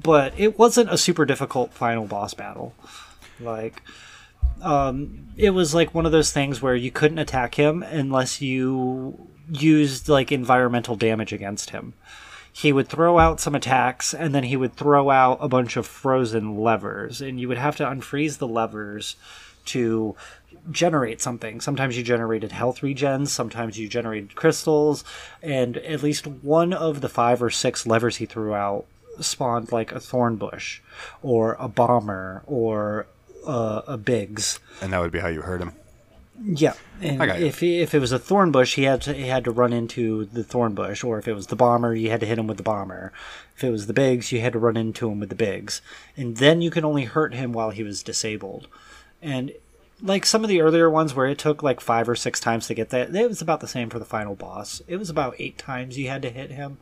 but 0.00 0.32
it 0.36 0.58
wasn't 0.58 0.92
a 0.92 0.98
super 0.98 1.24
difficult 1.24 1.72
final 1.72 2.06
boss 2.06 2.34
battle. 2.34 2.74
Like, 3.40 3.82
um, 4.60 5.26
it 5.36 5.50
was 5.50 5.74
like 5.74 5.94
one 5.94 6.06
of 6.06 6.12
those 6.12 6.32
things 6.32 6.62
where 6.62 6.76
you 6.76 6.90
couldn't 6.90 7.18
attack 7.18 7.56
him 7.56 7.82
unless 7.82 8.40
you 8.40 9.28
used 9.50 10.08
like 10.08 10.30
environmental 10.30 10.96
damage 10.96 11.32
against 11.32 11.70
him. 11.70 11.94
he 12.54 12.70
would 12.70 12.86
throw 12.86 13.18
out 13.18 13.40
some 13.40 13.54
attacks 13.54 14.12
and 14.12 14.34
then 14.34 14.44
he 14.44 14.56
would 14.58 14.76
throw 14.76 15.08
out 15.08 15.38
a 15.40 15.48
bunch 15.48 15.74
of 15.78 15.86
frozen 15.86 16.54
levers 16.58 17.22
and 17.22 17.40
you 17.40 17.48
would 17.48 17.56
have 17.56 17.74
to 17.76 17.82
unfreeze 17.84 18.36
the 18.36 18.46
levers 18.46 19.16
to 19.64 20.14
generate 20.70 21.20
something. 21.20 21.60
Sometimes 21.60 21.96
you 21.96 22.02
generated 22.02 22.52
health 22.52 22.80
regens, 22.80 23.28
sometimes 23.28 23.78
you 23.78 23.88
generated 23.88 24.34
crystals, 24.34 25.04
and 25.42 25.76
at 25.78 26.02
least 26.02 26.26
one 26.26 26.72
of 26.72 27.00
the 27.00 27.08
five 27.08 27.42
or 27.42 27.50
six 27.50 27.86
levers 27.86 28.16
he 28.16 28.26
threw 28.26 28.54
out 28.54 28.86
spawned 29.20 29.72
like 29.72 29.92
a 29.92 30.00
thorn 30.00 30.36
bush 30.36 30.80
or 31.22 31.56
a 31.58 31.68
bomber 31.68 32.42
or 32.46 33.06
uh, 33.46 33.82
a 33.86 33.96
Biggs. 33.96 34.58
And 34.80 34.92
that 34.92 35.00
would 35.00 35.12
be 35.12 35.18
how 35.18 35.28
you 35.28 35.42
hurt 35.42 35.60
him. 35.60 35.72
Yeah, 36.44 36.72
and 37.00 37.22
I 37.22 37.26
got 37.26 37.40
you. 37.40 37.46
if 37.46 37.60
he, 37.60 37.80
if 37.80 37.94
it 37.94 38.00
was 38.00 38.10
a 38.10 38.18
thorn 38.18 38.50
bush, 38.50 38.74
he 38.74 38.84
had 38.84 39.02
to 39.02 39.12
he 39.12 39.28
had 39.28 39.44
to 39.44 39.52
run 39.52 39.72
into 39.72 40.24
the 40.24 40.42
thorn 40.42 40.74
bush, 40.74 41.04
or 41.04 41.18
if 41.18 41.28
it 41.28 41.34
was 41.34 41.48
the 41.48 41.56
bomber, 41.56 41.94
you 41.94 42.10
had 42.10 42.20
to 42.20 42.26
hit 42.26 42.38
him 42.38 42.48
with 42.48 42.56
the 42.56 42.62
bomber. 42.64 43.12
If 43.56 43.62
it 43.62 43.70
was 43.70 43.86
the 43.86 43.92
bigs, 43.92 44.32
you 44.32 44.40
had 44.40 44.54
to 44.54 44.58
run 44.58 44.76
into 44.76 45.08
him 45.08 45.20
with 45.20 45.28
the 45.28 45.36
bigs, 45.36 45.82
and 46.16 46.38
then 46.38 46.60
you 46.60 46.70
could 46.70 46.84
only 46.84 47.04
hurt 47.04 47.34
him 47.34 47.52
while 47.52 47.70
he 47.70 47.84
was 47.84 48.02
disabled. 48.02 48.66
And 49.20 49.52
like 50.02 50.26
some 50.26 50.42
of 50.42 50.48
the 50.48 50.60
earlier 50.60 50.90
ones 50.90 51.14
where 51.14 51.26
it 51.26 51.38
took 51.38 51.62
like 51.62 51.80
five 51.80 52.08
or 52.08 52.16
six 52.16 52.40
times 52.40 52.66
to 52.66 52.74
get 52.74 52.90
that, 52.90 53.14
it 53.14 53.28
was 53.28 53.40
about 53.42 53.60
the 53.60 53.68
same 53.68 53.88
for 53.90 53.98
the 53.98 54.04
final 54.04 54.34
boss. 54.34 54.82
It 54.86 54.96
was 54.96 55.08
about 55.10 55.36
eight 55.38 55.58
times 55.58 55.96
you 55.98 56.08
had 56.08 56.22
to 56.22 56.30
hit 56.30 56.50
him 56.50 56.78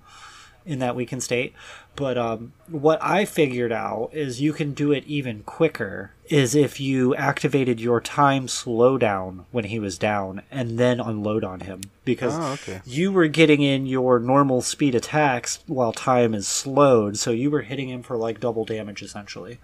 in 0.67 0.79
that 0.79 0.95
weakened 0.95 1.23
state. 1.23 1.55
But 1.97 2.17
um, 2.19 2.53
what 2.69 2.99
I 3.03 3.25
figured 3.25 3.73
out 3.73 4.11
is 4.13 4.41
you 4.41 4.53
can 4.53 4.73
do 4.73 4.93
it 4.93 5.05
even 5.07 5.43
quicker. 5.43 6.13
Is 6.29 6.55
if 6.55 6.79
you 6.79 7.15
activated 7.17 7.81
your 7.81 8.01
time 8.01 8.47
slowdown 8.47 9.45
when 9.51 9.65
he 9.65 9.79
was 9.81 9.99
down 9.99 10.43
and 10.51 10.79
then 10.79 11.01
unload 11.01 11.43
on 11.45 11.61
him 11.61 11.81
because 12.05 12.35
Oh, 12.39 12.53
okay. 12.53 12.81
you 12.87 13.11
were 13.11 13.27
getting 13.27 13.63
in 13.63 13.87
your 13.87 14.21
normal 14.21 14.63
speed 14.63 14.95
attacks 14.95 15.59
while 15.67 15.93
time 15.93 16.33
is 16.35 16.47
slowed, 16.47 17.19
so 17.19 17.33
you 17.33 17.51
were 17.51 17.63
hitting 17.63 17.89
him 17.89 18.03
for 18.03 18.17
like 18.17 18.39
double 18.39 18.65
damage 18.65 19.03
essentially. 19.03 19.59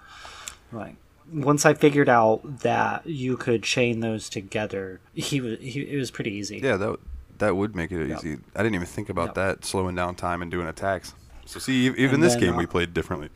Like 0.72 0.96
once 1.32 1.66
I 1.66 1.74
figured 1.74 2.08
out 2.08 2.60
that 2.60 3.06
you 3.06 3.36
could 3.36 3.62
chain 3.62 4.00
those 4.00 4.28
together, 4.28 5.00
he 5.14 5.40
was 5.40 5.58
he, 5.60 5.80
it 5.82 5.96
was 5.96 6.10
pretty 6.10 6.32
easy. 6.32 6.58
Yeah, 6.58 6.76
that 6.76 6.98
that 7.38 7.56
would 7.56 7.74
make 7.74 7.92
it 7.92 8.06
Yep. 8.08 8.18
easy. 8.18 8.38
I 8.54 8.62
didn't 8.62 8.74
even 8.76 8.86
think 8.86 9.08
about 9.08 9.28
Yep. 9.28 9.34
that 9.34 9.64
slowing 9.64 9.94
down 9.94 10.14
time 10.14 10.42
and 10.42 10.50
doing 10.50 10.66
attacks. 10.66 11.14
So 11.44 11.58
see, 11.60 11.86
even 11.86 12.14
And 12.14 12.22
this 12.22 12.32
then, 12.34 12.40
game 12.42 12.54
uh, 12.54 12.58
we 12.58 12.66
played 12.66 12.94
differently. 12.94 13.28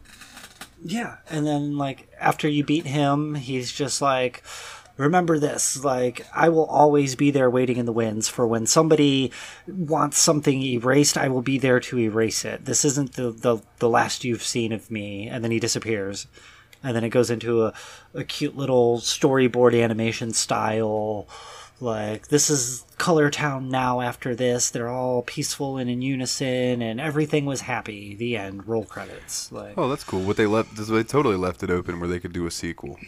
Yeah, 0.83 1.17
and 1.29 1.47
then 1.47 1.77
like 1.77 2.09
after 2.19 2.49
you 2.49 2.65
beat 2.65 2.87
him, 2.87 3.35
he's 3.35 3.71
just 3.73 4.01
like 4.01 4.43
remember 4.97 5.39
this, 5.39 5.83
like 5.85 6.27
I 6.35 6.49
will 6.51 6.67
always 6.67 7.15
be 7.17 7.31
there 7.31 7.49
waiting 7.51 7.77
in 7.77 7.87
the 7.87 7.93
winds 7.93 8.29
for 8.29 8.47
when 8.47 8.67
somebody 8.67 9.33
wants 9.67 10.19
something 10.19 10.63
erased, 10.63 11.17
I 11.17 11.29
will 11.29 11.43
be 11.43 11.59
there 11.59 11.81
to 11.81 11.99
erase 11.99 12.45
it. 12.45 12.65
This 12.67 12.85
isn't 12.85 13.15
the 13.15 13.31
the, 13.31 13.59
the 13.79 13.89
last 13.89 14.25
you've 14.25 14.43
seen 14.43 14.73
of 14.73 14.91
me, 14.91 15.27
and 15.29 15.43
then 15.45 15.51
he 15.51 15.59
disappears. 15.61 16.27
And 16.83 16.97
then 16.97 17.05
it 17.05 17.11
goes 17.11 17.31
into 17.31 17.65
a, 17.67 17.75
a 18.15 18.25
cute 18.25 18.57
little 18.57 18.99
storyboard 18.99 19.81
animation 19.83 20.33
style 20.33 21.29
like 21.83 22.29
this 22.29 22.51
is 22.51 22.85
color 22.99 23.31
town 23.31 23.71
now 23.71 24.03
after 24.03 24.35
this 24.35 24.69
they're 24.69 24.89
all 24.91 25.23
peaceful 25.23 25.79
and 25.79 25.89
in 25.89 26.03
unison 26.03 26.83
and 26.83 27.01
everything 27.01 27.47
was 27.47 27.63
happy 27.63 28.15
the 28.17 28.37
end 28.37 28.69
roll 28.69 28.85
credits 28.85 29.51
like 29.51 29.73
Oh, 29.79 29.89
that's 29.89 30.05
cool. 30.05 30.21
What 30.21 30.37
they 30.37 30.45
left, 30.47 30.77
they 30.77 31.03
totally 31.03 31.37
left 31.37 31.63
it 31.63 31.71
open 31.71 31.99
where 31.99 32.09
they 32.09 32.21
could 32.21 32.35
do 32.35 32.45
a 32.47 32.51
sequel. 32.51 32.99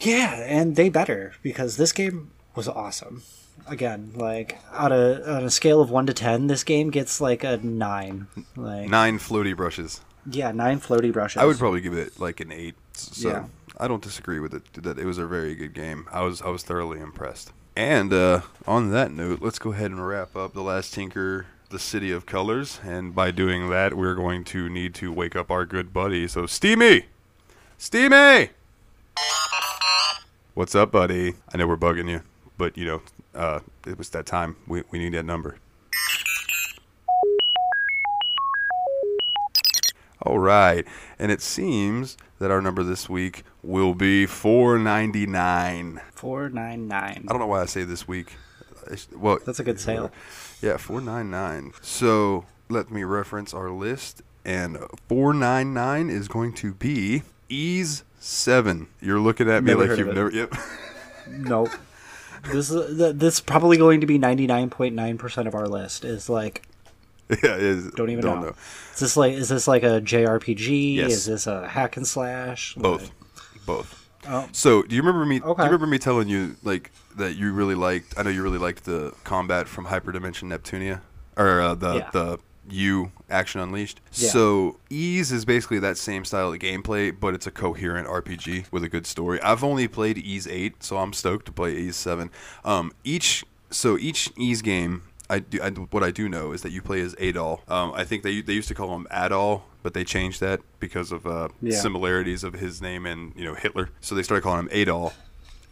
Yeah, 0.00 0.34
and 0.46 0.76
they 0.76 0.88
better 0.90 1.32
because 1.42 1.76
this 1.76 1.90
game 1.92 2.30
was 2.54 2.68
awesome. 2.68 3.22
Again, 3.66 4.12
like 4.14 4.58
out 4.72 4.92
of 4.92 5.26
on 5.26 5.42
a 5.44 5.50
scale 5.50 5.80
of 5.80 5.90
one 5.90 6.06
to 6.06 6.12
ten, 6.14 6.46
this 6.46 6.62
game 6.62 6.90
gets 6.90 7.20
like 7.20 7.42
a 7.42 7.56
nine. 7.58 8.26
Like 8.54 8.88
Nine 8.90 9.18
floaty 9.18 9.56
brushes. 9.56 10.02
yeah, 10.30 10.52
nine 10.52 10.78
floaty 10.80 11.12
brushes. 11.12 11.40
I 11.42 11.46
would 11.46 11.58
probably 11.58 11.80
give 11.80 11.94
it 11.94 12.20
like 12.20 12.40
an 12.40 12.52
eight. 12.52 12.74
So 12.94 13.28
Yeah. 13.28 13.44
I 13.78 13.88
don't 13.88 14.02
disagree 14.02 14.38
with 14.38 14.54
it. 14.54 14.82
That 14.82 14.98
it 14.98 15.04
was 15.04 15.18
a 15.18 15.26
very 15.26 15.54
good 15.54 15.74
game. 15.74 16.06
I 16.12 16.20
was 16.22 16.40
I 16.42 16.48
was 16.48 16.62
thoroughly 16.62 17.00
impressed. 17.00 17.52
And 17.76 18.12
uh, 18.12 18.42
on 18.68 18.92
that 18.92 19.10
note, 19.10 19.42
let's 19.42 19.58
go 19.58 19.72
ahead 19.72 19.90
and 19.90 20.06
wrap 20.06 20.36
up 20.36 20.54
the 20.54 20.62
last 20.62 20.94
Tinker, 20.94 21.46
the 21.70 21.78
City 21.80 22.12
of 22.12 22.24
Colors. 22.24 22.78
And 22.84 23.12
by 23.16 23.32
doing 23.32 23.68
that, 23.70 23.94
we're 23.94 24.14
going 24.14 24.44
to 24.44 24.68
need 24.68 24.94
to 24.96 25.12
wake 25.12 25.34
up 25.34 25.50
our 25.50 25.64
good 25.64 25.92
buddy. 25.92 26.28
So 26.28 26.46
Steamy, 26.46 27.06
Steamy, 27.76 28.50
what's 30.54 30.76
up, 30.76 30.92
buddy? 30.92 31.34
I 31.52 31.56
know 31.56 31.66
we're 31.66 31.76
bugging 31.76 32.08
you, 32.08 32.22
but 32.56 32.78
you 32.78 32.84
know, 32.84 33.02
uh, 33.34 33.58
it 33.88 33.98
was 33.98 34.10
that 34.10 34.24
time. 34.26 34.54
We 34.68 34.84
we 34.92 35.00
need 35.00 35.14
that 35.14 35.24
number. 35.24 35.56
All 40.22 40.38
right, 40.38 40.86
and 41.18 41.30
it 41.30 41.42
seems 41.42 42.16
that 42.44 42.50
our 42.50 42.60
number 42.60 42.82
this 42.82 43.08
week 43.08 43.42
will 43.62 43.94
be 43.94 44.26
four 44.26 44.78
ninety 44.78 45.26
nine. 45.26 45.98
four 46.12 46.50
nine 46.50 46.86
nine. 46.86 47.24
I 47.26 47.32
don't 47.32 47.40
know 47.40 47.46
why 47.46 47.62
I 47.62 47.64
say 47.64 47.84
this 47.84 48.06
week. 48.06 48.34
It's- 48.84 49.08
Well, 49.16 49.38
That's 49.46 49.60
a 49.60 49.64
good 49.64 49.80
sale. 49.80 50.10
yeah, 50.60 50.76
four 50.76 51.00
nine 51.00 51.30
nine. 51.30 51.72
So 51.80 52.44
let 52.68 52.90
me 52.90 53.02
reference 53.02 53.54
our 53.54 53.70
list, 53.70 54.20
and 54.44 54.76
four 55.08 55.32
nine 55.32 55.72
nine 55.72 56.10
is 56.10 56.28
going 56.28 56.52
to 56.56 56.74
be 56.74 57.22
Ys 57.48 58.04
Seven. 58.20 58.88
You're 59.00 59.20
looking 59.20 59.48
at 59.48 59.64
me 59.64 59.68
Never 59.68 59.80
like 59.80 59.88
heard 59.88 59.98
you've 60.00 60.08
of 60.08 60.12
it. 60.12 60.20
never. 60.20 60.30
Yep. 60.30 60.54
Nope. 61.30 61.70
this 62.52 62.70
is 62.70 62.98
th- 62.98 63.16
this 63.16 63.34
is 63.36 63.40
probably 63.40 63.78
going 63.78 64.02
to 64.02 64.06
be 64.06 64.18
ninety 64.18 64.46
nine 64.46 64.68
point 64.68 64.94
nine 64.94 65.16
percent 65.16 65.48
of 65.48 65.54
our 65.54 65.66
list. 65.66 66.04
Is 66.04 66.28
like 66.28 66.60
yeah, 67.42 67.56
is, 67.56 67.90
don't 67.92 68.10
even 68.10 68.24
don't 68.24 68.40
know. 68.40 68.46
know. 68.48 68.54
Is 68.94 69.00
this 69.00 69.16
like 69.16 69.32
is 69.34 69.48
this 69.48 69.66
like 69.66 69.82
a 69.82 70.00
JRPG? 70.00 70.96
Yes. 70.96 71.12
Is 71.12 71.24
this 71.26 71.46
a 71.46 71.66
hack 71.68 71.96
and 71.96 72.06
slash? 72.06 72.74
Both, 72.74 73.02
Like- 73.02 73.64
both. 73.66 74.00
Oh. 74.26 74.48
So, 74.52 74.82
do 74.82 74.96
you 74.96 75.02
remember 75.02 75.26
me? 75.26 75.38
Do 75.40 75.48
you 75.48 75.54
remember 75.56 75.86
me 75.86 75.98
telling 75.98 76.28
you 76.28 76.56
like 76.62 76.90
that 77.16 77.36
you 77.36 77.52
really 77.52 77.74
liked? 77.74 78.14
I 78.16 78.22
know 78.22 78.30
you 78.30 78.42
really 78.42 78.58
liked 78.58 78.84
the 78.84 79.12
combat 79.24 79.68
from 79.68 79.86
Hyperdimension 79.86 80.44
Neptunia, 80.44 81.00
or 81.36 81.60
uh, 81.60 81.74
the 81.74 81.94
Yeah. 81.96 82.10
the 82.12 82.38
U 82.70 83.12
Action 83.28 83.60
Unleashed. 83.60 84.00
Yeah. 84.14 84.30
So, 84.30 84.78
Ys 84.88 85.30
is 85.30 85.44
basically 85.44 85.78
that 85.80 85.98
same 85.98 86.24
style 86.24 86.50
of 86.54 86.58
gameplay, 86.58 87.14
but 87.18 87.34
it's 87.34 87.46
a 87.46 87.50
coherent 87.50 88.08
RPG 88.08 88.72
with 88.72 88.82
a 88.82 88.88
good 88.88 89.06
story. 89.06 89.38
I've 89.42 89.62
only 89.62 89.88
played 89.88 90.16
Ys 90.16 90.46
Eight, 90.46 90.82
so 90.82 90.96
I'm 90.96 91.12
stoked 91.12 91.44
to 91.46 91.52
play 91.52 91.74
Ys 91.74 91.94
Seven. 91.96 92.30
Um, 92.64 92.92
each 93.04 93.44
so 93.70 93.98
each 93.98 94.30
Ys 94.38 94.62
game. 94.62 95.02
I 95.30 95.38
do. 95.38 95.60
I, 95.62 95.70
what 95.70 96.02
I 96.02 96.10
do 96.10 96.28
know 96.28 96.52
is 96.52 96.62
that 96.62 96.70
you 96.72 96.82
play 96.82 97.00
as 97.00 97.14
Adol. 97.16 97.68
Um, 97.70 97.92
I 97.94 98.04
think 98.04 98.22
they 98.22 98.40
they 98.42 98.52
used 98.52 98.68
to 98.68 98.74
call 98.74 98.94
him 98.94 99.06
Adol, 99.10 99.62
but 99.82 99.94
they 99.94 100.04
changed 100.04 100.40
that 100.40 100.60
because 100.80 101.12
of 101.12 101.26
uh, 101.26 101.48
Yeah. 101.62 101.78
similarities 101.80 102.44
of 102.44 102.54
his 102.54 102.82
name 102.82 103.06
and 103.06 103.32
you 103.36 103.44
know 103.44 103.54
Hitler. 103.54 103.88
So 104.00 104.14
they 104.14 104.22
started 104.22 104.42
calling 104.42 104.60
him 104.60 104.68
Adol, 104.68 105.12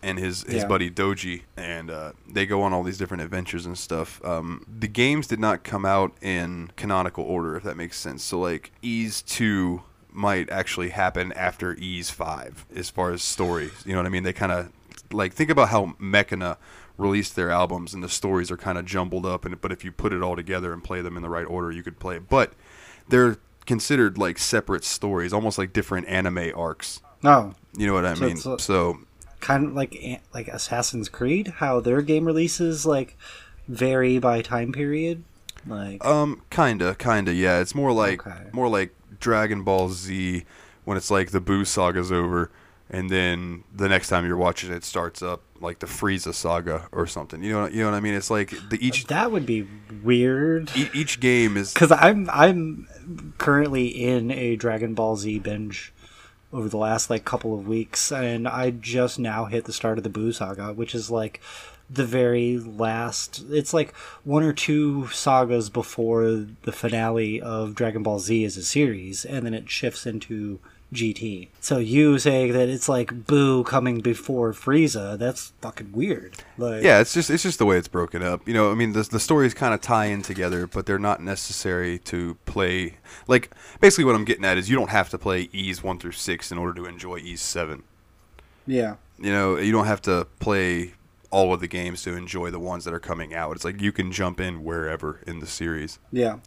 and 0.03 0.19
his 0.19 0.43
his 0.45 0.63
Yeah. 0.63 0.67
buddy 0.69 0.91
Dogi, 0.91 1.43
and 1.57 1.91
uh, 1.91 2.13
they 2.27 2.47
go 2.47 2.63
on 2.63 2.73
all 2.73 2.83
these 2.83 2.97
different 2.99 3.23
adventures 3.23 3.67
and 3.67 3.77
stuff. 3.77 4.25
Um, 4.25 4.65
the 4.67 4.89
games 4.89 5.27
did 5.27 5.39
not 5.41 5.65
come 5.65 5.85
out 5.85 6.13
in 6.23 6.71
canonical 6.77 7.25
order, 7.25 7.55
if 7.57 7.63
that 7.65 7.77
makes 7.77 7.99
sense. 7.99 8.23
So 8.25 8.41
like 8.41 8.73
Ys 8.83 9.21
two 9.23 9.83
might 10.11 10.49
actually 10.51 10.91
happen 10.91 11.31
after 11.33 11.75
Ys 11.75 12.11
five, 12.11 12.65
as 12.75 12.89
far 12.91 13.11
as 13.13 13.23
story. 13.23 13.71
You 13.85 13.93
know 13.93 13.99
what 13.99 14.07
I 14.07 14.11
mean? 14.11 14.23
They 14.23 14.33
kind 14.33 14.53
of 14.53 14.71
like 15.13 15.35
think 15.35 15.51
about 15.51 15.69
how 15.69 15.95
Mechana 16.01 16.57
released 16.99 17.35
their 17.37 17.51
albums 17.51 17.95
and 17.95 18.03
the 18.03 18.09
stories 18.09 18.51
are 18.51 18.57
kind 18.57 18.79
of 18.79 18.85
jumbled 18.85 19.27
up 19.27 19.45
and 19.45 19.61
but 19.61 19.73
if 19.73 19.85
you 19.85 19.91
put 19.93 20.13
it 20.13 20.23
all 20.23 20.37
together 20.37 20.73
and 20.73 20.85
play 20.85 21.01
them 21.01 21.17
in 21.17 21.23
the 21.23 21.29
right 21.31 21.47
order 21.47 21.71
you 21.71 21.83
could 21.83 21.99
play 21.99 22.17
it. 22.17 22.29
But 22.29 22.53
they're 23.09 23.39
considered 23.67 24.19
like 24.19 24.39
separate 24.39 24.85
stories 24.85 25.33
almost 25.33 25.59
like 25.59 25.73
different 25.73 26.07
anime 26.09 26.53
arcs. 26.55 27.01
No, 27.23 27.55
you 27.77 27.87
know 27.87 27.95
what 27.95 28.05
i 28.05 28.15
So 28.15 28.25
mean? 28.27 28.37
so 28.37 28.99
kind 29.41 29.67
of 29.67 29.73
like 29.75 30.21
like 30.35 30.49
Assassin's 30.49 31.09
Creed, 31.09 31.49
how 31.59 31.81
their 31.81 32.03
game 32.03 32.25
releases 32.25 32.85
like 32.87 33.17
vary 33.69 34.19
by 34.19 34.43
time 34.43 34.73
period. 34.73 35.25
Like 35.67 36.05
um 36.05 36.43
kinda 36.51 36.95
kinda 36.97 37.33
yeah. 37.33 37.61
It's 37.61 37.75
more 37.75 37.93
like 37.93 38.27
Okay. 38.27 38.49
more 38.53 38.69
like 38.69 38.95
dragon 39.21 39.63
ball 39.63 39.89
z 39.91 40.45
when 40.85 40.97
it's 40.97 41.11
like 41.11 41.31
the 41.31 41.41
boo 41.41 41.65
saga's 41.65 42.11
over 42.11 42.51
and 42.93 43.11
then 43.11 43.65
the 43.75 43.89
next 43.89 44.09
time 44.09 44.27
you're 44.27 44.37
watching 44.37 44.71
it 44.71 44.85
starts 44.85 45.23
up 45.23 45.43
like 45.61 45.79
the 45.79 45.87
frieza 45.87 46.33
saga 46.35 46.89
or 46.93 47.07
something 47.07 47.43
you 47.43 47.53
know 47.53 47.67
you 47.67 47.79
know 47.83 47.91
what 47.91 47.97
i 47.97 48.01
mean 48.01 48.15
it's 48.15 48.31
like 48.31 48.51
the 48.69 48.79
each 48.87 49.07
that 49.07 49.33
would 49.33 49.47
be 49.47 49.67
weird. 50.03 50.71
e- 50.77 50.91
each 50.93 51.19
game 51.21 51.57
is 51.57 51.73
Because 51.73 51.93
I'm 51.93 52.29
I'm 52.31 53.35
currently 53.39 53.87
in 53.89 54.31
a 54.31 54.57
Dragon 54.57 54.95
Ball 54.95 55.17
Z 55.17 55.39
binge 55.41 55.93
over 56.53 56.69
the 56.69 56.77
last 56.77 57.09
like 57.09 57.25
couple 57.25 57.55
of 57.55 57.67
weeks, 57.67 58.13
and 58.13 58.47
I 58.47 58.71
just 58.71 59.19
now 59.19 59.47
hit 59.47 59.65
the 59.65 59.73
start 59.73 59.99
of 59.99 60.05
the 60.05 60.11
Boo 60.11 60.33
Saga, 60.33 60.73
which 60.73 60.95
is 60.95 61.11
like 61.11 61.41
the 61.89 62.05
very 62.05 62.59
last. 62.59 63.43
It's 63.51 63.73
like 63.73 63.95
one 64.25 64.43
or 64.43 64.53
two 64.53 65.09
sagas 65.09 65.71
before 65.71 66.47
the 66.63 66.73
finale 66.73 67.41
of 67.41 67.75
Dragon 67.75 68.03
Ball 68.03 68.19
Z 68.19 68.45
as 68.45 68.57
a 68.57 68.65
series, 68.65 69.25
and 69.25 69.47
then 69.47 69.55
it 69.55 69.71
shifts 69.71 70.07
into 70.07 70.59
GT. 70.93 71.49
So 71.61 71.79
you 71.79 72.19
saying 72.19 72.53
that 72.53 72.69
it's 72.69 72.89
like 72.89 73.27
Boo 73.27 73.65
coming 73.65 74.01
before 74.01 74.53
Frieza, 74.53 75.19
that's 75.19 75.53
fucking 75.61 75.93
weird. 75.93 76.35
Like, 76.59 76.83
Yeah, 76.83 77.01
it's 77.01 77.15
just 77.15 77.31
it's 77.31 77.43
just 77.43 77.59
the 77.59 77.67
way 77.67 77.79
it's 77.79 77.89
broken 77.89 78.23
up. 78.23 78.47
You 78.47 78.55
know, 78.55 78.71
I 78.71 78.75
mean, 78.75 78.93
the 78.93 79.03
the 79.03 79.21
stories 79.21 79.55
kind 79.55 79.73
of 79.75 79.81
tie 79.81 80.07
in 80.07 80.23
together, 80.23 80.67
but 80.67 80.87
they're 80.87 80.99
not 80.99 81.23
necessary 81.23 81.99
to 82.01 82.37
play. 82.45 82.99
Like, 83.27 83.51
basically, 83.81 84.05
what 84.05 84.15
I'm 84.15 84.25
getting 84.25 84.45
at 84.45 84.59
is 84.59 84.69
you 84.69 84.77
don't 84.77 84.91
have 84.91 85.09
to 85.11 85.19
play 85.19 85.49
Ys 85.53 85.83
one 85.83 85.99
through 85.99 86.13
six 86.13 86.53
in 86.53 86.59
order 86.59 86.75
to 86.75 86.85
enjoy 86.87 87.17
Ys 87.19 87.41
seven. 87.41 87.83
yeah, 88.67 88.97
You 89.19 89.33
know, 89.33 89.57
you 89.59 89.73
don't 89.73 89.87
have 89.87 90.03
to 90.03 90.27
play 90.41 90.93
all 91.31 91.55
of 91.55 91.61
the 91.61 91.67
games 91.69 92.03
to 92.03 92.15
enjoy 92.15 92.51
the 92.51 92.61
ones 92.61 92.85
that 92.85 92.93
are 92.93 93.01
coming 93.01 93.35
out. 93.35 93.57
It's 93.57 93.65
like 93.65 93.81
you 93.81 93.91
can 93.91 94.13
jump 94.13 94.39
in 94.39 94.63
wherever 94.65 95.21
in 95.27 95.39
the 95.41 95.47
series. 95.47 95.99
yeah. 96.13 96.39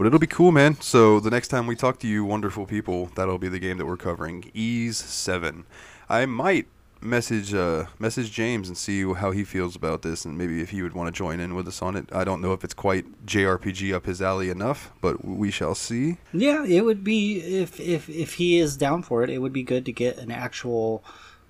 But 0.00 0.06
it'll 0.06 0.18
be 0.18 0.26
cool, 0.26 0.50
man. 0.50 0.80
So 0.80 1.20
the 1.20 1.28
next 1.28 1.48
time 1.48 1.66
we 1.66 1.76
talk 1.76 1.98
to 1.98 2.08
you, 2.08 2.24
wonderful 2.24 2.64
people, 2.64 3.10
that'll 3.16 3.36
be 3.36 3.50
the 3.50 3.58
game 3.58 3.76
that 3.76 3.84
we're 3.84 3.98
covering, 3.98 4.50
Ys 4.54 4.96
Seven. 4.96 5.66
I 6.08 6.24
might 6.24 6.68
message 7.02 7.52
uh, 7.52 7.84
message 7.98 8.32
James 8.32 8.68
and 8.68 8.78
see 8.78 9.04
how 9.12 9.30
he 9.30 9.44
feels 9.44 9.76
about 9.76 10.00
this, 10.00 10.24
and 10.24 10.38
maybe 10.38 10.62
if 10.62 10.70
he 10.70 10.80
would 10.80 10.94
want 10.94 11.14
to 11.14 11.18
join 11.18 11.38
in 11.38 11.54
with 11.54 11.68
us 11.68 11.82
on 11.82 11.96
it. 11.96 12.08
I 12.12 12.24
don't 12.24 12.40
know 12.40 12.54
if 12.54 12.64
it's 12.64 12.72
quite 12.72 13.26
JRPG 13.26 13.92
up 13.92 14.06
his 14.06 14.22
alley 14.22 14.48
enough, 14.48 14.90
but 15.02 15.22
we 15.22 15.50
shall 15.50 15.74
see. 15.74 16.16
Yeah, 16.32 16.64
it 16.64 16.86
would 16.86 17.04
be 17.04 17.36
if 17.36 17.78
if 17.78 18.08
if 18.08 18.32
he 18.36 18.58
is 18.58 18.78
down 18.78 19.02
for 19.02 19.22
it, 19.22 19.28
it 19.28 19.40
would 19.40 19.52
be 19.52 19.62
good 19.62 19.84
to 19.84 19.92
get 19.92 20.16
an 20.16 20.30
actual 20.30 21.04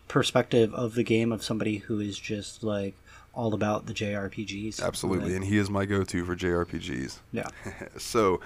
perspective 0.09 0.74
of 0.74 0.96
the 0.96 1.05
game 1.05 1.30
of 1.30 1.44
somebody 1.44 1.76
who 1.76 2.01
is 2.01 2.18
just 2.18 2.64
like 2.64 2.96
all 3.33 3.55
about 3.55 3.87
the 3.87 3.95
JRPGs. 3.95 4.83
Absolutely, 4.83 5.35
and 5.37 5.45
he 5.45 5.57
is 5.57 5.70
my 5.70 5.85
go-to 5.87 6.24
for 6.24 6.35
JRPGs. 6.37 7.18
yeah. 7.33 7.47
so 7.97 8.41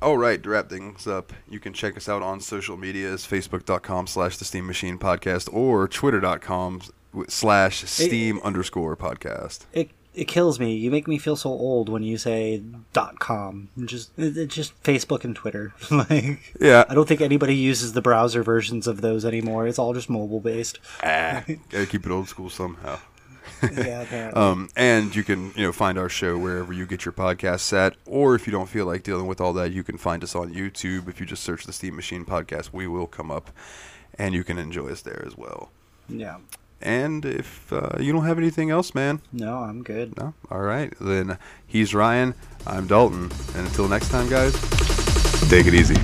all 0.00 0.16
right 0.16 0.42
to 0.44 0.50
wrap 0.50 0.68
things 0.68 1.08
up 1.08 1.32
you 1.50 1.58
can 1.58 1.72
check 1.72 1.96
us 1.96 2.08
out 2.08 2.22
on 2.22 2.38
social 2.40 2.76
medias 2.76 3.26
facebook.com 3.26 4.06
slash 4.06 4.36
the 4.36 4.44
steam 4.44 4.64
machine 4.64 4.96
podcast 4.96 5.52
or 5.52 5.88
twitter.com 5.88 6.80
slash 7.26 7.82
steam 7.82 8.38
underscore 8.44 8.96
podcast 8.96 9.66
It 9.72 9.90
it 10.14 10.26
kills 10.26 10.58
me. 10.58 10.74
You 10.74 10.90
make 10.90 11.06
me 11.06 11.16
feel 11.16 11.36
so 11.36 11.50
old 11.50 11.88
when 11.88 12.02
you 12.02 12.18
say 12.18 12.60
dot 12.92 13.20
com. 13.20 13.68
Just 13.84 14.10
it's 14.16 14.52
just 14.52 14.82
Facebook 14.82 15.22
and 15.22 15.36
Twitter. 15.36 15.74
like 15.92 16.54
yeah 16.60 16.84
I 16.88 16.94
don't 16.94 17.06
think 17.06 17.20
anybody 17.20 17.54
uses 17.54 17.92
the 17.92 18.02
browser 18.02 18.42
versions 18.42 18.88
of 18.88 19.00
those 19.00 19.24
anymore. 19.24 19.68
It's 19.68 19.78
all 19.78 19.94
just 19.94 20.10
mobile 20.10 20.40
based. 20.40 20.80
ah, 21.04 21.44
gotta 21.70 21.86
keep 21.86 22.04
it 22.04 22.10
old 22.10 22.28
school 22.28 22.50
somehow 22.50 22.98
yeah, 23.62 24.02
apparently. 24.02 24.40
um, 24.42 24.68
and 24.76 25.14
you 25.14 25.22
can 25.22 25.52
you 25.56 25.64
know 25.64 25.72
find 25.72 25.98
our 25.98 26.08
show 26.08 26.36
wherever 26.38 26.72
you 26.72 26.86
get 26.86 27.04
your 27.04 27.12
podcasts 27.12 27.72
at 27.72 27.96
or 28.06 28.34
if 28.34 28.46
you 28.46 28.52
don't 28.52 28.68
feel 28.68 28.86
like 28.86 29.02
dealing 29.02 29.26
with 29.26 29.40
all 29.40 29.52
that 29.52 29.72
you 29.72 29.82
can 29.82 29.96
find 29.98 30.22
us 30.22 30.34
on 30.34 30.52
youtube 30.54 31.08
if 31.08 31.20
you 31.20 31.26
just 31.26 31.42
search 31.42 31.64
the 31.64 31.72
steam 31.72 31.96
machine 31.96 32.24
podcast 32.24 32.72
we 32.72 32.86
will 32.86 33.06
come 33.06 33.30
up 33.30 33.50
and 34.18 34.34
you 34.34 34.44
can 34.44 34.58
enjoy 34.58 34.88
us 34.88 35.02
there 35.02 35.22
as 35.26 35.36
well 35.36 35.70
yeah. 36.08 36.36
and 36.80 37.24
if 37.24 37.72
uh, 37.72 37.96
you 38.00 38.12
don't 38.12 38.24
have 38.24 38.38
anything 38.38 38.70
else 38.70 38.94
man 38.94 39.20
No, 39.32 39.58
I'm 39.58 39.82
good. 39.82 40.16
No? 40.16 40.34
All 40.50 40.60
right. 40.60 40.92
Then 41.00 41.38
he's 41.66 41.94
Ryan. 41.94 42.34
I'm 42.66 42.86
Dalton. 42.86 43.30
And 43.54 43.66
until 43.66 43.88
next 43.88 44.10
time, 44.10 44.28
guys, 44.28 44.52
take 45.48 45.66
it 45.66 45.74
easy. 45.74 45.96